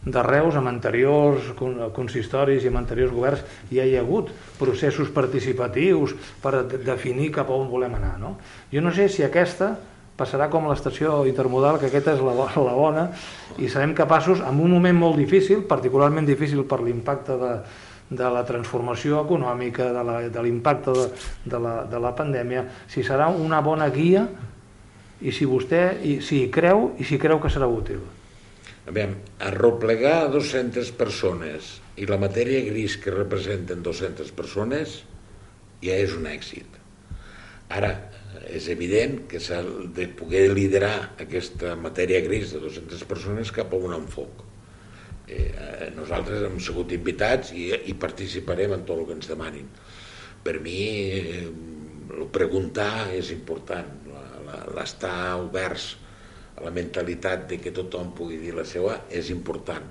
de 0.00 0.22
Reus, 0.24 0.56
amb 0.56 0.70
anteriors 0.70 1.50
consistoris 1.92 2.64
i 2.64 2.70
amb 2.70 2.80
anteriors 2.80 3.12
governs, 3.12 3.44
hi 3.70 3.82
ha 3.82 4.00
hagut 4.00 4.30
processos 4.58 5.12
participatius 5.12 6.14
per 6.40 6.64
definir 6.64 7.28
cap 7.34 7.50
a 7.50 7.58
on 7.58 7.68
volem 7.68 7.98
anar. 7.98 8.16
No? 8.18 8.36
Jo 8.72 8.80
no 8.80 8.94
sé 8.96 9.10
si 9.12 9.26
aquesta 9.26 9.74
passarà 10.20 10.50
com 10.52 10.66
l'estació 10.68 11.22
intermodal, 11.28 11.78
que 11.80 11.88
aquesta 11.88 12.14
és 12.16 12.24
la, 12.24 12.34
la 12.36 12.74
bona, 12.76 13.06
i 13.58 13.68
serem 13.72 13.94
capaços, 13.96 14.42
en 14.44 14.60
un 14.60 14.72
moment 14.72 14.96
molt 14.96 15.20
difícil, 15.20 15.64
particularment 15.68 16.28
difícil 16.28 16.66
per 16.68 16.82
l'impacte 16.84 17.36
de, 17.40 17.54
de 18.10 18.28
la 18.34 18.42
transformació 18.46 19.20
econòmica, 19.22 19.90
de 20.34 20.42
l'impacte 20.42 20.94
de, 20.96 21.04
de, 21.46 21.60
la, 21.62 21.74
de 21.86 22.00
la 22.02 22.10
pandèmia, 22.18 22.64
si 22.90 23.04
serà 23.06 23.28
una 23.30 23.60
bona 23.62 23.88
guia 23.94 24.24
i 25.20 25.32
si 25.32 25.46
vostè 25.46 25.84
i, 26.02 26.16
si 26.24 26.42
hi 26.42 26.48
creu 26.50 26.90
i 26.98 27.06
si 27.06 27.20
creu 27.22 27.38
que 27.40 27.52
serà 27.52 27.68
útil. 27.70 28.02
A 28.88 28.94
veure, 28.96 29.20
arroplegar 29.46 30.30
200 30.32 30.90
persones 30.98 31.76
i 32.00 32.08
la 32.08 32.18
matèria 32.18 32.64
gris 32.66 32.96
que 32.98 33.14
representen 33.14 33.84
200 33.86 34.34
persones 34.34 35.00
ja 35.84 35.94
és 35.94 36.16
un 36.16 36.26
èxit. 36.26 36.80
Ara, 37.70 37.94
és 38.50 38.66
evident 38.72 39.20
que 39.30 39.38
s'ha 39.38 39.60
de 39.94 40.08
poder 40.18 40.48
liderar 40.50 41.12
aquesta 41.22 41.76
matèria 41.78 42.18
gris 42.24 42.56
de 42.56 42.62
200 42.64 43.06
persones 43.06 43.52
cap 43.54 43.70
a 43.70 43.78
un 43.78 43.94
enfoc 43.94 44.49
eh, 45.38 45.90
nosaltres 45.96 46.46
hem 46.46 46.58
sigut 46.62 46.92
invitats 46.96 47.54
i, 47.56 47.70
i 47.90 47.96
participarem 47.98 48.76
en 48.76 48.86
tot 48.88 49.00
el 49.00 49.08
que 49.08 49.16
ens 49.18 49.30
demanin. 49.30 49.68
Per 50.44 50.56
mi, 50.64 50.78
eh, 51.20 51.48
preguntar 52.34 53.10
és 53.16 53.30
important, 53.34 53.90
l'estar 54.74 55.38
oberts 55.38 55.92
a 56.58 56.64
la 56.66 56.72
mentalitat 56.74 57.46
de 57.50 57.60
que 57.62 57.72
tothom 57.74 58.12
pugui 58.16 58.40
dir 58.40 58.54
la 58.56 58.66
seva 58.68 58.96
és 59.10 59.30
important. 59.30 59.86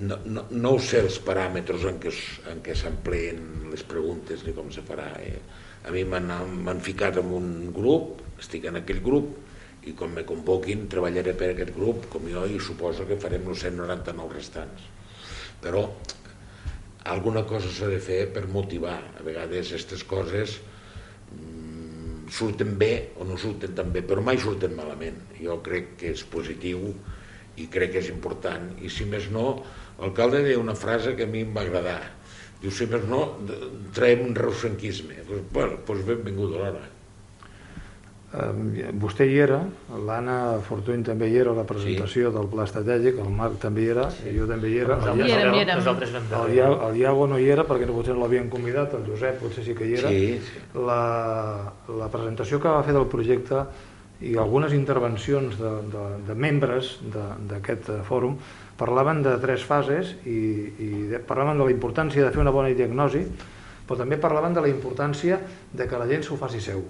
No, 0.00 0.20
no, 0.24 0.46
no 0.50 0.76
sé 0.78 1.00
els 1.02 1.18
paràmetres 1.26 1.84
en 1.88 1.98
què, 2.02 2.12
en 2.52 2.60
què 2.62 2.76
s'empleen 2.78 3.70
les 3.72 3.82
preguntes 3.82 4.44
ni 4.46 4.54
com 4.54 4.70
se 4.70 4.84
farà. 4.86 5.08
Eh? 5.18 5.40
A 5.84 5.92
mi 5.94 6.04
m'han 6.06 6.82
ficat 6.84 7.18
en 7.18 7.32
un 7.34 7.50
grup, 7.74 8.20
estic 8.38 8.68
en 8.70 8.78
aquell 8.80 9.02
grup, 9.02 9.34
i 9.88 9.94
quan 9.96 10.12
me 10.12 10.26
convoquin 10.28 10.88
treballaré 10.92 11.32
per 11.38 11.52
aquest 11.54 11.72
grup 11.76 12.08
com 12.12 12.26
jo 12.28 12.44
i 12.48 12.58
suposo 12.60 13.06
que 13.08 13.18
farem 13.20 13.46
els 13.48 13.62
199 13.64 14.36
restants. 14.36 14.88
Però 15.60 15.86
alguna 17.12 17.46
cosa 17.48 17.70
s'ha 17.72 17.88
de 17.88 18.00
fer 18.04 18.20
per 18.34 18.46
motivar. 18.52 18.98
A 19.16 19.24
vegades 19.24 19.70
aquestes 19.72 20.04
coses 20.08 20.58
mm, 21.32 22.28
surten 22.28 22.76
bé 22.80 22.92
o 23.16 23.24
no 23.28 23.40
surten 23.40 23.74
tan 23.76 23.92
bé 23.94 24.04
però 24.04 24.24
mai 24.24 24.40
surten 24.42 24.76
malament. 24.76 25.22
Jo 25.40 25.60
crec 25.64 25.96
que 26.02 26.12
és 26.12 26.24
positiu 26.28 26.92
i 27.56 27.68
crec 27.72 27.96
que 27.96 28.04
és 28.04 28.12
important. 28.12 28.70
I 28.84 28.92
si 28.92 29.08
més 29.08 29.30
no, 29.32 29.62
l'alcalde 30.00 30.44
deia 30.44 30.60
una 30.60 30.76
frase 30.76 31.16
que 31.16 31.24
a 31.24 31.32
mi 31.32 31.46
em 31.48 31.56
va 31.56 31.64
agradar. 31.64 32.00
Diu 32.60 32.72
si 32.76 32.84
més 32.84 33.08
no, 33.08 33.24
traiem 33.96 34.26
un 34.28 34.34
reusenquisme 34.36 35.22
pues, 35.24 35.44
bueno, 35.54 35.80
doncs 35.88 36.04
benvingut 36.04 36.52
a 36.52 36.58
l'hora 36.60 36.88
vostè 38.30 39.24
hi 39.26 39.38
era, 39.42 39.56
l'Anna 40.06 40.60
Fortuny 40.62 41.02
també 41.02 41.26
hi 41.26 41.38
era 41.40 41.50
a 41.50 41.56
la 41.56 41.64
presentació 41.66 42.28
sí. 42.28 42.34
del 42.36 42.46
pla 42.52 42.62
estratègic, 42.68 43.18
el 43.18 43.32
Marc 43.34 43.56
també 43.58 43.82
hi 43.82 43.88
era, 43.90 44.04
sí. 44.14 44.30
jo 44.36 44.46
també 44.46 44.70
hi 44.70 44.78
era. 44.84 44.98
El, 45.10 45.24
hi 45.26 45.34
érem, 45.34 45.56
hi 45.56 45.62
érem. 45.64 45.82
El, 45.82 46.54
Iago, 46.54 46.76
el 46.86 47.00
Iago 47.00 47.26
no 47.32 47.40
hi 47.42 47.48
era 47.50 47.64
perquè 47.66 47.88
no, 47.90 47.96
potser 47.98 48.14
no 48.14 48.22
l'havien 48.22 48.46
convidat, 48.52 48.94
el 48.94 49.08
Josep 49.08 49.42
potser 49.42 49.66
sí 49.66 49.74
que 49.74 49.88
hi 49.88 49.98
era. 49.98 50.14
Sí, 50.14 50.38
sí. 50.46 50.62
La, 50.78 51.00
la 51.90 52.10
presentació 52.14 52.62
que 52.62 52.70
va 52.70 52.86
fer 52.86 52.94
del 52.94 53.08
projecte 53.10 53.64
i 54.22 54.36
algunes 54.38 54.78
intervencions 54.78 55.58
de, 55.58 55.74
de, 55.90 56.06
de 56.30 56.38
membres 56.38 56.98
d'aquest 57.10 57.90
fòrum 58.06 58.38
parlaven 58.78 59.24
de 59.26 59.34
tres 59.42 59.66
fases 59.66 60.14
i, 60.22 60.38
i 60.78 60.90
de, 61.10 61.18
parlaven 61.18 61.58
de 61.58 61.66
la 61.66 61.74
importància 61.74 62.22
de 62.22 62.30
fer 62.30 62.46
una 62.46 62.54
bona 62.54 62.70
diagnosi, 62.70 63.26
però 63.88 63.98
també 64.04 64.22
parlaven 64.22 64.54
de 64.54 64.62
la 64.62 64.70
importància 64.70 65.42
de 65.74 65.90
que 65.90 65.98
la 65.98 66.06
gent 66.06 66.28
s'ho 66.28 66.38
faci 66.38 66.62
seu 66.62 66.84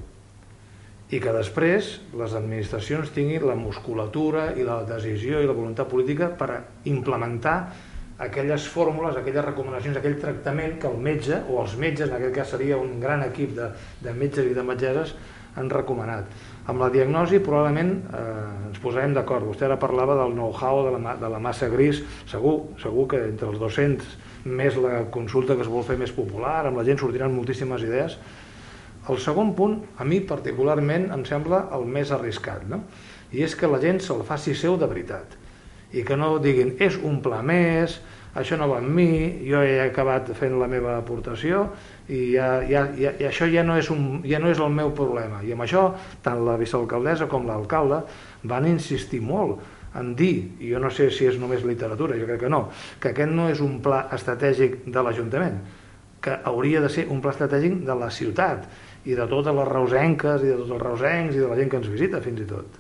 i 1.11 1.19
que 1.19 1.33
després 1.35 1.97
les 2.19 2.35
administracions 2.39 3.11
tinguin 3.15 3.47
la 3.49 3.57
musculatura 3.59 4.51
i 4.55 4.67
la 4.67 4.83
decisió 4.87 5.41
i 5.43 5.49
la 5.49 5.57
voluntat 5.57 5.91
política 5.91 6.31
per 6.39 6.61
implementar 6.91 7.57
aquelles 8.21 8.67
fórmules, 8.69 9.17
aquelles 9.17 9.45
recomanacions, 9.47 9.97
aquell 9.97 10.19
tractament 10.21 10.77
que 10.79 10.89
el 10.91 10.99
metge, 11.01 11.41
o 11.49 11.63
els 11.63 11.75
metges, 11.81 12.11
en 12.11 12.19
aquest 12.19 12.35
cas 12.37 12.51
seria 12.55 12.79
un 12.79 12.99
gran 13.01 13.25
equip 13.25 13.55
de, 13.57 13.71
de 14.05 14.15
metges 14.15 14.51
i 14.51 14.57
de 14.57 14.65
metgesses, 14.67 15.15
han 15.59 15.71
recomanat. 15.73 16.29
Amb 16.71 16.85
la 16.85 16.91
diagnosi 16.93 17.41
probablement 17.43 17.95
eh, 18.15 18.25
ens 18.69 18.83
posarem 18.83 19.17
d'acord. 19.17 19.49
Vostè 19.49 19.67
ara 19.67 19.81
parlava 19.81 20.15
del 20.21 20.37
know-how 20.37 20.85
de, 20.87 20.93
la, 20.95 21.17
de 21.19 21.31
la 21.33 21.41
massa 21.43 21.67
gris. 21.73 22.05
Segur, 22.31 22.77
segur 22.79 23.09
que 23.11 23.25
entre 23.33 23.49
els 23.51 23.59
200 23.59 24.13
més 24.61 24.79
la 24.81 25.07
consulta 25.13 25.57
que 25.57 25.67
es 25.67 25.73
vol 25.73 25.83
fer 25.89 25.99
més 25.99 26.13
popular, 26.15 26.61
amb 26.69 26.79
la 26.79 26.87
gent 26.87 27.01
sortiran 27.01 27.35
moltíssimes 27.35 27.83
idees, 27.89 28.21
el 29.09 29.19
segon 29.23 29.55
punt, 29.57 29.79
a 29.99 30.05
mi 30.05 30.21
particularment, 30.21 31.09
em 31.15 31.25
sembla 31.25 31.69
el 31.77 31.87
més 31.89 32.13
arriscat, 32.13 32.67
no? 32.69 32.83
i 33.33 33.45
és 33.47 33.55
que 33.55 33.69
la 33.71 33.81
gent 33.81 34.01
se'l 34.03 34.25
faci 34.27 34.57
seu 34.59 34.77
de 34.79 34.89
veritat 34.91 35.39
i 35.95 36.03
que 36.07 36.17
no 36.19 36.37
diguin 36.43 36.77
és 36.83 36.97
un 37.03 37.19
pla 37.23 37.41
més, 37.47 37.97
això 38.39 38.55
no 38.59 38.69
va 38.71 38.79
amb 38.79 38.93
mi, 38.95 39.11
jo 39.43 39.63
he 39.67 39.81
acabat 39.83 40.31
fent 40.39 40.55
la 40.61 40.69
meva 40.71 40.97
aportació 41.01 41.65
i, 42.07 42.37
ja, 42.37 42.61
ja, 42.67 42.85
ja, 42.95 43.15
i 43.19 43.27
això 43.27 43.49
ja 43.51 43.65
no, 43.67 43.75
és 43.79 43.91
un, 43.91 44.21
ja 44.27 44.39
no 44.43 44.51
és 44.53 44.61
el 44.63 44.71
meu 44.75 44.93
problema. 44.95 45.43
I 45.43 45.55
amb 45.57 45.67
això, 45.67 45.89
tant 46.23 46.45
la 46.47 46.55
vicealcaldessa 46.61 47.27
com 47.31 47.49
l'alcalde 47.49 48.05
van 48.51 48.69
insistir 48.71 49.23
molt 49.25 49.59
en 49.99 50.13
dir, 50.15 50.53
i 50.63 50.71
jo 50.71 50.79
no 50.79 50.93
sé 50.95 51.09
si 51.11 51.27
és 51.27 51.39
només 51.43 51.67
literatura, 51.67 52.19
jo 52.19 52.29
crec 52.29 52.45
que 52.45 52.53
no, 52.53 52.69
que 53.03 53.11
aquest 53.11 53.35
no 53.35 53.49
és 53.51 53.63
un 53.65 53.81
pla 53.83 54.05
estratègic 54.15 54.85
de 54.87 55.03
l'Ajuntament, 55.03 55.59
que 56.23 56.37
hauria 56.47 56.83
de 56.85 56.91
ser 56.93 57.09
un 57.11 57.19
pla 57.25 57.33
estratègic 57.35 57.81
de 57.89 57.97
la 57.99 58.11
ciutat 58.15 58.69
i 59.09 59.17
de 59.17 59.27
totes 59.31 59.57
les 59.57 59.69
reusenques 59.69 60.45
i 60.45 60.53
de 60.53 60.59
tots 60.61 60.75
els 60.77 60.83
reusencs 60.83 61.37
i 61.37 61.43
de 61.43 61.49
la 61.49 61.57
gent 61.59 61.73
que 61.73 61.81
ens 61.81 61.89
visita 61.93 62.21
fins 62.25 62.43
i 62.45 62.49
tot. 62.51 62.79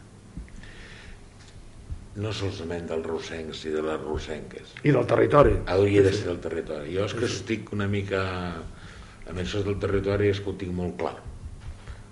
No 2.21 2.33
solament 2.35 2.91
dels 2.91 3.07
reusencs 3.07 3.65
i 3.65 3.73
de 3.73 3.83
les 3.87 4.01
reusenques. 4.03 4.77
I 4.85 4.93
del 4.93 5.09
territori. 5.09 5.55
Hauria 5.73 6.05
de 6.05 6.13
ser 6.13 6.29
del 6.29 6.41
territori. 6.43 6.93
Jo 6.97 7.07
és 7.09 7.17
que 7.17 7.27
estic 7.31 7.73
una 7.73 7.89
mica 7.89 8.21
en 9.31 9.39
això 9.41 9.63
del 9.65 9.79
territori 9.81 10.33
és 10.35 10.41
que 10.43 10.51
ho 10.51 10.57
tinc 10.59 10.75
molt 10.77 10.97
clar. 11.01 11.15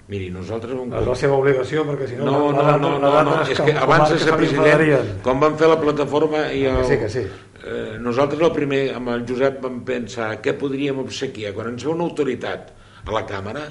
Miri, 0.08 0.30
nosaltres... 0.32 0.72
Un... 0.72 0.94
És 0.96 1.04
la 1.04 1.16
seva 1.20 1.36
obligació, 1.36 1.82
perquè 1.84 2.06
si 2.08 2.16
no... 2.16 2.24
No, 2.24 2.36
no, 2.54 2.76
no, 2.80 2.94
no, 3.02 3.10
no, 3.26 3.34
és 3.44 3.58
que 3.60 3.74
abans 3.76 4.08
de 4.14 4.16
ser 4.22 4.38
president, 4.38 5.10
quan 5.26 5.42
van 5.42 5.58
fer 5.60 5.68
la 5.68 5.76
plataforma... 5.82 6.46
I 6.48 6.62
el, 6.70 6.78
que 6.80 6.86
sí, 6.88 6.96
que 7.02 7.10
sí. 7.12 7.24
Eh, 7.58 7.98
nosaltres 8.00 8.40
el 8.46 8.54
primer, 8.54 8.80
amb 8.96 9.12
el 9.12 9.26
Josep, 9.28 9.58
vam 9.66 9.82
pensar 9.84 10.30
què 10.40 10.54
podríem 10.56 11.02
obsequiar. 11.02 11.52
Quan 11.56 11.74
ens 11.74 11.84
ve 11.84 11.92
una 11.92 12.06
autoritat 12.08 12.72
a 13.04 13.12
la 13.12 13.26
càmera, 13.28 13.66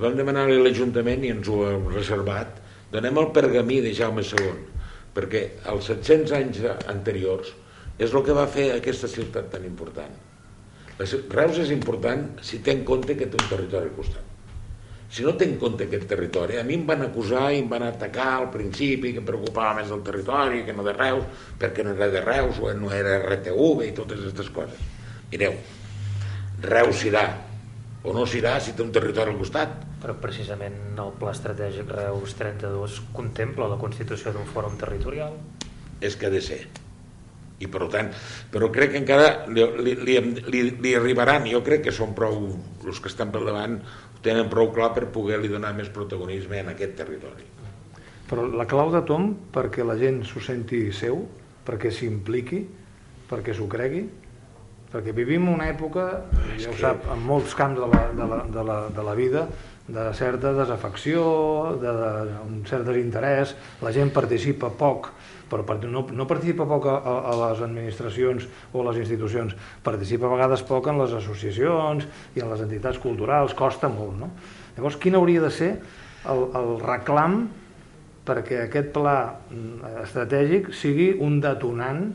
vam 0.00 0.16
demanar 0.18 0.48
a 0.48 0.58
l'Ajuntament 0.58 1.24
i 1.24 1.32
ens 1.34 1.48
ho 1.48 1.62
hem 1.68 1.88
reservat, 1.92 2.60
donem 2.92 3.18
el 3.20 3.30
pergamí 3.36 3.80
de 3.84 3.94
Jaume 3.94 4.24
II, 4.26 4.54
perquè 5.14 5.44
els 5.70 5.90
700 5.90 6.32
anys 6.38 6.62
anteriors 6.90 7.52
és 7.98 8.10
el 8.10 8.24
que 8.26 8.34
va 8.34 8.48
fer 8.50 8.72
aquesta 8.74 9.10
ciutat 9.10 9.52
tan 9.52 9.66
important. 9.66 10.14
Reus 10.98 11.58
és 11.62 11.70
important 11.74 12.26
si 12.42 12.60
té 12.62 12.74
en 12.74 12.84
compte 12.86 13.14
que 13.18 13.26
té 13.26 13.38
un 13.38 13.50
territori 13.50 13.90
al 13.90 13.94
costat. 13.94 14.30
Si 15.14 15.22
no 15.22 15.36
té 15.38 15.46
en 15.46 15.56
compte 15.62 15.86
aquest 15.86 16.08
territori, 16.10 16.56
a 16.58 16.64
mi 16.66 16.74
em 16.74 16.84
van 16.88 17.04
acusar 17.06 17.52
i 17.54 17.60
em 17.62 17.70
van 17.70 17.84
atacar 17.86 18.32
al 18.34 18.48
principi 18.50 19.12
que 19.14 19.22
em 19.22 19.26
preocupava 19.26 19.76
més 19.78 19.90
del 19.92 20.02
territori 20.06 20.64
que 20.66 20.74
no 20.74 20.82
de 20.86 20.94
Reus, 20.96 21.46
perquè 21.60 21.86
no 21.86 21.94
era 21.94 22.08
de 22.10 22.22
Reus 22.24 22.58
o 22.58 22.72
no 22.74 22.90
era 22.90 23.20
RTV 23.22 23.86
i 23.86 23.92
totes 23.94 24.24
aquestes 24.24 24.50
coses. 24.54 24.80
Mireu, 25.30 25.54
Reus 26.66 27.02
serà 27.04 27.28
o 28.04 28.12
no 28.12 28.26
s'irà 28.28 28.58
si 28.60 28.74
té 28.76 28.84
un 28.84 28.92
territori 28.92 29.32
al 29.32 29.40
costat. 29.40 29.76
Però 30.02 30.14
precisament 30.20 30.76
el 31.00 31.12
Pla 31.18 31.32
Estratègic 31.32 31.88
Reus 31.96 32.36
32 32.36 33.00
contempla 33.16 33.70
la 33.70 33.80
constitució 33.80 34.34
d'un 34.34 34.48
fòrum 34.50 34.76
territorial. 34.80 35.38
És 36.04 36.18
que 36.20 36.28
ha 36.28 36.32
de 36.34 36.42
ser. 36.44 36.60
I 37.64 37.68
per 37.70 37.86
tant, 37.88 38.10
però 38.52 38.68
crec 38.74 38.92
que 38.92 39.00
encara 39.00 39.46
li, 39.48 39.64
li, 39.86 39.94
li, 40.04 40.16
li, 40.50 40.62
li 40.84 40.94
arribaran, 40.98 41.46
jo 41.48 41.62
crec 41.64 41.86
que 41.86 41.94
són 41.94 42.12
prou, 42.18 42.50
els 42.84 43.00
que 43.00 43.08
estan 43.08 43.30
per 43.32 43.44
davant, 43.46 43.78
ho 43.80 44.24
tenen 44.26 44.50
prou 44.52 44.72
clar 44.74 44.90
per 44.92 45.06
poder-li 45.14 45.48
donar 45.48 45.72
més 45.76 45.88
protagonisme 45.94 46.60
en 46.60 46.72
aquest 46.74 46.98
territori. 46.98 47.46
Però 48.28 48.44
la 48.50 48.66
clau 48.68 48.90
de 48.92 49.00
tom 49.06 49.30
perquè 49.54 49.86
la 49.86 49.96
gent 50.00 50.22
s'ho 50.28 50.42
senti 50.44 50.82
seu, 50.92 51.22
perquè 51.64 51.92
s'impliqui, 51.94 52.60
perquè 53.30 53.54
s'ho 53.56 53.70
cregui, 53.70 54.02
perquè 54.94 55.10
vivim 55.10 55.48
una 55.50 55.66
època, 55.72 56.06
ja 56.54 56.70
ho 56.70 56.76
sap, 56.78 57.08
en 57.10 57.22
molts 57.26 57.56
camps 57.58 57.80
de 57.80 57.86
la, 57.90 58.02
de 58.14 58.26
la, 58.30 58.42
de 58.46 58.62
la, 58.68 58.76
de 58.94 59.04
la 59.08 59.14
vida, 59.18 59.48
de 59.88 60.04
certa 60.14 60.52
desafecció, 60.54 61.24
de, 61.82 61.92
de 61.98 62.36
un 62.46 62.60
cert 62.68 62.86
desinterès, 62.86 63.56
la 63.82 63.90
gent 63.92 64.12
participa 64.14 64.70
poc, 64.70 65.10
però 65.50 65.76
no, 65.90 66.04
no 66.14 66.26
participa 66.30 66.64
poc 66.70 66.86
a, 66.88 66.94
a 67.02 67.34
les 67.42 67.64
administracions 67.66 68.46
o 68.72 68.80
a 68.80 68.86
les 68.92 69.02
institucions, 69.02 69.56
participa 69.82 70.30
a 70.30 70.32
vegades 70.36 70.62
poc 70.66 70.86
en 70.92 71.02
les 71.02 71.12
associacions 71.18 72.06
i 72.38 72.44
en 72.44 72.54
les 72.54 72.62
entitats 72.62 73.02
culturals, 73.02 73.56
costa 73.58 73.90
molt. 73.90 74.14
No? 74.22 74.30
Llavors, 74.78 74.96
quin 75.02 75.18
hauria 75.18 75.42
de 75.42 75.50
ser 75.54 75.72
el, 76.30 76.46
el 76.54 76.72
reclam 76.86 77.42
perquè 78.24 78.62
aquest 78.64 78.94
pla 78.94 79.18
mm, 79.50 79.98
estratègic 80.06 80.70
sigui 80.72 81.10
un 81.20 81.42
detonant 81.44 82.06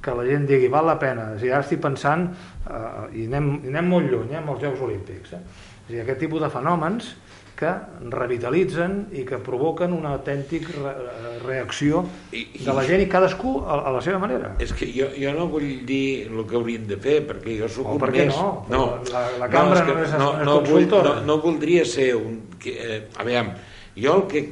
que 0.00 0.14
la 0.16 0.26
gent 0.28 0.46
digui 0.48 0.70
val 0.72 0.88
la 0.88 0.98
pena, 1.00 1.32
o 1.34 1.40
sigui, 1.40 1.52
ara 1.52 1.64
estic 1.64 1.82
pensant 1.84 2.28
eh, 2.30 2.76
i, 3.22 3.26
anem, 3.28 3.50
i 3.64 3.72
anem 3.74 3.90
molt 3.94 4.08
lluny, 4.12 4.30
eh, 4.32 4.38
amb 4.40 4.54
els 4.54 4.62
Jocs 4.64 4.86
Olímpics 4.86 5.34
eh? 5.36 5.42
o 5.42 5.90
sigui, 5.90 6.04
aquest 6.04 6.24
tipus 6.24 6.44
de 6.44 6.52
fenòmens 6.52 7.12
que 7.60 7.70
revitalitzen 8.14 8.94
i 9.12 9.26
que 9.28 9.36
provoquen 9.44 9.92
una 9.92 10.14
autèntic 10.16 10.70
re 10.72 10.94
reacció 11.42 12.00
I, 12.32 12.40
i, 12.40 12.62
de 12.64 12.76
la 12.76 12.84
gent 12.88 13.04
i 13.04 13.08
cadascú 13.12 13.58
a, 13.60 13.76
a 13.90 13.92
la 13.92 14.00
seva 14.04 14.20
manera. 14.22 14.54
És 14.64 14.72
que 14.76 14.88
jo, 14.94 15.10
jo 15.12 15.34
no 15.36 15.44
vull 15.52 15.68
dir 15.88 16.30
el 16.30 16.40
que 16.48 16.56
haurien 16.56 16.86
de 16.88 16.96
fer, 17.00 17.18
perquè 17.28 17.58
jo 17.58 17.68
sóc 17.68 17.90
un 17.92 18.00
més... 18.00 18.32
no? 18.32 18.48
no. 18.72 18.82
La, 19.12 19.26
la 19.42 19.50
cambra 19.52 19.84
no, 19.84 19.98
és, 20.00 20.08
que, 20.08 20.22
no, 20.22 20.30
no, 20.30 20.38
és 20.40 20.48
no. 20.48 20.56
Vull, 20.70 20.88
no, 20.88 21.14
no 21.28 21.38
voldria 21.44 21.84
ser 21.88 22.14
un... 22.16 22.40
Que, 22.60 22.76
eh, 22.80 23.00
a 23.20 23.28
veure, 23.28 23.52
jo 24.00 24.16
el 24.16 24.26
que 24.32 24.44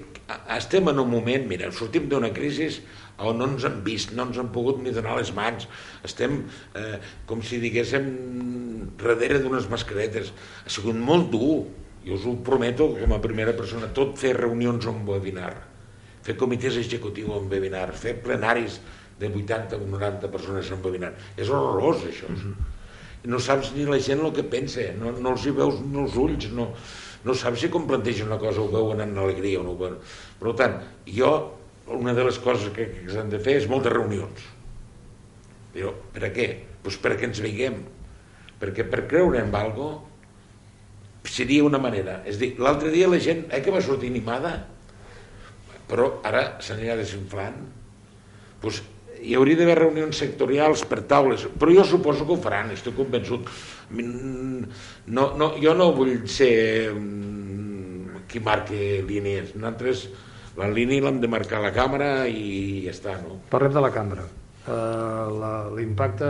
estem 0.59 0.93
en 0.93 1.01
un 1.01 1.09
moment, 1.09 1.49
mira, 1.49 1.73
sortim 1.73 2.09
d'una 2.13 2.29
crisi 2.37 2.69
on 3.19 3.39
no 3.39 3.49
ens 3.51 3.65
han 3.67 3.81
vist, 3.85 4.13
no 4.15 4.29
ens 4.29 4.39
han 4.39 4.51
pogut 4.55 4.79
ni 4.83 4.93
donar 4.95 5.17
les 5.19 5.33
mans, 5.35 5.67
estem 6.07 6.41
eh, 6.79 6.99
com 7.27 7.43
si 7.43 7.59
diguéssim 7.63 8.07
darrere 9.01 9.41
d'unes 9.43 9.67
mascaretes. 9.71 10.31
Ha 10.65 10.71
sigut 10.71 10.97
molt 10.97 11.31
dur, 11.33 11.65
jo 12.07 12.15
us 12.15 12.27
ho 12.27 12.37
prometo 12.45 12.93
com 12.95 13.17
a 13.17 13.21
primera 13.23 13.57
persona, 13.59 13.91
tot 13.95 14.17
fer 14.21 14.37
reunions 14.39 14.87
en 14.87 15.03
webinar, 15.09 15.53
fer 16.23 16.39
comitès 16.39 16.79
executius 16.79 17.35
en 17.41 17.51
webinar, 17.51 17.91
fer 17.99 18.17
plenaris 18.23 18.81
de 19.19 19.29
80 19.35 19.77
o 19.77 19.87
90 19.99 20.31
persones 20.31 20.71
en 20.71 20.83
webinar. 20.85 21.13
És 21.37 21.51
horrorós, 21.51 22.05
això. 22.07 22.31
Mm 22.31 22.37
-hmm. 22.37 22.55
No 23.25 23.39
saps 23.39 23.73
ni 23.75 23.85
la 23.85 23.99
gent 23.99 24.21
el 24.21 24.33
que 24.33 24.45
pensa, 24.45 24.81
no, 24.95 25.11
no 25.11 25.31
els 25.31 25.45
hi 25.45 25.51
veus 25.51 25.81
ni 25.81 25.99
els 26.01 26.15
ulls, 26.15 26.51
no, 26.53 26.73
no 27.25 27.35
saps 27.35 27.61
si 27.61 27.69
com 27.69 27.87
plantegen 27.87 28.27
una 28.27 28.39
cosa 28.39 28.61
ho 28.61 28.69
veuen 28.69 29.01
en 29.01 29.19
alegria 29.19 29.61
o 29.61 29.63
no 29.63 29.71
ho 29.71 29.77
veuen. 29.77 29.97
Per 30.39 30.55
tant, 30.55 30.81
jo 31.05 31.58
una 31.97 32.15
de 32.15 32.25
les 32.27 32.39
coses 32.43 32.73
que, 32.75 32.89
que 33.05 33.13
s'han 33.13 33.31
de 33.33 33.41
fer 33.43 33.59
és 33.61 33.69
moltes 33.71 33.95
reunions. 33.95 34.45
Però 35.75 35.93
per 36.15 36.27
a 36.29 36.33
què? 36.35 36.49
Pues 36.85 36.99
perquè 37.01 37.29
ens 37.29 37.41
veiem. 37.45 37.81
Perquè 38.59 38.85
per 38.91 39.07
creure 39.11 39.41
en 39.45 39.55
algo 39.55 39.89
seria 41.29 41.65
una 41.65 41.81
manera. 41.81 42.23
És 42.27 42.39
dir, 42.41 42.55
l'altre 42.61 42.93
dia 42.95 43.09
la 43.11 43.21
gent, 43.23 43.47
eh, 43.53 43.61
que 43.63 43.75
va 43.75 43.83
sortir 43.85 44.11
animada, 44.11 44.55
però 45.89 46.19
ara 46.27 46.45
s'anirà 46.65 46.97
desinflant. 46.99 47.59
Pues, 48.63 48.81
hi 49.19 49.35
hauria 49.35 49.59
d'haver 49.59 49.77
reunions 49.81 50.19
sectorials 50.23 50.85
per 50.89 51.03
taules, 51.11 51.47
però 51.59 51.75
jo 51.75 51.85
suposo 51.87 52.27
que 52.27 52.35
ho 52.35 52.41
faran, 52.43 52.73
estic 52.75 52.97
convençut. 52.97 53.51
No, 53.91 55.25
no, 55.39 55.53
jo 55.63 55.75
no 55.75 55.91
vull 55.97 56.15
ser 56.31 56.53
mm, 56.93 58.25
qui 58.31 58.43
marqui 58.45 58.81
línies. 59.09 59.55
Nosaltres 59.57 60.07
La 60.59 60.69
línia 60.75 61.05
l'hem 61.05 61.21
de 61.23 61.31
marcar 61.31 61.63
la 61.63 61.71
càmera 61.75 62.27
i 62.27 62.83
ja 62.85 62.93
està, 62.95 63.15
no? 63.23 63.39
Parlem 63.53 63.75
de 63.77 63.83
la 63.85 63.91
cambra. 63.95 64.27
Uh, 64.69 65.71
L'impacte 65.79 66.29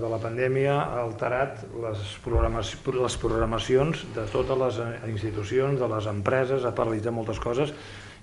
de 0.00 0.08
la 0.08 0.18
pandèmia 0.22 0.76
ha 0.78 1.02
alterat 1.02 1.64
les, 1.82 2.04
programaci 2.24 2.78
les 2.96 3.16
programacions 3.20 4.04
de 4.14 4.24
totes 4.32 4.60
les 4.62 4.78
eh, 4.80 4.92
institucions, 5.10 5.76
de 5.80 5.88
les 5.90 6.08
empreses, 6.08 6.64
ha 6.64 6.72
paralitzat 6.76 7.12
moltes 7.12 7.42
coses 7.42 7.74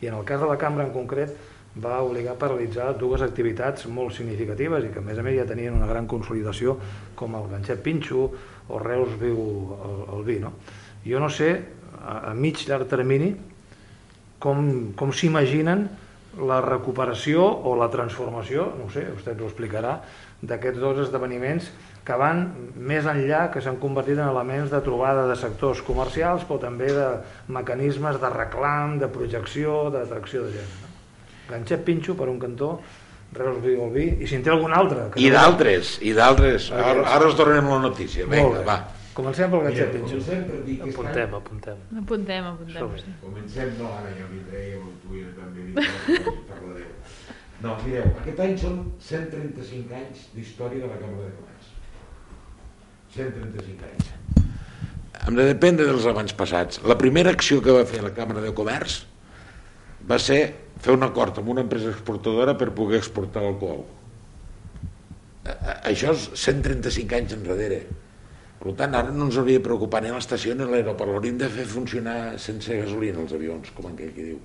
i 0.01 0.09
en 0.09 0.17
el 0.17 0.25
cas 0.25 0.41
de 0.41 0.49
la 0.49 0.57
cambra 0.57 0.87
en 0.87 0.95
concret 0.95 1.35
va 1.83 2.01
obligar 2.01 2.33
a 2.33 2.39
paralitzar 2.39 2.95
dues 2.99 3.21
activitats 3.21 3.85
molt 3.87 4.15
significatives 4.15 4.87
i 4.87 4.89
que 4.91 4.99
a 4.99 5.05
més 5.05 5.19
a 5.19 5.23
més 5.23 5.37
ja 5.37 5.45
tenien 5.47 5.77
una 5.77 5.87
gran 5.87 6.07
consolidació 6.09 6.79
com 7.15 7.37
el 7.37 7.47
ganxet 7.51 7.83
pinxo 7.85 8.25
o 8.67 8.81
Reus 8.81 9.13
viu 9.21 9.37
el, 9.77 10.01
el 10.17 10.25
vi. 10.27 10.39
No? 10.41 10.55
Jo 11.05 11.21
no 11.21 11.29
sé, 11.29 11.53
a, 12.01 12.31
a 12.31 12.33
mig 12.33 12.65
llarg 12.67 12.89
termini, 12.91 13.31
com, 14.41 14.91
com 14.97 15.13
s'imaginen 15.15 15.87
la 16.47 16.61
recuperació 16.63 17.43
o 17.43 17.75
la 17.79 17.89
transformació, 17.91 18.69
no 18.79 18.87
sé, 18.93 19.05
vostè 19.11 19.35
ho 19.35 19.47
explicarà, 19.49 19.97
d'aquests 20.41 20.79
dos 20.81 21.01
esdeveniments 21.05 21.67
que 22.07 22.15
van 22.17 22.45
més 22.75 23.05
enllà, 23.05 23.43
que 23.53 23.61
s'han 23.61 23.77
convertit 23.81 24.17
en 24.17 24.29
elements 24.29 24.71
de 24.71 24.79
trobada 24.81 25.27
de 25.29 25.35
sectors 25.37 25.83
comercials, 25.85 26.47
però 26.47 26.57
també 26.63 26.89
de 26.95 27.09
mecanismes 27.53 28.17
de 28.21 28.31
reclam, 28.33 28.97
de 29.01 29.11
projecció, 29.11 29.83
d'atracció 29.93 30.47
de 30.47 30.55
gent. 30.55 30.71
No? 30.81 30.89
Ganxet 31.51 31.83
Pinxo, 31.85 32.15
per 32.17 32.29
un 32.31 32.39
cantó, 32.41 32.71
Reus 33.35 33.61
Viu 33.63 33.85
Vi, 33.93 34.07
i 34.23 34.27
si 34.27 34.39
en 34.39 34.43
té 34.43 34.51
algun 34.51 34.73
altre. 34.75 35.05
Que 35.13 35.21
I 35.21 35.29
no 35.29 35.37
d'altres, 35.37 35.93
i 36.01 36.15
d'altres. 36.15 36.71
Ara, 36.75 37.05
ara 37.15 37.29
us 37.29 37.37
tornem 37.37 37.69
la 37.69 37.79
notícia. 37.83 38.25
Vinga, 38.31 38.65
va. 38.67 38.79
Comencem 39.13 39.51
pel 39.51 39.65
ganxet 39.65 39.91
Pinxo. 39.91 40.15
Comencem 40.15 40.43
per 40.47 40.59
dir 40.67 40.77
que 40.79 40.89
apuntem, 40.89 41.35
apuntem. 41.35 41.83
Apuntem, 42.01 42.45
apuntem. 42.53 42.93
Sí. 43.01 43.13
Comencem, 43.23 43.73
no, 43.79 43.91
ara 43.99 44.13
ja 44.15 44.27
vindré, 44.31 44.63
jo 44.77 44.93
tu 45.03 45.17
i 45.19 45.25
també 45.35 45.65
parlareu. 46.49 46.89
No, 47.61 47.75
mireu, 47.83 48.07
aquest 48.23 48.39
any 48.41 48.55
són 48.57 48.79
135 49.03 49.93
anys 49.99 50.23
d'història 50.33 50.81
de 50.85 50.89
la 50.89 50.97
Cambra 51.01 51.27
de 51.27 51.33
Comerç. 51.37 51.69
135 53.17 53.89
anys. 53.91 54.11
Hem 55.21 55.37
de 55.37 55.45
dependre 55.51 55.85
dels 55.85 56.07
abans 56.09 56.33
passats. 56.33 56.79
La 56.87 56.97
primera 56.97 57.33
acció 57.35 57.59
que 57.61 57.75
va 57.75 57.83
fer 57.85 58.01
la 58.01 58.13
Cambra 58.15 58.41
de 58.41 58.53
Comerç 58.57 59.01
va 60.09 60.17
ser 60.17 60.39
fer 60.81 60.95
un 60.95 61.05
acord 61.05 61.37
amb 61.37 61.51
una 61.53 61.61
empresa 61.67 61.91
exportadora 61.91 62.55
per 62.57 62.71
poder 62.77 62.97
exportar 62.97 63.43
alcohol. 63.45 63.83
Això 65.89 66.15
és 66.15 66.29
135 66.39 67.19
anys 67.19 67.35
enrere. 67.37 67.83
Per 68.61 68.75
tant, 68.77 68.93
ara 68.93 69.09
no 69.09 69.25
ens 69.25 69.37
hauria 69.41 69.57
de 69.57 69.65
preocupar 69.65 70.03
ni 70.03 70.11
l'estació 70.13 70.53
ni 70.53 70.67
l'aeroport, 70.69 71.09
l'hauríem 71.09 71.37
de 71.41 71.47
fer 71.49 71.63
funcionar 71.65 72.17
sense 72.41 72.75
gasolina 72.77 73.23
els 73.23 73.31
avions, 73.33 73.71
com 73.73 73.87
aquell 73.89 74.11
que 74.13 74.25
diu, 74.27 74.35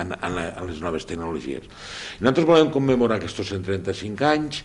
en, 0.00 0.14
en, 0.16 0.38
en 0.40 0.68
les 0.70 0.78
noves 0.80 1.04
tecnologies. 1.08 1.66
I 1.68 2.24
nosaltres 2.24 2.46
volem 2.48 2.70
commemorar 2.72 3.18
aquests 3.20 3.42
135 3.50 4.28
anys 4.30 4.62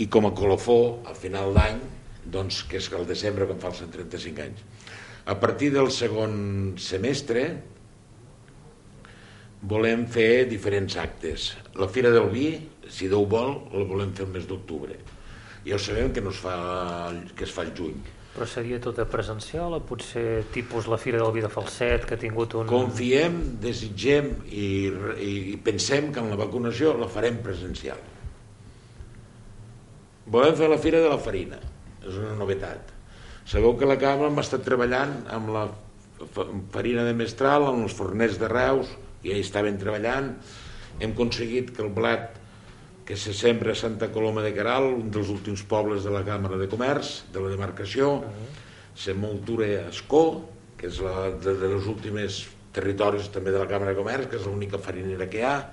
i 0.00 0.06
com 0.12 0.28
a 0.28 0.32
colofó, 0.38 0.78
al 1.04 1.18
final 1.20 1.52
d'any, 1.56 1.82
doncs, 2.32 2.62
que 2.70 2.80
és 2.80 2.88
el 2.96 3.04
desembre 3.10 3.50
quan 3.50 3.60
fa 3.60 3.74
els 3.74 3.82
135 3.84 4.46
anys. 4.46 4.64
A 5.28 5.36
partir 5.42 5.68
del 5.74 5.90
segon 5.92 6.38
semestre 6.80 7.44
volem 9.68 10.06
fer 10.08 10.46
diferents 10.48 10.96
actes. 11.02 11.50
La 11.76 11.90
Fira 11.92 12.14
del 12.16 12.32
Vi, 12.32 12.48
si 12.88 13.12
Déu 13.12 13.28
vol, 13.28 13.58
la 13.76 13.84
volem 13.92 14.16
fer 14.16 14.24
el 14.24 14.32
mes 14.38 14.48
d'octubre 14.48 14.96
ja 15.66 15.76
ho 15.76 15.82
sabem 15.82 16.12
que, 16.14 16.22
no 16.22 16.30
es 16.30 16.38
fa, 16.38 16.56
que 17.36 17.44
es 17.46 17.52
fa 17.52 17.66
el 17.66 17.72
juny. 17.76 17.98
Però 18.36 18.46
seria 18.46 18.78
tota 18.82 19.06
presencial 19.08 19.72
o 19.72 19.80
potser 19.88 20.44
tipus 20.52 20.86
la 20.92 20.98
Fira 21.00 21.22
del 21.22 21.32
Vi 21.32 21.42
de 21.42 21.48
Falset 21.50 22.04
que 22.06 22.18
ha 22.18 22.20
tingut 22.20 22.54
un... 22.58 22.68
Confiem, 22.68 23.38
desitgem 23.62 24.28
i, 24.46 24.66
i, 25.24 25.30
pensem 25.64 26.10
que 26.12 26.20
en 26.20 26.28
la 26.30 26.38
vacunació 26.38 26.92
la 27.00 27.08
farem 27.08 27.40
presencial. 27.42 28.02
Volem 30.36 30.58
fer 30.58 30.68
la 30.68 30.78
Fira 30.82 31.00
de 31.00 31.08
la 31.08 31.18
Farina, 31.22 31.58
és 32.04 32.20
una 32.20 32.36
novetat. 32.36 32.92
Sabeu 33.48 33.76
que 33.80 33.88
la 33.88 33.96
Cambra 33.98 34.28
hem 34.28 34.42
estat 34.42 34.64
treballant 34.66 35.20
amb 35.32 35.52
la 35.54 35.66
farina 36.74 37.04
de 37.06 37.14
mestral, 37.16 37.66
amb 37.70 37.86
els 37.86 37.96
forners 37.96 38.36
de 38.40 38.50
Reus, 38.52 38.90
i 39.22 39.32
ja 39.32 39.38
hi 39.38 39.44
estaven 39.44 39.80
treballant, 39.80 40.34
hem 41.00 41.12
aconseguit 41.12 41.72
que 41.76 41.84
el 41.84 41.92
blat 41.96 42.35
que 43.06 43.16
se 43.16 43.32
sembra 43.32 43.70
a 43.72 43.78
Santa 43.78 44.10
Coloma 44.10 44.42
de 44.42 44.50
Caral, 44.50 44.90
un 44.90 45.12
dels 45.14 45.30
últims 45.30 45.62
pobles 45.62 46.02
de 46.02 46.10
la 46.10 46.24
Càmera 46.26 46.58
de 46.58 46.66
Comerç, 46.66 47.30
de 47.30 47.38
la 47.38 47.52
demarcació, 47.54 48.18
uh 48.18 48.22
-huh. 48.26 48.50
se 48.98 49.14
moltura 49.14 49.86
a 49.86 49.88
Escó, 49.94 50.42
que 50.76 50.88
és 50.88 50.98
la, 51.00 51.30
de, 51.30 51.54
de 51.54 51.68
les 51.68 51.86
últimes 51.86 52.48
territoris 52.72 53.30
també 53.30 53.52
de 53.52 53.58
la 53.58 53.68
Càmera 53.70 53.94
de 53.94 54.02
Comerç, 54.02 54.26
que 54.28 54.36
és 54.36 54.44
l'única 54.44 54.78
farinera 54.78 55.30
que 55.30 55.38
hi 55.38 55.42
ha, 55.42 55.70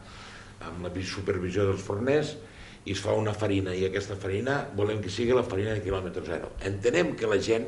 amb 0.61 0.85
la 0.85 0.91
supervisió 1.03 1.65
dels 1.65 1.81
forners, 1.81 2.37
i 2.85 2.91
es 2.91 2.99
fa 2.99 3.13
una 3.13 3.33
farina, 3.33 3.73
i 3.73 3.85
aquesta 3.85 4.15
farina 4.15 4.67
volem 4.75 5.01
que 5.01 5.09
sigui 5.09 5.33
la 5.33 5.43
farina 5.43 5.73
de 5.73 5.81
quilòmetre 5.81 6.23
zero. 6.25 6.51
Entenem 6.61 7.15
que 7.15 7.27
la 7.27 7.39
gent 7.39 7.65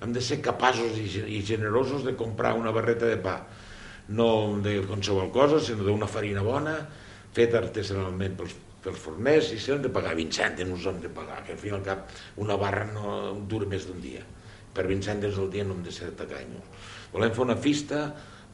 hem 0.00 0.12
de 0.12 0.20
ser 0.20 0.40
capaços 0.40 0.96
i 0.98 1.42
generosos 1.42 2.04
de 2.04 2.14
comprar 2.14 2.54
una 2.54 2.70
barreta 2.70 3.06
de 3.06 3.16
pa, 3.16 3.46
no 4.08 4.60
de 4.62 4.82
qualsevol 4.86 5.32
cosa, 5.32 5.60
sinó 5.60 5.82
d'una 5.82 6.06
farina 6.06 6.42
bona, 6.42 6.86
feta 7.32 7.58
artesanalment 7.58 8.36
pels, 8.36 8.54
pels 8.84 8.98
forners 9.02 9.52
i 9.54 9.60
hem 9.72 9.84
de 9.84 9.92
pagar 9.92 10.14
20 10.18 10.40
cèntims 10.40 10.86
hem 10.86 11.02
de 11.02 11.12
pagar, 11.12 11.42
que 11.44 11.54
al 11.54 11.60
fin 11.60 11.74
i 11.74 11.78
al 11.78 11.86
cap 11.86 12.08
una 12.36 12.56
barra 12.60 12.86
no 12.92 13.36
dura 13.50 13.66
més 13.66 13.86
d'un 13.88 14.00
dia 14.00 14.24
per 14.74 14.86
20 14.86 15.10
cèntims 15.10 15.38
al 15.38 15.52
dia 15.52 15.66
no 15.66 15.76
hem 15.76 15.86
de 15.86 15.94
ser 15.94 16.10
tacanyos 16.18 16.90
volem 17.12 17.32
fer 17.34 17.46
una 17.46 17.56
fista 17.56 18.02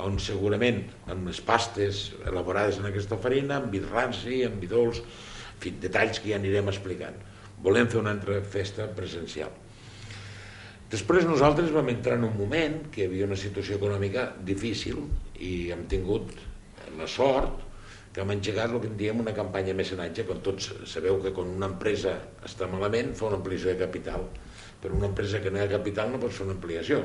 on 0.03 0.17
segurament 0.19 0.81
amb 1.11 1.29
les 1.29 1.41
pastes 1.45 2.09
elaborades 2.27 2.81
en 2.81 2.89
aquesta 2.89 3.19
farina, 3.21 3.61
amb 3.61 3.71
vi 3.71 3.83
ranci, 3.85 4.43
amb 4.47 4.59
vi 4.63 4.71
dolç, 4.71 5.01
en 5.01 5.61
fi, 5.63 5.75
detalls 5.85 6.19
que 6.19 6.33
ja 6.33 6.41
anirem 6.41 6.71
explicant. 6.73 7.21
Volem 7.63 7.87
fer 7.91 8.01
una 8.01 8.15
altra 8.17 8.41
festa 8.43 8.89
presencial. 8.97 9.53
Després 10.91 11.27
nosaltres 11.27 11.73
vam 11.75 11.89
entrar 11.91 12.19
en 12.19 12.27
un 12.29 12.35
moment 12.37 12.81
que 12.93 13.03
hi 13.03 13.07
havia 13.09 13.29
una 13.29 13.39
situació 13.39 13.79
econòmica 13.79 14.29
difícil 14.47 15.01
i 15.43 15.71
hem 15.75 15.87
tingut 15.91 16.35
la 16.99 17.07
sort 17.11 17.63
que 17.63 17.64
hem 18.23 18.31
engegat 18.37 18.71
el 18.71 18.79
que 18.83 18.91
en 18.93 18.99
diem 18.99 19.21
una 19.25 19.35
campanya 19.35 19.73
de 19.73 19.79
mecenatge, 19.81 20.23
quan 20.29 20.43
tots 20.47 20.69
sabeu 20.91 21.19
que 21.23 21.33
quan 21.35 21.51
una 21.57 21.67
empresa 21.73 22.13
està 22.47 22.69
malament 22.71 23.11
fa 23.19 23.27
una 23.27 23.41
ampliació 23.41 23.73
de 23.73 23.81
capital, 23.81 24.29
però 24.83 24.95
una 24.95 25.11
empresa 25.11 25.41
que 25.43 25.51
no 25.51 25.59
hi 25.59 25.65
ha 25.65 25.73
capital 25.73 26.13
no 26.13 26.21
pot 26.23 26.35
fer 26.37 26.47
una 26.47 26.55
ampliació. 26.55 27.01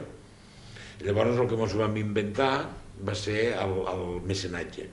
I 0.99 1.07
llavors 1.07 1.39
el 1.39 1.49
que 1.49 1.57
ens 1.57 1.75
vam 1.79 1.97
inventar 1.97 2.53
va 3.07 3.15
ser 3.15 3.55
el, 3.57 3.75
el 3.89 4.05
mecenatge. 4.29 4.85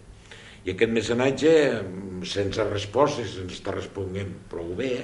I 0.67 0.73
aquest 0.73 0.95
mecenatge, 0.95 1.53
sense 2.27 2.65
respostes, 2.71 3.37
sense 3.37 3.59
estar 3.59 3.77
responent 3.77 4.33
prou 4.51 4.73
bé, 4.79 4.95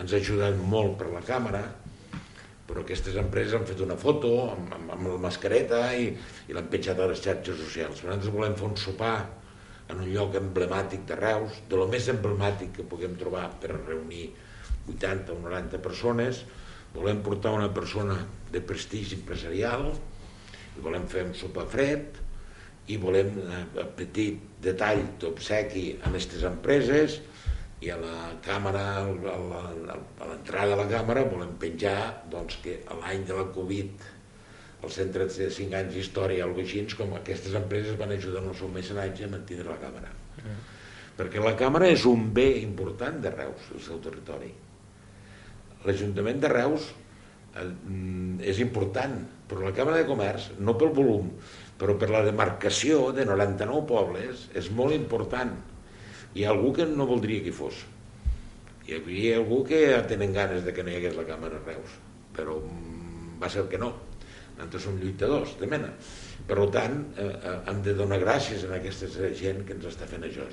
ens 0.00 0.12
ha 0.12 0.18
ajudat 0.18 0.58
molt 0.74 0.98
per 1.00 1.12
la 1.12 1.22
càmera, 1.24 1.62
però 2.66 2.82
aquestes 2.82 3.16
empreses 3.20 3.54
han 3.54 3.68
fet 3.68 3.80
una 3.84 3.96
foto 4.00 4.34
amb, 4.48 4.74
amb, 4.74 4.92
amb 4.96 5.08
la 5.12 5.22
mascareta 5.28 5.86
i, 5.94 6.10
i 6.48 6.56
l'han 6.56 6.68
penjat 6.72 6.98
a 6.98 7.08
les 7.12 7.22
xarxes 7.22 7.60
socials. 7.60 8.02
Nosaltres 8.02 8.34
volem 8.34 8.56
fer 8.58 8.70
un 8.72 8.78
sopar 8.80 9.16
en 9.88 10.00
un 10.00 10.10
lloc 10.10 10.36
emblemàtic 10.40 11.04
de 11.08 11.18
Reus, 11.18 11.60
de 11.68 11.78
lo 11.78 11.86
més 11.90 12.08
emblemàtic 12.12 12.72
que 12.78 12.88
puguem 12.88 13.16
trobar 13.20 13.46
per 13.60 13.74
reunir 13.74 14.30
80 14.88 15.34
o 15.34 15.38
90 15.44 15.80
persones, 15.84 16.44
volem 16.94 17.22
portar 17.26 17.52
una 17.56 17.70
persona 17.74 18.16
de 18.52 18.62
prestigi 18.64 19.18
empresarial, 19.18 19.90
i 20.74 20.82
volem 20.84 21.06
fer 21.10 21.24
un 21.28 21.34
sopar 21.38 21.66
fred, 21.70 22.20
i 22.92 22.96
volem 23.00 23.30
a 23.44 23.60
eh, 23.80 23.86
petit 23.98 24.40
detall 24.64 25.02
d'obsequi 25.20 25.86
a 26.00 26.10
aquestes 26.10 26.44
empreses 26.48 27.20
i 27.84 27.90
a 27.92 27.96
la 28.00 28.16
càmera, 28.44 28.84
a 29.04 30.26
l'entrada 30.28 30.72
de 30.72 30.76
la 30.80 30.88
càmera 30.88 31.24
volem 31.28 31.54
penjar 31.60 31.96
doncs, 32.32 32.58
que 32.64 32.78
l'any 33.00 33.24
de 33.28 33.36
la 33.36 33.46
Covid 33.56 34.08
el 34.84 34.92
centre 34.92 35.26
de 35.30 35.48
5 35.50 35.78
anys 35.80 35.94
d'història 35.96 36.46
o 36.46 36.54
així, 36.60 36.84
com 36.96 37.14
aquestes 37.16 37.56
empreses 37.58 37.98
van 38.00 38.12
ajudar 38.14 38.42
en 38.42 38.50
el 38.52 38.58
seu 38.58 38.70
mecenatge 38.72 39.26
a 39.26 39.32
mantenir 39.32 39.66
la 39.68 39.80
càmera. 39.80 40.12
Mm. 40.42 40.58
Perquè 41.18 41.42
la 41.42 41.54
càmera 41.58 41.88
és 41.92 42.04
un 42.10 42.28
bé 42.34 42.48
important 42.60 43.20
de 43.22 43.30
Reus, 43.30 43.70
el 43.74 43.82
seu 43.84 44.00
territori. 44.02 44.50
L'Ajuntament 45.84 46.40
de 46.42 46.50
Reus 46.50 46.88
eh, 47.60 47.68
és 48.50 48.60
important, 48.64 49.20
però 49.48 49.62
la 49.66 49.74
Càmera 49.76 50.00
de 50.00 50.08
Comerç, 50.08 50.50
no 50.58 50.74
pel 50.80 50.94
volum, 50.96 51.30
però 51.78 51.94
per 52.00 52.10
la 52.10 52.24
demarcació 52.26 53.10
de 53.14 53.26
99 53.28 53.84
pobles, 53.90 54.48
és 54.58 54.70
molt 54.74 54.96
important. 54.96 55.52
Hi 56.34 56.46
ha 56.46 56.50
algú 56.54 56.72
que 56.74 56.88
no 56.88 57.06
voldria 57.06 57.44
que 57.44 57.52
hi 57.52 57.58
fos. 57.58 57.84
Hi 58.88 58.98
havia 58.98 59.36
algú 59.38 59.62
que 59.68 59.84
tenen 60.10 60.34
ganes 60.34 60.64
de 60.64 60.74
que 60.74 60.82
no 60.82 60.90
hi 60.90 60.98
hagués 60.98 61.14
la 61.16 61.28
Càmera 61.28 61.60
a 61.60 61.68
Reus, 61.68 61.94
però 62.34 62.58
mm, 62.58 63.38
va 63.42 63.52
ser 63.52 63.68
que 63.70 63.78
no 63.78 63.92
nosaltres 64.54 64.86
som 64.86 64.98
lluitadors 65.00 65.56
de 65.60 65.68
mena. 65.70 65.90
Per 66.48 66.58
tant 66.72 66.98
eh, 67.16 67.26
eh, 67.26 67.54
hem 67.70 67.82
de 67.84 67.94
donar 67.98 68.20
gràcies 68.22 68.66
a 68.66 68.74
aquesta 68.78 69.08
gent 69.34 69.64
que 69.66 69.76
ens 69.76 69.86
està 69.90 70.08
fent 70.10 70.26
això. 70.26 70.46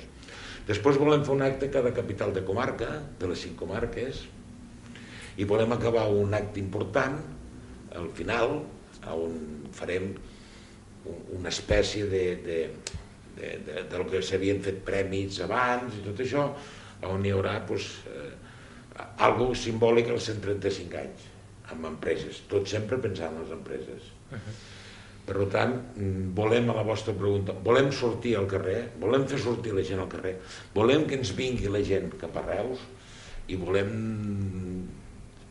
Després 0.68 1.00
volem 1.02 1.26
fer 1.26 1.36
un 1.36 1.44
acte 1.46 1.68
a 1.68 1.74
cada 1.74 1.92
capital 1.94 2.34
de 2.34 2.44
comarca 2.46 2.90
de 3.20 3.30
les 3.32 3.42
cinc 3.44 3.58
comarques 3.60 4.26
i 5.38 5.48
volem 5.48 5.74
acabar 5.74 6.08
un 6.14 6.34
acte 6.38 6.62
important 6.62 7.18
al 7.98 8.10
final 8.16 8.62
on 9.12 9.34
farem 9.76 10.12
una 11.34 11.50
espècie 11.50 12.06
de, 12.06 12.24
de, 12.46 12.60
de, 13.38 13.50
de, 13.66 13.84
del 13.90 14.06
que 14.12 14.22
s'havien 14.22 14.62
fet 14.64 14.84
prèmits 14.86 15.42
abans 15.44 15.98
i 15.98 16.04
tot 16.06 16.22
això, 16.22 16.46
on 17.10 17.26
hi 17.26 17.34
haurà 17.34 17.58
pues, 17.68 17.90
eh, 18.12 18.30
algo 19.26 19.50
simbòlic 19.58 20.12
als 20.14 20.30
135 20.30 21.02
anys 21.02 21.31
amb 21.72 21.90
empreses, 21.90 22.44
tot 22.52 22.70
sempre 22.70 23.00
pensant 23.02 23.36
en 23.36 23.44
les 23.44 23.56
empreses. 23.56 24.12
Uh 24.30 24.38
-huh. 24.38 24.56
Per 25.26 25.46
tant, 25.54 25.76
volem 26.36 26.70
a 26.70 26.76
la 26.76 26.84
vostra 26.84 27.14
pregunta, 27.14 27.54
volem 27.64 27.92
sortir 27.92 28.36
al 28.38 28.48
carrer, 28.50 28.90
volem 29.00 29.28
fer 29.30 29.40
sortir 29.40 29.74
la 29.74 29.84
gent 29.84 30.00
al 30.00 30.10
carrer, 30.10 30.40
volem 30.74 31.06
que 31.06 31.16
ens 31.16 31.36
vingui 31.38 31.70
la 31.70 31.84
gent 31.86 32.10
cap 32.22 32.36
a 32.38 32.46
Reus 32.48 32.80
i 33.48 33.56
volem, 33.56 33.92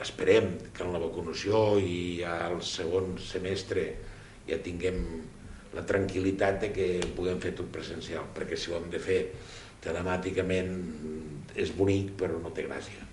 esperem 0.01 0.51
que 0.75 0.83
en 0.83 0.93
la 0.93 0.99
vacunació 0.99 1.79
i 1.79 2.23
al 2.27 2.59
segon 2.63 3.17
semestre 3.19 3.87
ja 4.49 4.59
tinguem 4.59 5.05
la 5.77 5.87
tranquil·litat 5.87 6.61
de 6.65 6.73
que 6.75 6.89
puguem 7.15 7.39
fer 7.43 7.55
tot 7.55 7.71
presencial, 7.73 8.27
perquè 8.35 8.59
si 8.59 8.73
ho 8.73 8.77
hem 8.81 8.91
de 8.91 8.99
fer 8.99 9.21
telemàticament 9.85 10.75
és 11.55 11.71
bonic 11.77 12.17
però 12.19 12.43
no 12.43 12.51
té 12.55 12.67
gràcia. 12.67 13.10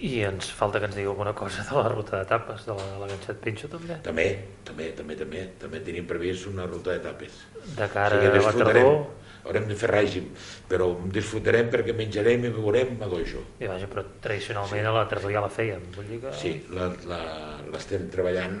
I 0.00 0.12
ens 0.28 0.48
falta 0.52 0.80
que 0.80 0.88
ens 0.90 0.96
digueu 0.96 1.14
alguna 1.14 1.32
cosa 1.36 1.64
de 1.64 1.76
la 1.76 1.88
ruta 1.92 2.20
d'etapes 2.20 2.66
de 2.68 2.74
la, 2.76 2.88
la 3.00 3.08
Ganxet 3.10 3.38
Pinxo 3.44 3.70
també? 3.72 3.98
També, 4.04 4.26
també, 4.66 4.90
també, 4.98 5.16
també, 5.20 5.44
també 5.60 5.80
tenim 5.86 6.08
previst 6.08 6.48
una 6.50 6.66
ruta 6.68 6.92
d'etapes. 6.96 7.38
De 7.78 7.88
cara 7.92 8.18
o 8.18 8.26
sigui, 8.26 8.42
a 8.42 8.44
la 8.46 8.52
tardor? 8.64 9.00
Haurem 9.46 9.68
de 9.70 9.76
fer 9.78 9.88
règim, 9.92 10.30
però 10.66 10.88
disfrutarem 11.14 11.68
perquè 11.70 11.94
menjarem 11.94 12.48
i 12.48 12.50
beurem 12.50 12.96
a 12.98 13.08
dojo. 13.10 13.44
I 13.62 13.68
vaja, 13.70 13.86
però 13.86 14.02
tradicionalment 14.24 14.82
sí. 14.82 14.86
a 14.90 14.94
la 14.96 15.04
tardor 15.12 15.34
ja 15.36 15.42
la 15.44 15.50
fèiem, 15.54 15.84
vull 15.94 16.08
dir 16.10 16.18
que... 16.24 16.32
Sí, 16.34 16.56
l'estem 16.72 18.08
treballant 18.10 18.58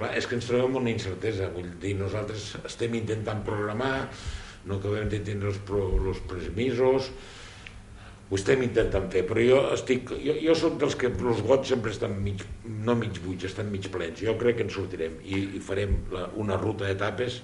Clar, 0.00 0.14
és 0.16 0.24
que 0.24 0.38
ens 0.38 0.46
trobem 0.48 0.78
una 0.80 0.88
incertesa, 0.88 1.50
vull 1.52 1.66
dir, 1.82 1.92
nosaltres 1.98 2.54
estem 2.64 2.94
intentant 2.96 3.42
programar, 3.44 4.08
no 4.64 4.78
acabem 4.78 5.10
de 5.12 5.18
tindre 5.26 5.50
els, 5.52 5.58
pro, 5.68 5.82
els 6.00 6.22
permisos, 6.30 7.10
ho 8.30 8.38
estem 8.38 8.60
intentant 8.62 9.08
fer, 9.10 9.24
però 9.26 9.42
jo 9.42 9.60
estic, 9.74 10.12
jo, 10.22 10.36
jo 10.38 10.54
soc 10.54 10.76
dels 10.78 10.94
que 10.98 11.08
els 11.10 11.40
gots 11.42 11.72
sempre 11.72 11.90
estan 11.90 12.14
mig, 12.22 12.44
no 12.86 12.94
mig 12.94 13.18
buits, 13.24 13.48
estan 13.48 13.72
mig 13.72 13.88
plens. 13.90 14.20
Jo 14.22 14.36
crec 14.38 14.60
que 14.60 14.66
en 14.68 14.70
sortirem 14.70 15.16
i, 15.26 15.40
i 15.58 15.62
farem 15.64 15.96
la, 16.14 16.28
una 16.38 16.58
ruta 16.60 16.86
d'etapes 16.86 17.40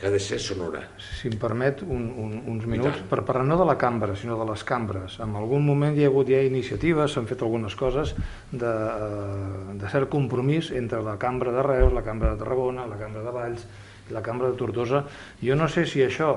que 0.00 0.08
ha 0.08 0.10
de 0.10 0.18
ser 0.18 0.38
sonora. 0.40 0.80
Si 0.96 1.28
em 1.28 1.34
permet 1.36 1.82
un, 1.84 2.06
un, 2.16 2.30
uns 2.48 2.64
minuts, 2.64 3.02
per 3.10 3.18
parlar 3.28 3.44
no 3.44 3.58
de 3.60 3.66
la 3.68 3.74
cambra, 3.76 4.14
sinó 4.16 4.38
de 4.40 4.46
les 4.48 4.62
cambres. 4.64 5.18
En 5.20 5.34
algun 5.36 5.66
moment 5.66 5.92
hi 5.92 6.06
ha 6.06 6.08
hagut 6.08 6.30
ja 6.32 6.40
iniciatives, 6.40 7.12
s'han 7.12 7.28
fet 7.28 7.44
algunes 7.44 7.76
coses 7.76 8.14
de, 8.48 8.70
eh, 8.70 9.74
de 9.76 9.90
cert 9.92 10.08
compromís 10.08 10.70
entre 10.72 11.02
la 11.04 11.18
cambra 11.20 11.52
de 11.52 11.66
Reus, 11.66 11.92
la 11.92 12.04
cambra 12.06 12.32
de 12.32 12.40
Tarragona, 12.40 12.88
la 12.88 12.96
cambra 12.96 13.26
de 13.26 13.34
Valls 13.36 13.66
i 14.08 14.16
la 14.16 14.24
cambra 14.24 14.48
de 14.48 14.56
Tortosa. 14.56 15.04
Jo 15.44 15.60
no 15.60 15.68
sé 15.68 15.84
si 15.84 16.00
això 16.06 16.32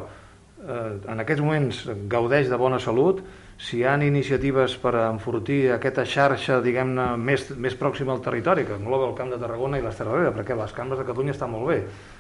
eh, 0.68 1.00
en 1.00 1.24
aquests 1.24 1.48
moments 1.48 1.86
gaudeix 2.12 2.52
de 2.52 2.60
bona 2.60 2.84
salut, 2.84 3.24
si 3.64 3.78
hi 3.80 3.84
ha 3.88 3.94
iniciatives 4.04 4.76
per 4.82 4.92
enfortir 5.00 5.72
aquesta 5.72 6.04
xarxa 6.04 6.58
diguem-ne 6.64 7.14
més, 7.16 7.46
més 7.56 7.76
pròxima 7.80 8.12
al 8.12 8.24
territori, 8.26 8.66
que 8.68 8.76
engloba 8.76 9.08
el 9.08 9.16
Camp 9.16 9.32
de 9.32 9.40
Tarragona 9.40 9.80
i 9.80 9.86
les 9.86 9.96
Terres 9.96 10.34
perquè 10.36 10.58
les 10.60 10.74
cambres 10.76 11.00
de 11.00 11.06
Catalunya 11.08 11.32
estan 11.32 11.54
molt 11.54 11.70
bé, 11.72 11.78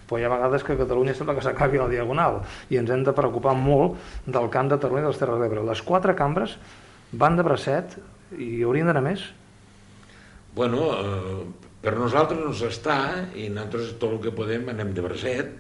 però 0.07 0.21
hi 0.21 0.23
ha 0.23 0.31
vegades 0.31 0.63
que 0.63 0.77
Catalunya 0.79 1.15
sembla 1.17 1.35
que 1.35 1.43
s'acabi 1.43 1.81
la 1.81 1.89
diagonal 1.91 2.39
i 2.71 2.79
ens 2.79 2.93
hem 2.95 3.03
de 3.03 3.15
preocupar 3.17 3.57
molt 3.59 3.99
del 4.25 4.47
camp 4.53 4.71
de 4.71 4.79
Tarragona 4.79 5.09
i 5.09 5.11
les 5.11 5.19
Terres 5.19 5.41
d'Ebre. 5.41 5.65
Les 5.67 5.83
quatre 5.83 6.15
cambres 6.15 6.55
van 7.11 7.35
de 7.35 7.43
bracet 7.43 7.97
i 8.39 8.63
haurien 8.63 8.87
d'anar 8.87 9.03
més? 9.03 9.25
Bueno, 10.55 10.87
eh, 10.95 11.67
per 11.83 11.97
nosaltres 11.97 12.39
no 12.39 12.53
s'està 12.55 12.97
i 13.35 13.49
nosaltres 13.51 13.97
tot 13.99 14.15
el 14.15 14.23
que 14.23 14.31
podem 14.31 14.71
anem 14.71 14.95
de 14.95 15.03
bracet 15.03 15.51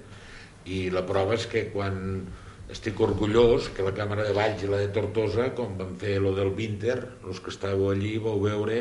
i 0.71 0.85
la 0.93 1.03
prova 1.03 1.35
és 1.35 1.43
que 1.51 1.67
quan 1.73 2.23
estic 2.71 2.99
orgullós 3.03 3.69
que 3.75 3.83
la 3.85 3.93
Càmera 3.95 4.25
de 4.27 4.35
Valls 4.35 4.63
i 4.63 4.69
la 4.71 4.79
de 4.81 4.91
Tortosa, 4.95 5.49
com 5.57 5.75
van 5.79 5.97
fer 5.99 6.19
lo 6.23 6.31
del 6.37 6.53
Winter, 6.55 6.97
els 7.27 7.41
que 7.43 7.51
estàveu 7.53 7.91
allí 7.91 8.15
vau 8.23 8.39
veure 8.43 8.79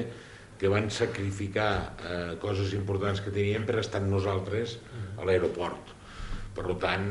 que 0.60 0.70
van 0.70 0.86
sacrificar 0.94 1.72
eh, 2.06 2.34
coses 2.42 2.74
importants 2.78 3.20
que 3.20 3.34
teníem 3.34 3.66
per 3.66 3.80
estar 3.80 4.00
nosaltres 4.04 4.76
a 5.18 5.26
l'aeroport. 5.26 5.90
Per 6.54 6.76
tant, 6.78 7.08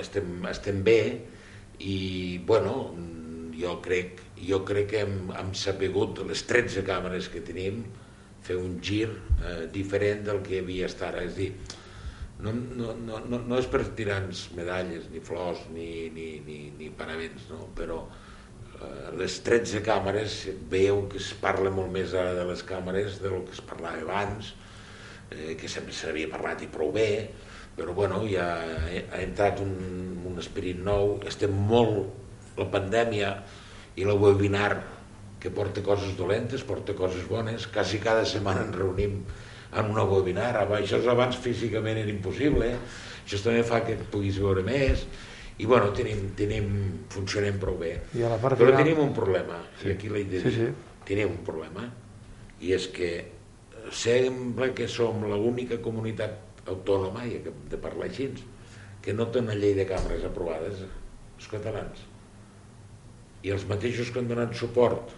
estem, 0.00 0.40
estem 0.50 0.82
bé 0.82 1.00
i, 1.78 2.40
bueno, 2.46 2.90
jo 3.54 3.76
crec, 3.84 4.22
jo 4.42 4.62
crec 4.66 4.88
que 4.90 5.04
hem, 5.04 5.30
hem 5.38 5.52
sapigut, 5.54 6.24
les 6.26 6.42
13 6.48 6.82
càmeres 6.86 7.28
que 7.30 7.44
tenim, 7.46 7.84
fer 8.42 8.58
un 8.58 8.80
gir 8.82 9.06
eh, 9.06 9.68
diferent 9.70 10.24
del 10.26 10.42
que 10.42 10.58
havia 10.62 10.88
estat. 10.90 11.20
És 11.22 11.36
dir, 11.38 11.52
no, 12.42 12.52
no, 12.98 13.20
no, 13.22 13.38
no, 13.38 13.56
és 13.58 13.68
per 13.70 13.84
tirar-nos 13.96 14.48
medalles, 14.58 15.08
ni 15.12 15.22
flors, 15.22 15.62
ni, 15.74 16.10
ni, 16.14 16.28
ni, 16.46 16.58
ni 16.78 16.90
paraments, 16.98 17.48
no? 17.52 17.68
però 17.78 18.02
Eh, 18.82 19.10
les 19.20 19.38
13 19.44 19.82
càmeres 19.86 20.36
veieu 20.70 21.04
que 21.10 21.20
es 21.20 21.30
parla 21.38 21.70
molt 21.74 21.92
més 21.94 22.14
ara 22.18 22.32
de 22.38 22.44
les 22.48 22.62
càmeres 22.66 23.18
del 23.22 23.42
que 23.46 23.54
es 23.54 23.62
parlava 23.68 24.00
abans, 24.02 24.52
eh, 25.30 25.54
que 25.60 25.70
sempre 25.70 25.94
s'havia 25.96 26.30
parlat 26.32 26.64
i 26.64 26.70
prou 26.72 26.92
bé, 26.94 27.10
però 27.76 27.94
bueno, 27.96 28.22
ja 28.28 28.48
ha 28.62 29.20
entrat 29.22 29.60
un, 29.64 29.76
un 30.28 30.40
esperit 30.42 30.80
nou, 30.82 31.18
estem 31.28 31.54
molt, 31.68 32.10
la 32.58 32.68
pandèmia 32.72 33.36
i 33.96 34.08
la 34.08 34.16
webinar 34.18 34.72
que 35.42 35.50
porta 35.50 35.82
coses 35.84 36.16
dolentes, 36.18 36.64
porta 36.66 36.94
coses 36.98 37.24
bones, 37.28 37.66
quasi 37.72 38.00
cada 38.02 38.26
setmana 38.28 38.66
ens 38.66 38.76
reunim 38.78 39.22
en 39.72 39.90
una 39.90 40.04
webinar, 40.04 40.52
això 40.76 41.00
abans 41.10 41.38
físicament 41.40 42.02
era 42.02 42.12
impossible, 42.12 42.68
això 43.22 43.40
també 43.44 43.62
fa 43.64 43.80
que 43.86 43.96
et 43.96 44.06
puguis 44.12 44.38
veure 44.42 44.64
més, 44.66 45.06
i 45.62 45.68
bueno, 45.68 45.92
tenim, 45.96 46.32
tenim, 46.36 46.70
funcionem 47.12 47.58
prou 47.62 47.78
bé. 47.80 47.94
I 48.18 48.24
a 48.26 48.32
la 48.34 48.40
part 48.42 48.58
Però 48.60 48.72
final... 48.72 48.82
tenim 48.82 49.02
un 49.04 49.12
problema, 49.16 49.60
sí. 49.80 49.88
i 49.88 49.94
aquí 49.96 50.10
l'he 50.12 50.24
de 50.28 50.40
dir, 50.40 50.42
sí, 50.44 50.52
sí. 50.56 50.96
tenim 51.08 51.32
un 51.32 51.42
problema, 51.46 51.86
i 52.60 52.72
és 52.76 52.88
que 52.92 53.12
sembla 53.92 54.70
que 54.76 54.88
som 54.88 55.24
l'única 55.28 55.80
comunitat 55.82 56.66
autònoma, 56.70 57.24
i 57.26 57.38
hem 57.40 57.62
de 57.70 57.80
parlar 57.80 58.08
així, 58.10 58.28
que 59.02 59.14
no 59.16 59.26
té 59.32 59.40
una 59.42 59.56
llei 59.58 59.72
de 59.78 59.86
càmeres 59.88 60.26
aprovades, 60.28 60.84
els 61.38 61.48
catalans. 61.50 62.04
I 63.42 63.50
els 63.50 63.64
mateixos 63.66 64.12
que 64.12 64.20
han 64.20 64.28
donat 64.30 64.52
suport 64.54 65.16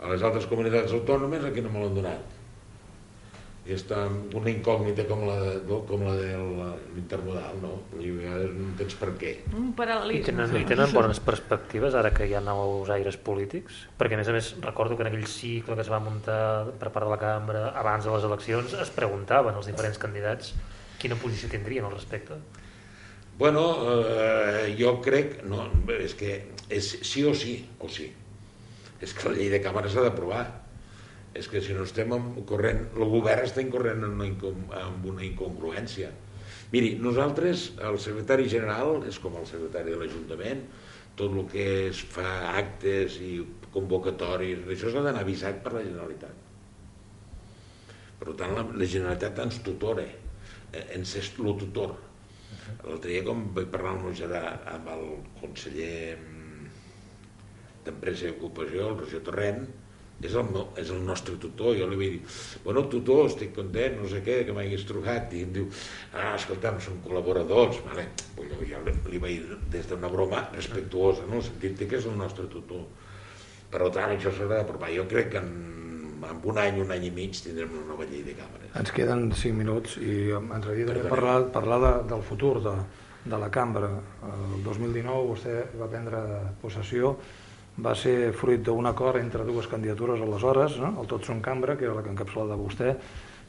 a 0.00 0.12
les 0.12 0.22
altres 0.22 0.46
comunitats 0.50 0.92
autònomes, 0.94 1.42
aquí 1.48 1.64
no 1.64 1.72
me 1.72 1.82
l'han 1.82 1.96
donat 1.96 2.36
i 3.70 3.74
està 3.76 4.00
una 4.10 4.50
incògnita 4.50 5.04
com 5.06 5.20
la, 5.28 5.36
de, 5.44 5.76
com 5.86 6.02
la 6.02 6.14
de 6.18 6.30
l'intermodal, 6.96 7.60
no? 7.62 7.76
I 8.00 8.10
a 8.10 8.14
vegades 8.16 8.54
no 8.56 8.70
tens 8.80 8.96
per 8.98 9.12
què. 9.20 9.34
Un 9.54 9.68
paral·lelisme. 9.78 10.24
I 10.24 10.26
tenen, 10.26 10.54
I 10.58 10.66
tenen 10.66 10.94
bones 10.94 11.20
perspectives 11.22 11.94
ara 11.94 12.10
que 12.14 12.26
hi 12.26 12.34
ha 12.34 12.42
nous 12.42 12.90
aires 12.90 13.18
polítics? 13.28 13.84
Perquè 14.00 14.18
a 14.18 14.20
més 14.20 14.30
a 14.30 14.34
més 14.34 14.48
recordo 14.64 14.98
que 14.98 15.06
en 15.06 15.12
aquell 15.12 15.28
cicle 15.30 15.76
que 15.78 15.84
es 15.86 15.92
va 15.92 16.00
muntar 16.02 16.40
per 16.80 16.90
part 16.90 17.06
de 17.06 17.12
la 17.14 17.20
cambra 17.20 17.68
abans 17.78 18.08
de 18.08 18.14
les 18.16 18.26
eleccions 18.26 18.74
es 18.82 18.90
preguntaven 18.96 19.54
els 19.60 19.70
diferents 19.70 20.00
candidats 20.02 20.54
quina 21.00 21.18
posició 21.20 21.48
tindrien 21.52 21.86
al 21.86 21.94
respecte. 21.94 22.40
Bueno, 23.38 23.62
eh, 23.88 24.74
jo 24.76 24.98
crec, 25.00 25.38
no, 25.48 25.70
és 25.94 26.12
que 26.18 26.34
és 26.68 26.90
sí 27.06 27.22
o 27.24 27.32
sí, 27.38 27.54
o 27.78 27.88
sí. 27.88 28.10
És 29.00 29.14
que 29.16 29.30
la 29.30 29.38
llei 29.38 29.48
de 29.48 29.62
càmeres 29.64 29.94
s'ha 29.94 30.04
d'aprovar 30.04 30.42
és 31.34 31.46
que 31.46 31.62
si 31.62 31.76
no 31.76 31.84
estem 31.86 32.10
corrent, 32.48 32.88
el 32.96 33.06
govern 33.12 33.46
està 33.46 33.62
incorrent 33.62 34.02
en 34.06 34.16
una, 34.18 34.26
en 34.80 35.08
una 35.12 35.24
incongruència. 35.26 36.10
Miri, 36.72 36.94
nosaltres, 37.02 37.70
el 37.86 37.98
secretari 38.02 38.48
general 38.50 39.04
és 39.10 39.18
com 39.22 39.36
el 39.38 39.46
secretari 39.46 39.94
de 39.94 40.00
l'Ajuntament, 40.00 40.64
tot 41.18 41.34
el 41.34 41.46
que 41.50 41.66
es 41.88 42.02
fa 42.14 42.54
actes 42.58 43.18
i 43.22 43.40
convocatoris, 43.74 44.64
això 44.74 44.90
s'ha 44.90 45.02
d'anar 45.04 45.24
avisat 45.26 45.60
per 45.64 45.74
la 45.76 45.84
Generalitat. 45.86 46.46
Per 48.20 48.34
tant, 48.38 48.54
la, 48.56 48.64
la 48.66 48.88
Generalitat 48.94 49.38
ens 49.44 49.60
tutore, 49.66 50.06
eh, 50.72 50.86
ens 50.96 51.14
és 51.20 51.32
el 51.38 51.52
tutor. 51.62 51.94
L'altre 52.84 53.10
dia, 53.10 53.22
com 53.26 53.46
vaig 53.56 53.70
parlar 53.72 53.94
amb 53.96 54.10
el, 54.10 54.38
amb 54.74 54.90
el 54.94 55.04
conseller 55.40 56.16
mm, 56.16 56.72
d'Empresa 57.86 58.28
i 58.28 58.34
Ocupació, 58.34 58.90
el 58.90 58.98
Roger 59.04 59.22
Torrent, 59.26 59.62
és 60.20 60.34
el, 60.36 60.44
meu, 60.52 60.66
és 60.80 60.90
el 60.92 61.00
nostre 61.06 61.36
tutor, 61.40 61.74
jo 61.78 61.86
li 61.88 61.98
vaig 62.00 62.16
dir, 62.16 62.20
bueno, 62.64 62.84
tutor, 62.92 63.24
estic 63.30 63.54
content, 63.56 63.96
no 64.02 64.08
sé 64.10 64.20
què, 64.24 64.42
que 64.46 64.56
m'hagués 64.56 64.84
trucat, 64.88 65.32
i 65.36 65.44
em 65.46 65.54
diu, 65.54 65.68
ah, 66.12 66.34
escolta'm, 66.36 66.80
són 66.84 67.00
col·laboradors, 67.06 67.80
vale. 67.86 68.06
Jo 68.36 68.82
li, 68.84 68.96
li 69.14 69.22
vaig 69.22 69.48
dir 69.48 69.60
des 69.72 69.88
d'una 69.88 70.12
broma 70.12 70.44
respectuosa, 70.52 71.24
no? 71.30 71.40
sentit 71.44 71.86
que 71.86 72.00
és 72.00 72.08
el 72.10 72.18
nostre 72.20 72.46
tutor. 72.52 72.84
Per 73.70 73.90
tant, 73.94 74.12
això 74.12 74.32
s'ha 74.34 74.48
d'aprovar. 74.50 74.90
Jo 74.92 75.06
crec 75.08 75.30
que 75.32 75.40
en, 75.40 75.50
en 76.26 76.40
un 76.52 76.58
any, 76.58 76.80
un 76.82 76.90
any 76.92 77.06
i 77.06 77.12
mig 77.14 77.38
tindrem 77.38 77.70
una 77.78 77.92
nova 77.92 78.06
llei 78.08 78.24
de 78.26 78.34
càmeres. 78.38 78.72
Ens 78.80 78.90
queden 78.96 79.30
cinc 79.38 79.56
minuts 79.60 79.96
i 80.02 80.32
ens 80.36 80.66
agradaria 80.66 81.12
parlar, 81.12 81.36
parlar 81.54 81.78
de, 81.84 81.92
del 82.10 82.24
futur 82.26 82.56
de, 82.64 82.74
de 83.24 83.38
la 83.38 83.50
cambra. 83.54 83.92
El 84.26 84.64
2019 84.66 85.28
vostè 85.30 85.54
va 85.78 85.88
prendre 85.92 86.24
possessió 86.60 87.14
va 87.84 87.94
ser 87.98 88.32
fruit 88.36 88.62
d'un 88.64 88.86
acord 88.90 89.20
entre 89.20 89.44
dues 89.48 89.68
candidatures 89.70 90.22
aleshores, 90.22 90.78
no? 90.82 90.94
el 91.00 91.10
Tots 91.10 91.30
són 91.30 91.42
Cambra, 91.44 91.76
que 91.76 91.88
era 91.88 91.96
la 91.96 92.04
que 92.04 92.12
encapçalava 92.12 92.58
vostè, 92.60 92.94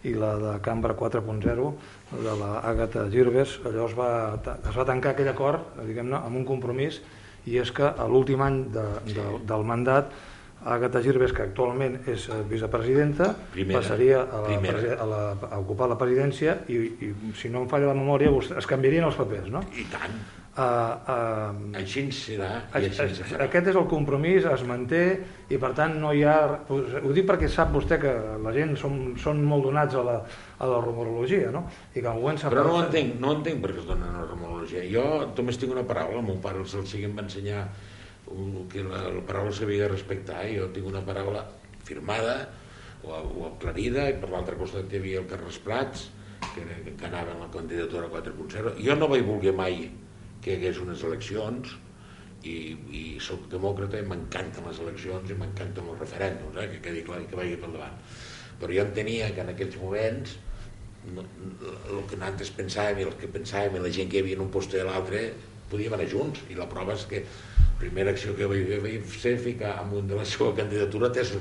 i 0.07 0.15
la 0.17 0.33
de 0.41 0.53
Cambra 0.65 0.95
4.0 0.97 1.71
de 2.11 2.35
la 2.39 2.51
Agatha 2.65 3.05
Girbes, 3.11 3.59
allò 3.69 3.85
es 3.89 3.95
va, 3.97 4.11
es 4.57 4.77
va 4.77 4.85
tancar 4.87 5.13
aquell 5.13 5.29
acord 5.29 5.77
diguem-ne 5.85 6.17
amb 6.17 6.41
un 6.41 6.45
compromís 6.47 7.01
i 7.45 7.57
és 7.61 7.71
que 7.73 7.85
a 7.85 8.07
l'últim 8.09 8.41
any 8.41 8.63
de, 8.73 8.85
de, 9.13 9.27
del 9.49 9.65
mandat 9.67 10.09
Agatha 10.61 11.01
Girbes, 11.01 11.31
que 11.33 11.41
actualment 11.47 11.95
és 12.09 12.27
eh, 12.29 12.41
vicepresidenta, 12.49 13.31
Primera. 13.53 13.79
passaria 13.79 14.19
a, 14.21 14.41
la, 14.43 14.51
Primera. 14.51 14.83
a, 14.93 15.07
la, 15.09 15.21
a 15.49 15.57
ocupar 15.61 15.89
la 15.89 15.97
presidència 15.97 16.59
i, 16.69 16.77
i 17.01 17.09
si 17.37 17.49
no 17.49 17.63
em 17.63 17.71
falla 17.71 17.89
la 17.89 17.97
memòria 17.97 18.29
es 18.59 18.69
canviarien 18.69 19.09
els 19.09 19.17
papers, 19.17 19.49
no? 19.53 19.63
I 19.73 19.87
tant. 19.89 20.21
Uh, 20.51 20.63
uh, 21.07 21.75
Així 21.79 22.01
serà 22.11 22.47
i 22.73 22.75
Aix- 22.75 22.87
així 22.89 23.01
aix- 23.05 23.13
se 23.21 23.23
farà. 23.29 23.45
Aquest 23.45 23.69
és 23.71 23.77
el 23.79 23.85
compromís, 23.87 24.43
es 24.51 24.63
manté 24.67 24.99
i 25.47 25.57
per 25.61 25.69
tant 25.77 25.93
no 26.01 26.09
hi 26.11 26.25
ha... 26.27 26.33
Ho 26.67 27.13
dic 27.15 27.23
perquè 27.29 27.47
sap 27.47 27.71
vostè 27.71 27.95
que 28.01 28.11
la 28.43 28.51
gent 28.51 28.73
són, 28.75 29.13
són 29.21 29.39
molt 29.47 29.63
donats 29.69 29.95
a 29.95 30.03
la, 30.03 30.17
a 30.59 30.67
la 30.67 30.81
rumorologia, 30.83 31.53
no? 31.55 31.63
I 31.95 32.01
que 32.03 32.11
govern 32.17 32.41
s'ha 32.41 32.51
Però 32.51 32.65
no 32.67 32.81
entenc, 32.83 33.15
no 33.23 33.31
entenc 33.37 33.63
per 33.63 33.71
què 33.71 33.79
es 33.79 33.87
donen 33.87 34.11
la 34.11 34.25
romologia. 34.27 34.83
Jo 34.91 35.05
només 35.37 35.61
tinc 35.61 35.71
una 35.71 35.85
paraula, 35.87 36.19
el 36.19 36.27
meu 36.27 36.41
pare 36.43 36.59
el 36.59 36.67
sigui 36.67 37.07
em 37.07 37.15
va 37.15 37.23
ensenyar 37.29 37.63
que 38.75 38.83
la, 38.83 39.05
la 39.07 39.23
paraula 39.27 39.55
s'havia 39.55 39.85
de 39.87 39.93
respectar, 39.95 40.43
i 40.51 40.59
jo 40.59 40.67
tinc 40.75 40.91
una 40.91 40.99
paraula 41.07 41.45
firmada 41.87 42.35
o, 43.07 43.15
o 43.15 43.47
aclarida, 43.53 44.09
i 44.11 44.19
per 44.19 44.29
l'altre 44.35 44.59
costat 44.59 44.91
hi 44.91 44.99
havia 44.99 45.23
el 45.23 45.31
Carles 45.31 45.63
Prats, 45.63 46.09
que, 46.51 46.63
que 46.91 47.07
anava 47.07 47.31
en 47.37 47.43
la 47.47 47.49
candidatura 47.55 48.11
4.0. 48.11 48.75
Jo 48.83 48.99
no 48.99 49.07
vaig 49.07 49.23
voler 49.27 49.55
mai 49.55 49.83
que 50.41 50.51
hi 50.51 50.59
hagués 50.59 50.81
unes 50.83 51.03
eleccions, 51.07 51.77
i, 52.47 52.55
i 52.97 53.01
sóc 53.21 53.43
demòcrata 53.51 53.99
i 54.01 54.05
m'encanten 54.07 54.65
les 54.65 54.79
eleccions 54.81 55.29
i 55.29 55.37
m'encanten 55.37 55.89
els 55.93 55.99
referèndums, 56.01 56.57
eh, 56.57 56.67
que 56.71 56.79
quedi 56.87 57.03
clar 57.05 57.21
i 57.21 57.27
que 57.29 57.37
vagi 57.37 57.57
pel 57.61 57.75
davant. 57.77 57.99
Però 58.61 58.73
jo 58.73 58.85
entenia 58.85 59.29
que 59.35 59.43
en 59.45 59.53
aquells 59.53 59.77
moments 59.81 60.35
no, 61.13 61.25
el 61.25 62.03
que 62.09 62.17
nosaltres 62.17 62.53
pensàvem 62.57 63.01
i 63.01 63.07
el 63.09 63.15
que 63.21 63.29
pensàvem 63.35 63.77
i 63.77 63.83
la 63.85 63.93
gent 63.93 64.09
que 64.09 64.19
hi 64.19 64.25
havia 64.25 64.37
en 64.37 64.45
un 64.45 64.51
post 64.53 64.73
i 64.77 64.83
l'altre 64.85 65.23
podíem 65.71 65.95
anar 65.97 66.09
junts 66.09 66.43
i 66.49 66.57
la 66.57 66.69
prova 66.69 66.97
és 66.97 67.07
que 67.09 67.23
la 67.23 67.77
primera 67.81 68.13
acció 68.13 68.35
que 68.37 68.49
vaig 68.49 68.67
fer 68.69 68.81
vaig 68.83 69.15
ser 69.23 69.37
ficar 69.41 69.75
amunt 69.81 70.09
de 70.09 70.17
la 70.19 70.25
seva 70.29 70.53
candidatura 70.57 71.09
és 71.21 71.33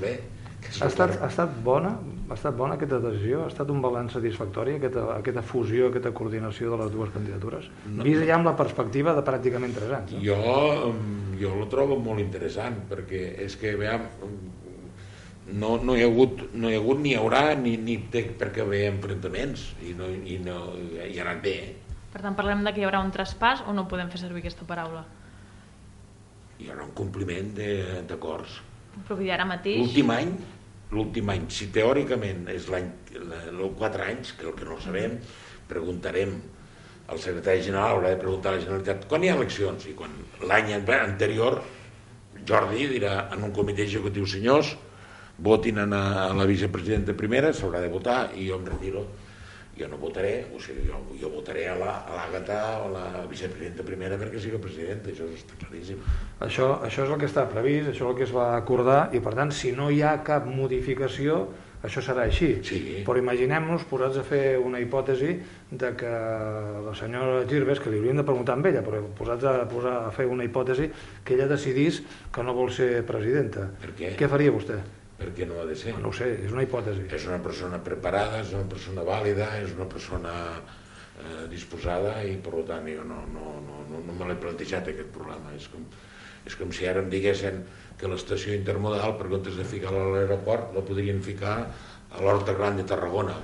Ha 0.61 0.87
estat, 0.87 1.15
ha 1.21 1.27
estat 1.27 1.55
bona? 1.65 1.95
Ha 2.29 2.35
estat 2.37 2.55
bona 2.55 2.75
aquesta 2.77 2.99
decisió? 3.03 3.41
Ha 3.43 3.49
estat 3.51 3.69
un 3.73 3.81
balanç 3.83 4.13
satisfactori, 4.15 4.75
aquesta, 4.77 5.03
aquesta 5.17 5.41
fusió, 5.43 5.89
aquesta 5.89 6.11
coordinació 6.15 6.71
de 6.71 6.77
les 6.83 6.91
dues 6.93 7.09
candidatures? 7.15 7.67
No, 7.89 8.05
Vist 8.07 8.23
ja 8.27 8.37
amb 8.37 8.47
la 8.47 8.53
perspectiva 8.59 9.15
de 9.17 9.23
pràcticament 9.27 9.73
3 9.75 9.91
anys. 9.97 10.13
No? 10.15 10.21
Jo, 10.23 10.93
jo 11.41 11.53
lo 11.59 11.67
trobo 11.71 11.97
molt 11.99 12.21
interessant 12.23 12.77
perquè 12.91 13.23
és 13.47 13.57
que 13.59 13.73
veiem, 13.79 14.05
no, 15.51 15.75
no, 15.83 15.97
hi 15.97 16.05
ha 16.05 16.07
hagut, 16.07 16.45
no 16.53 16.69
hi 16.71 16.77
ha 16.77 16.79
hagut 16.79 17.01
ni 17.03 17.11
hi 17.15 17.17
haurà 17.19 17.43
ni, 17.59 17.75
ni 17.81 17.97
té 18.13 18.23
per 18.39 18.51
què 18.55 18.63
haver 18.63 18.85
enfrontaments 18.93 19.71
i, 19.83 19.95
no, 19.97 20.07
i, 20.07 20.37
no, 20.45 20.59
i 21.01 21.17
ha 21.19 21.25
anat 21.25 21.41
bé? 21.43 21.55
Per 22.13 22.21
tant, 22.21 22.35
parlem 22.37 22.63
de 22.63 22.71
que 22.75 22.83
hi 22.83 22.87
haurà 22.87 23.01
un 23.03 23.11
traspàs 23.11 23.65
o 23.67 23.73
no 23.75 23.87
podem 23.91 24.09
fer 24.13 24.21
servir 24.23 24.45
aquesta 24.45 24.67
paraula? 24.69 25.03
hi 26.61 26.67
haurà 26.69 26.83
un 26.85 26.91
compliment 26.93 27.47
de- 27.57 28.03
d'acords 28.05 28.59
Però 29.07 29.19
ara 29.33 29.45
mateix... 29.47 29.79
L'últim 29.79 30.11
any, 30.13 30.31
l'últim 30.91 31.29
any, 31.33 31.45
si 31.53 31.69
teòricament 31.73 32.47
és 32.51 32.67
l'any, 32.71 32.89
4 33.79 34.07
anys, 34.07 34.33
que 34.39 34.49
el 34.49 34.57
que 34.57 34.67
no 34.67 34.79
sabem, 34.83 35.17
preguntarem 35.71 36.35
al 37.11 37.19
secretari 37.19 37.63
general, 37.63 37.97
haurà 37.97 38.13
de 38.13 38.19
preguntar 38.21 38.51
a 38.51 38.57
la 38.57 38.63
Generalitat 38.63 39.07
quan 39.11 39.23
hi 39.23 39.31
ha 39.31 39.37
eleccions 39.39 39.87
i 39.91 39.95
quan 39.97 40.13
l'any 40.47 40.73
anterior 40.75 41.61
Jordi 42.47 42.87
dirà 42.89 43.27
en 43.35 43.43
un 43.47 43.51
comitè 43.55 43.83
executiu 43.85 44.25
senyors 44.25 44.71
votin 45.41 45.81
a 45.81 45.87
la 46.35 46.45
vicepresidenta 46.47 47.15
primera, 47.17 47.51
s'haurà 47.53 47.81
de 47.83 47.89
votar 47.91 48.31
i 48.37 48.47
jo 48.47 48.59
em 48.59 48.67
retiro 48.67 49.05
jo 49.77 49.87
no 49.87 49.97
votaré, 49.97 50.45
o 50.53 50.59
sigui, 50.59 50.83
jo, 50.87 50.99
jo 51.21 51.31
votaré 51.31 51.65
a 51.71 51.75
l'Àgata 51.79 52.59
o 52.83 52.89
a 52.89 52.91
la 52.93 53.25
vicepresidenta 53.29 53.85
primera 53.87 54.19
perquè 54.19 54.41
sigui 54.41 54.59
presidenta, 54.61 55.11
això 55.13 55.27
està 55.31 55.57
claríssim. 55.63 55.99
Això, 56.43 56.69
això 56.85 57.07
és 57.07 57.15
el 57.15 57.19
que 57.21 57.29
està 57.31 57.47
previst, 57.49 57.89
això 57.93 58.05
és 58.05 58.11
el 58.11 58.19
que 58.19 58.27
es 58.27 58.35
va 58.35 58.51
acordar 58.57 59.01
i 59.15 59.23
per 59.23 59.35
tant 59.39 59.53
si 59.55 59.71
no 59.75 59.89
hi 59.89 60.03
ha 60.03 60.17
cap 60.27 60.47
modificació 60.49 61.45
això 61.81 62.01
serà 62.05 62.27
així. 62.27 62.51
Sí. 62.65 62.79
Però 63.05 63.17
imaginem-nos 63.17 63.87
posats 63.89 64.19
a 64.21 64.25
fer 64.25 64.59
una 64.61 64.79
hipòtesi 64.83 65.33
de 65.71 65.91
que 65.97 66.11
la 66.85 66.93
senyora 66.97 67.41
Girbes, 67.49 67.81
que 67.81 67.89
li 67.89 67.97
hauríem 67.97 68.21
de 68.21 68.27
preguntar 68.27 68.57
amb 68.57 68.69
ella, 68.69 68.85
però 68.85 69.01
posats 69.17 69.47
a, 69.49 69.55
posar 69.71 69.97
a 70.05 70.11
fer 70.13 70.27
una 70.29 70.45
hipòtesi 70.45 70.91
que 71.25 71.37
ella 71.37 71.49
decidís 71.49 72.03
que 72.33 72.45
no 72.45 72.53
vol 72.57 72.69
ser 72.73 73.01
presidenta. 73.07 73.71
Per 73.81 73.95
què? 73.97 74.15
Què 74.19 74.29
faria 74.29 74.53
vostè? 74.53 74.77
Perquè 75.21 75.47
no 75.47 75.61
ha 75.61 75.65
de 75.69 75.77
ser. 75.77 75.95
No 76.01 76.09
ho 76.11 76.15
sé, 76.15 76.29
és 76.45 76.53
una 76.53 76.65
hipòtesi. 76.65 77.07
És 77.13 77.27
una 77.29 77.39
persona 77.43 77.79
preparada, 77.85 78.41
és 78.41 78.53
una 78.57 78.67
persona 78.71 79.05
vàlida, 79.07 79.47
és 79.61 79.75
una 79.77 79.87
persona 79.91 80.33
eh, 80.57 81.45
disposada 81.51 82.17
i 82.27 82.37
per 82.41 82.65
tant 82.69 82.89
jo 82.89 83.05
no, 83.07 83.21
no, 83.35 83.53
no, 83.67 83.83
no, 83.91 84.01
no 84.07 84.17
me 84.17 84.29
l'he 84.29 84.39
plantejat 84.41 84.91
aquest 84.91 85.13
problema. 85.15 85.53
És 85.57 85.69
com, 85.71 85.85
és 86.49 86.57
com 86.57 86.73
si 86.73 86.89
ara 86.89 87.03
em 87.05 87.09
diguessin 87.13 87.61
que 88.01 88.09
l'estació 88.09 88.55
intermodal, 88.57 89.15
per 89.19 89.29
comptes 89.29 89.57
de 89.59 89.67
ficar-la 89.67 90.05
a 90.07 90.13
l'aeroport, 90.15 90.71
la 90.75 90.85
podrien 90.85 91.21
ficar 91.21 91.57
a 91.61 92.23
l'Horta 92.23 92.55
Gran 92.57 92.79
de 92.79 92.87
Tarragona. 92.89 93.37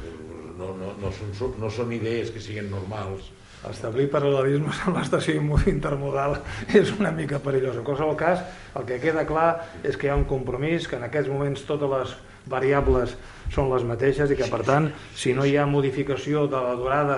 No, 0.58 0.72
no, 0.74 0.94
no, 0.98 1.12
són, 1.14 1.54
no 1.62 1.70
són 1.70 1.94
idees 1.94 2.32
que 2.34 2.42
siguin 2.42 2.72
normals. 2.74 3.30
Establir 3.68 4.06
paral·lelismes 4.14 4.84
amb 4.86 5.00
l'estació 5.00 5.34
intermodal 5.72 6.38
és 6.78 6.92
una 7.00 7.12
mica 7.12 7.40
perillós. 7.44 7.76
En 7.80 7.84
qualsevol 7.88 8.16
cas, 8.20 8.44
el 8.78 8.86
que 8.86 9.00
queda 9.02 9.26
clar 9.28 9.50
és 9.84 9.98
que 9.98 10.08
hi 10.08 10.12
ha 10.14 10.16
un 10.20 10.28
compromís, 10.30 10.88
que 10.88 10.96
en 11.00 11.04
aquests 11.08 11.30
moments 11.34 11.66
totes 11.68 11.90
les 11.90 12.14
variables 12.48 13.18
són 13.52 13.68
les 13.74 13.84
mateixes 13.84 14.32
i 14.32 14.38
que, 14.40 14.48
per 14.48 14.62
tant, 14.64 14.92
si 15.16 15.34
no 15.34 15.44
hi 15.46 15.58
ha 15.58 15.66
modificació 15.68 16.46
de 16.48 16.62
la 16.62 16.76
durada 16.80 17.18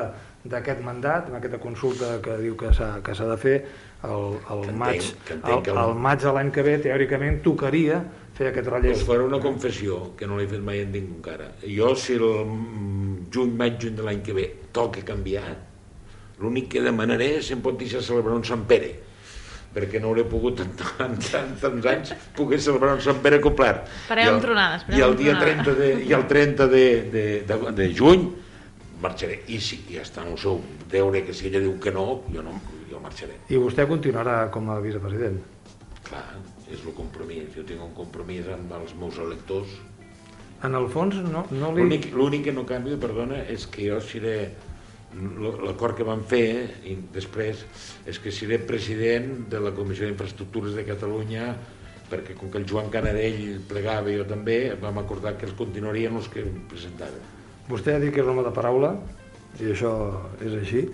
d'aquest 0.49 0.79
mandat, 0.81 1.27
en 1.29 1.35
aquesta 1.35 1.59
consulta 1.59 2.15
que 2.23 2.37
diu 2.39 2.55
que 2.57 2.71
s'ha 2.73 3.01
de 3.03 3.37
fer, 3.37 3.57
el, 4.07 4.37
el, 4.39 4.61
Que 4.63 4.71
entenc- 4.71 4.79
maig, 4.79 5.09
que 5.27 5.33
entenc 5.35 5.57
el, 5.57 5.63
que 5.67 5.71
el- 5.75 5.77
el 5.83 5.95
maig 5.99 6.21
de 6.23 6.31
l'any 6.33 6.51
que 6.55 6.63
ve, 6.63 6.77
teòricament, 6.79 7.41
tocaria 7.43 7.99
fer 8.33 8.47
aquest 8.53 8.69
relleu. 8.71 8.95
Us 8.95 9.03
faré 9.03 9.25
una 9.27 9.41
confessió 9.43 10.15
que 10.15 10.25
no 10.25 10.37
l'he 10.39 10.47
fet 10.47 10.61
mai 10.63 10.79
en 10.85 10.93
ningú 10.95 11.17
encara. 11.19 11.51
Jo, 11.67 11.91
si 11.99 12.13
el 12.15 12.23
juny, 13.33 13.51
maig, 13.59 13.75
juny 13.83 13.97
de 13.99 14.03
l'any 14.07 14.21
que 14.23 14.33
ve 14.33 14.47
toca 14.71 15.03
canviar, 15.05 15.57
l'únic 16.39 16.69
que 16.73 16.81
demanaré 16.85 17.35
és 17.39 17.47
si 17.49 17.53
em 17.57 17.61
pot 17.61 17.77
deixar 17.79 18.01
celebrar 18.05 18.35
un 18.39 18.45
Sant 18.47 18.65
Pere 18.69 18.93
perquè 19.69 19.99
no 20.01 20.09
hauré 20.09 20.23
pogut 20.25 20.61
en, 20.63 20.71
en, 21.05 21.11
en 21.37 21.51
tants 21.61 21.85
anys 21.91 22.13
poder 22.37 22.57
celebrar 22.63 22.95
un 22.97 23.01
Sant 23.05 23.19
Pere 23.21 23.37
complet. 23.43 23.83
El- 24.09 24.21
amb 24.33 24.41
tronades, 24.41 24.85
I 24.89 25.03
el 25.05 25.13
dia 25.19 25.35
tronades. 25.37 25.67
30 25.67 25.75
de, 25.77 25.89
i 26.09 26.13
el 26.17 26.25
30 26.31 26.67
de, 26.71 26.85
de, 27.13 27.25
de, 27.45 27.57
de 27.77 27.89
juny 27.93 28.23
marxaré. 29.03 29.43
I 29.47 29.59
si 29.61 29.77
ja 29.91 30.01
està 30.01 30.23
en 30.25 30.33
el 30.33 30.39
seu 30.41 30.57
deure 30.89 31.21
que 31.27 31.35
si 31.37 31.47
ella 31.51 31.61
diu 31.61 31.77
que 31.79 31.93
no, 31.93 32.07
jo 32.33 32.41
no 32.45 32.55
jo 32.89 32.99
marxaré. 33.03 33.37
I 33.53 33.61
vostè 33.61 33.85
continuarà 33.87 34.39
com 34.51 34.71
a 34.73 34.79
vicepresident. 34.81 35.37
Clar, 36.09 36.25
és 36.65 36.81
el 36.81 36.95
compromís. 36.97 37.51
Jo 37.53 37.61
tinc 37.69 37.85
un 37.85 37.93
compromís 37.93 38.49
amb 38.49 38.73
els 38.81 38.95
meus 38.97 39.21
electors 39.21 39.77
En 40.65 40.73
el 40.75 40.89
fons, 40.91 41.15
no, 41.23 41.45
no 41.55 41.69
li... 41.71 41.85
L'únic 41.85 42.09
l'únic 42.11 42.41
que 42.49 42.51
no 42.51 42.65
canvio, 42.67 42.97
perdona, 42.99 43.37
és 43.47 43.63
que 43.71 43.85
jo 43.87 44.01
seré 44.03 44.49
l'acord 45.17 45.97
que 45.97 46.05
vam 46.05 46.21
fer 46.27 46.69
i 46.85 46.95
després 47.13 47.65
és 48.07 48.19
que 48.21 48.31
seré 48.31 48.59
president 48.61 49.47
de 49.49 49.61
la 49.63 49.73
Comissió 49.73 50.05
d'Infraestructures 50.05 50.77
de 50.77 50.85
Catalunya 50.85 51.49
perquè 52.09 52.35
com 52.37 52.49
que 52.49 52.57
el 52.61 52.67
Joan 52.69 52.89
Canadell 52.93 53.59
plegava 53.69 54.13
jo 54.13 54.25
també, 54.25 54.73
vam 54.81 54.97
acordar 55.01 55.35
que 55.37 55.45
els 55.45 55.57
continuarien 55.57 56.15
els 56.17 56.29
que 56.33 56.45
presentaven. 56.69 57.21
Vostè 57.69 57.93
ha 57.93 58.01
dit 58.01 58.13
que 58.13 58.23
és 58.23 58.29
home 58.29 58.41
de 58.45 58.53
paraula, 58.53 58.95
i 59.61 59.69
això 59.69 59.91
és 60.41 60.55
així, 60.57 60.87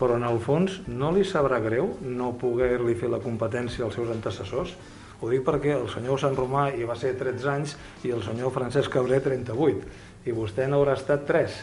però 0.00 0.16
en 0.16 0.24
el 0.26 0.40
fons 0.40 0.80
no 0.88 1.12
li 1.12 1.26
sabrà 1.28 1.60
greu 1.62 1.92
no 2.02 2.32
poder-li 2.40 2.96
fer 2.98 3.12
la 3.12 3.20
competència 3.22 3.84
als 3.86 3.98
seus 3.98 4.10
antecessors? 4.14 4.72
Ho 5.20 5.28
dic 5.30 5.44
perquè 5.46 5.76
el 5.76 5.86
senyor 5.92 6.18
Sant 6.18 6.34
Romà 6.34 6.70
hi 6.74 6.88
va 6.88 6.96
ser 6.98 7.12
13 7.20 7.52
anys 7.52 7.76
i 8.08 8.10
el 8.10 8.24
senyor 8.24 8.50
Francesc 8.56 8.90
Cabré 8.90 9.20
38, 9.22 9.84
i 10.26 10.34
vostè 10.34 10.66
n'haurà 10.66 10.96
estat 10.98 11.28
3. 11.28 11.60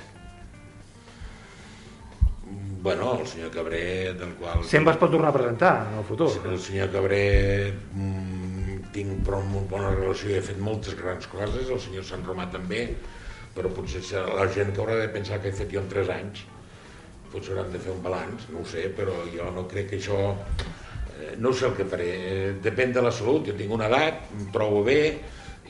Bueno, 2.82 3.20
el 3.20 3.28
senyor 3.28 3.52
Cabré, 3.52 4.14
del 4.14 4.36
qual... 4.40 4.64
Sempre 4.64 4.94
es 4.96 5.00
pot 5.02 5.12
tornar 5.12 5.34
a 5.34 5.36
presentar 5.36 5.72
en 5.92 5.98
el 6.00 6.06
futur. 6.08 6.30
El 6.48 6.60
senyor 6.64 6.88
Cabré 6.94 7.74
mm, 7.76 8.78
tinc 8.96 9.18
prou 9.28 9.44
molt 9.52 9.68
bona 9.72 9.90
relació 9.98 10.32
i 10.32 10.38
he 10.38 10.44
fet 10.46 10.62
moltes 10.64 10.96
grans 10.96 11.28
coses, 11.28 11.68
el 11.68 11.82
senyor 11.84 12.06
Sant 12.08 12.24
Romà 12.24 12.46
també, 12.54 12.86
però 13.58 13.72
potser 13.76 14.00
serà 14.06 14.32
la 14.38 14.48
gent 14.54 14.72
que 14.72 14.80
haurà 14.80 14.96
de 15.02 15.10
pensar 15.12 15.42
que 15.44 15.52
he 15.52 15.58
fet 15.58 15.74
jo 15.76 15.82
en 15.84 15.90
3 15.92 16.14
anys 16.16 16.46
potser 17.30 17.52
hauran 17.54 17.68
de 17.74 17.78
fer 17.84 17.92
un 17.94 18.00
balanç, 18.02 18.48
no 18.50 18.64
ho 18.64 18.66
sé, 18.66 18.88
però 18.96 19.14
jo 19.30 19.52
no 19.54 19.68
crec 19.70 19.92
que 19.92 20.00
això... 20.00 20.22
eh, 21.20 21.36
No 21.38 21.52
sé 21.54 21.68
el 21.68 21.76
que 21.78 21.86
faré, 21.86 22.08
eh, 22.16 22.54
depèn 22.64 22.96
de 22.96 23.04
la 23.06 23.12
salut, 23.14 23.44
jo 23.46 23.54
tinc 23.60 23.76
una 23.76 23.86
edat, 23.92 24.24
em 24.40 24.48
trobo 24.56 24.82
bé, 24.88 25.20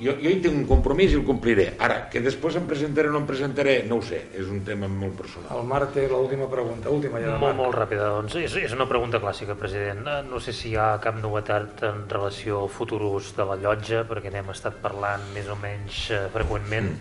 jo, 0.01 0.13
jo 0.21 0.31
hi 0.31 0.39
tinc 0.43 0.55
un 0.55 0.65
compromís 0.69 1.11
i 1.13 1.17
el 1.19 1.25
compliré. 1.27 1.67
Ara, 1.85 1.99
que 2.11 2.21
després 2.23 2.55
em 2.59 2.65
presentaré 2.69 3.09
o 3.09 3.13
no 3.13 3.21
em 3.21 3.27
presentaré, 3.29 3.75
no 3.89 3.99
ho 3.99 4.03
sé, 4.05 4.21
és 4.37 4.47
un 4.51 4.61
tema 4.67 4.87
molt 4.91 5.17
personal. 5.19 5.51
El 5.59 5.67
Marc 5.69 5.93
té 5.95 6.07
l'última 6.09 6.47
pregunta, 6.51 6.89
última 6.89 7.19
ja 7.21 7.33
de 7.33 7.37
Molt, 7.37 7.43
Marc. 7.43 7.59
molt 7.61 7.77
ràpida, 7.77 8.09
doncs. 8.15 8.35
És, 8.41 8.55
és 8.63 8.73
una 8.75 8.87
pregunta 8.89 9.21
clàssica, 9.23 9.55
president. 9.59 10.07
No 10.29 10.39
sé 10.43 10.53
si 10.55 10.73
hi 10.73 10.75
ha 10.79 10.89
cap 11.03 11.19
novetat 11.21 11.83
en 11.89 12.03
relació 12.09 12.63
al 12.63 12.69
futur 12.73 13.01
ús 13.11 13.33
de 13.37 13.45
la 13.45 13.59
llotja, 13.59 14.05
perquè 14.09 14.31
n'hem 14.33 14.49
estat 14.55 14.81
parlant 14.83 15.23
més 15.35 15.47
o 15.51 15.57
menys 15.59 16.09
eh, 16.15 16.25
freqüentment. 16.33 16.93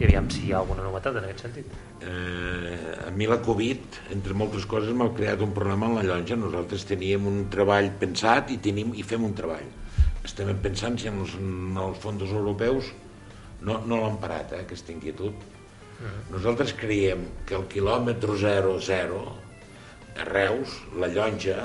I 0.00 0.08
aviam 0.08 0.26
si 0.30 0.48
hi 0.48 0.52
ha 0.52 0.58
alguna 0.58 0.82
novetat 0.82 1.14
en 1.20 1.28
aquest 1.28 1.44
sentit. 1.46 1.74
Eh, 2.02 3.06
a 3.06 3.10
mi 3.14 3.28
la 3.30 3.38
Covid, 3.42 4.00
entre 4.14 4.34
moltes 4.34 4.66
coses, 4.66 4.90
m'ha 4.96 5.06
creat 5.14 5.40
un 5.46 5.52
problema 5.54 5.86
en 5.86 5.94
la 6.00 6.02
llonja. 6.08 6.34
Nosaltres 6.36 6.84
teníem 6.88 7.26
un 7.30 7.44
treball 7.52 7.92
pensat 8.00 8.50
i, 8.50 8.58
tenim, 8.58 8.90
i 8.98 9.04
fem 9.06 9.22
un 9.24 9.34
treball. 9.38 9.68
Estem 10.24 10.50
pensant 10.64 10.96
si 11.00 11.10
en 11.10 11.20
els, 11.22 11.34
en 11.40 11.80
els 11.80 11.98
fons 12.00 12.22
europeus 12.26 12.90
no, 13.64 13.80
no 13.84 14.00
l'han 14.00 14.20
parat, 14.22 14.52
eh, 14.52 14.62
aquesta 14.64 14.92
inquietud. 14.94 15.50
Nosaltres 16.32 16.74
creiem 16.76 17.22
que 17.48 17.54
el 17.56 17.66
quilòmetre 17.70 18.34
00 18.40 19.20
a 20.14 20.26
Reus, 20.28 20.74
la 21.00 21.08
llonja, 21.12 21.62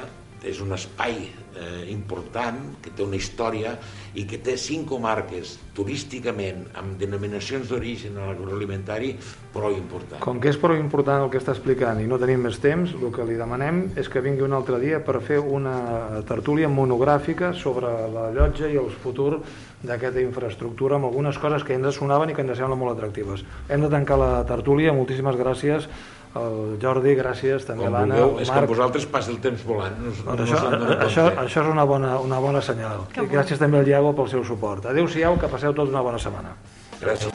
és 0.48 0.62
un 0.64 0.72
espai 0.76 1.18
eh, 1.60 1.92
important 1.92 2.80
que 2.82 2.94
té 2.96 3.04
una 3.06 3.20
història 3.20 3.76
i 4.18 4.26
que 4.30 4.40
té 4.42 4.56
cinc 4.58 4.88
comarques 4.90 5.58
turísticament 5.78 6.66
amb 6.80 6.98
denominacions 7.00 7.70
d'origen 7.70 8.18
a 8.18 8.30
l'agroalimentari 8.30 9.14
prou 9.54 9.76
important. 9.76 10.22
Com 10.24 10.40
que 10.42 10.52
és 10.52 10.60
prou 10.60 10.78
important 10.80 11.26
el 11.26 11.32
que 11.34 11.40
està 11.42 11.54
explicant 11.56 12.02
i 12.02 12.08
no 12.10 12.20
tenim 12.22 12.44
més 12.48 12.60
temps, 12.64 12.96
el 12.96 13.14
que 13.14 13.26
li 13.28 13.38
demanem 13.40 13.86
és 14.00 14.10
que 14.10 14.24
vingui 14.26 14.46
un 14.46 14.56
altre 14.58 14.80
dia 14.82 15.02
per 15.06 15.20
fer 15.26 15.40
una 15.40 16.22
tertúlia 16.30 16.70
monogràfica 16.72 17.54
sobre 17.54 17.92
la 18.14 18.30
llotja 18.36 18.70
i 18.70 18.80
el 18.80 18.90
futur 19.04 19.40
d'aquesta 19.84 20.22
infraestructura 20.22 20.98
amb 20.98 21.08
algunes 21.08 21.38
coses 21.40 21.64
que 21.64 21.78
ens 21.78 21.96
sonaven 21.96 22.32
i 22.32 22.36
que 22.36 22.44
ens 22.44 22.58
semblen 22.58 22.80
molt 22.80 22.98
atractives. 22.98 23.46
Hem 23.70 23.86
de 23.86 23.92
tancar 23.92 24.20
la 24.20 24.32
tertúlia, 24.48 24.96
moltíssimes 24.96 25.38
gràcies 25.40 25.88
el 26.36 26.78
Jordi, 26.82 27.16
gràcies, 27.18 27.66
també 27.66 27.90
l'Anna, 27.90 28.16
el 28.22 28.40
és 28.42 28.48
que 28.50 28.54
Marc. 28.54 28.60
amb 28.62 28.70
vosaltres 28.70 29.06
passa 29.10 29.32
el 29.32 29.40
temps 29.42 29.64
volant. 29.66 29.96
No, 29.98 30.12
no, 30.26 30.36
Doncs 30.36 30.52
no 30.52 30.58
això, 30.58 30.70
dona 30.70 31.00
això, 31.06 31.26
això 31.46 31.64
és 31.64 31.72
una 31.72 31.84
bona, 31.90 32.20
una 32.20 32.40
bona 32.40 32.62
senyal. 32.62 33.08
Que 33.14 33.24
I 33.26 33.28
gràcies 33.32 33.58
també 33.58 33.80
al 33.80 33.86
Diago 33.86 34.14
pel 34.16 34.30
seu 34.30 34.44
suport. 34.44 34.86
Adéu-siau, 34.86 35.40
que 35.40 35.48
passeu 35.48 35.74
tots 35.74 35.90
una 35.90 36.02
bona 36.06 36.20
setmana. 36.22 36.54
Gràcies. 37.02 37.34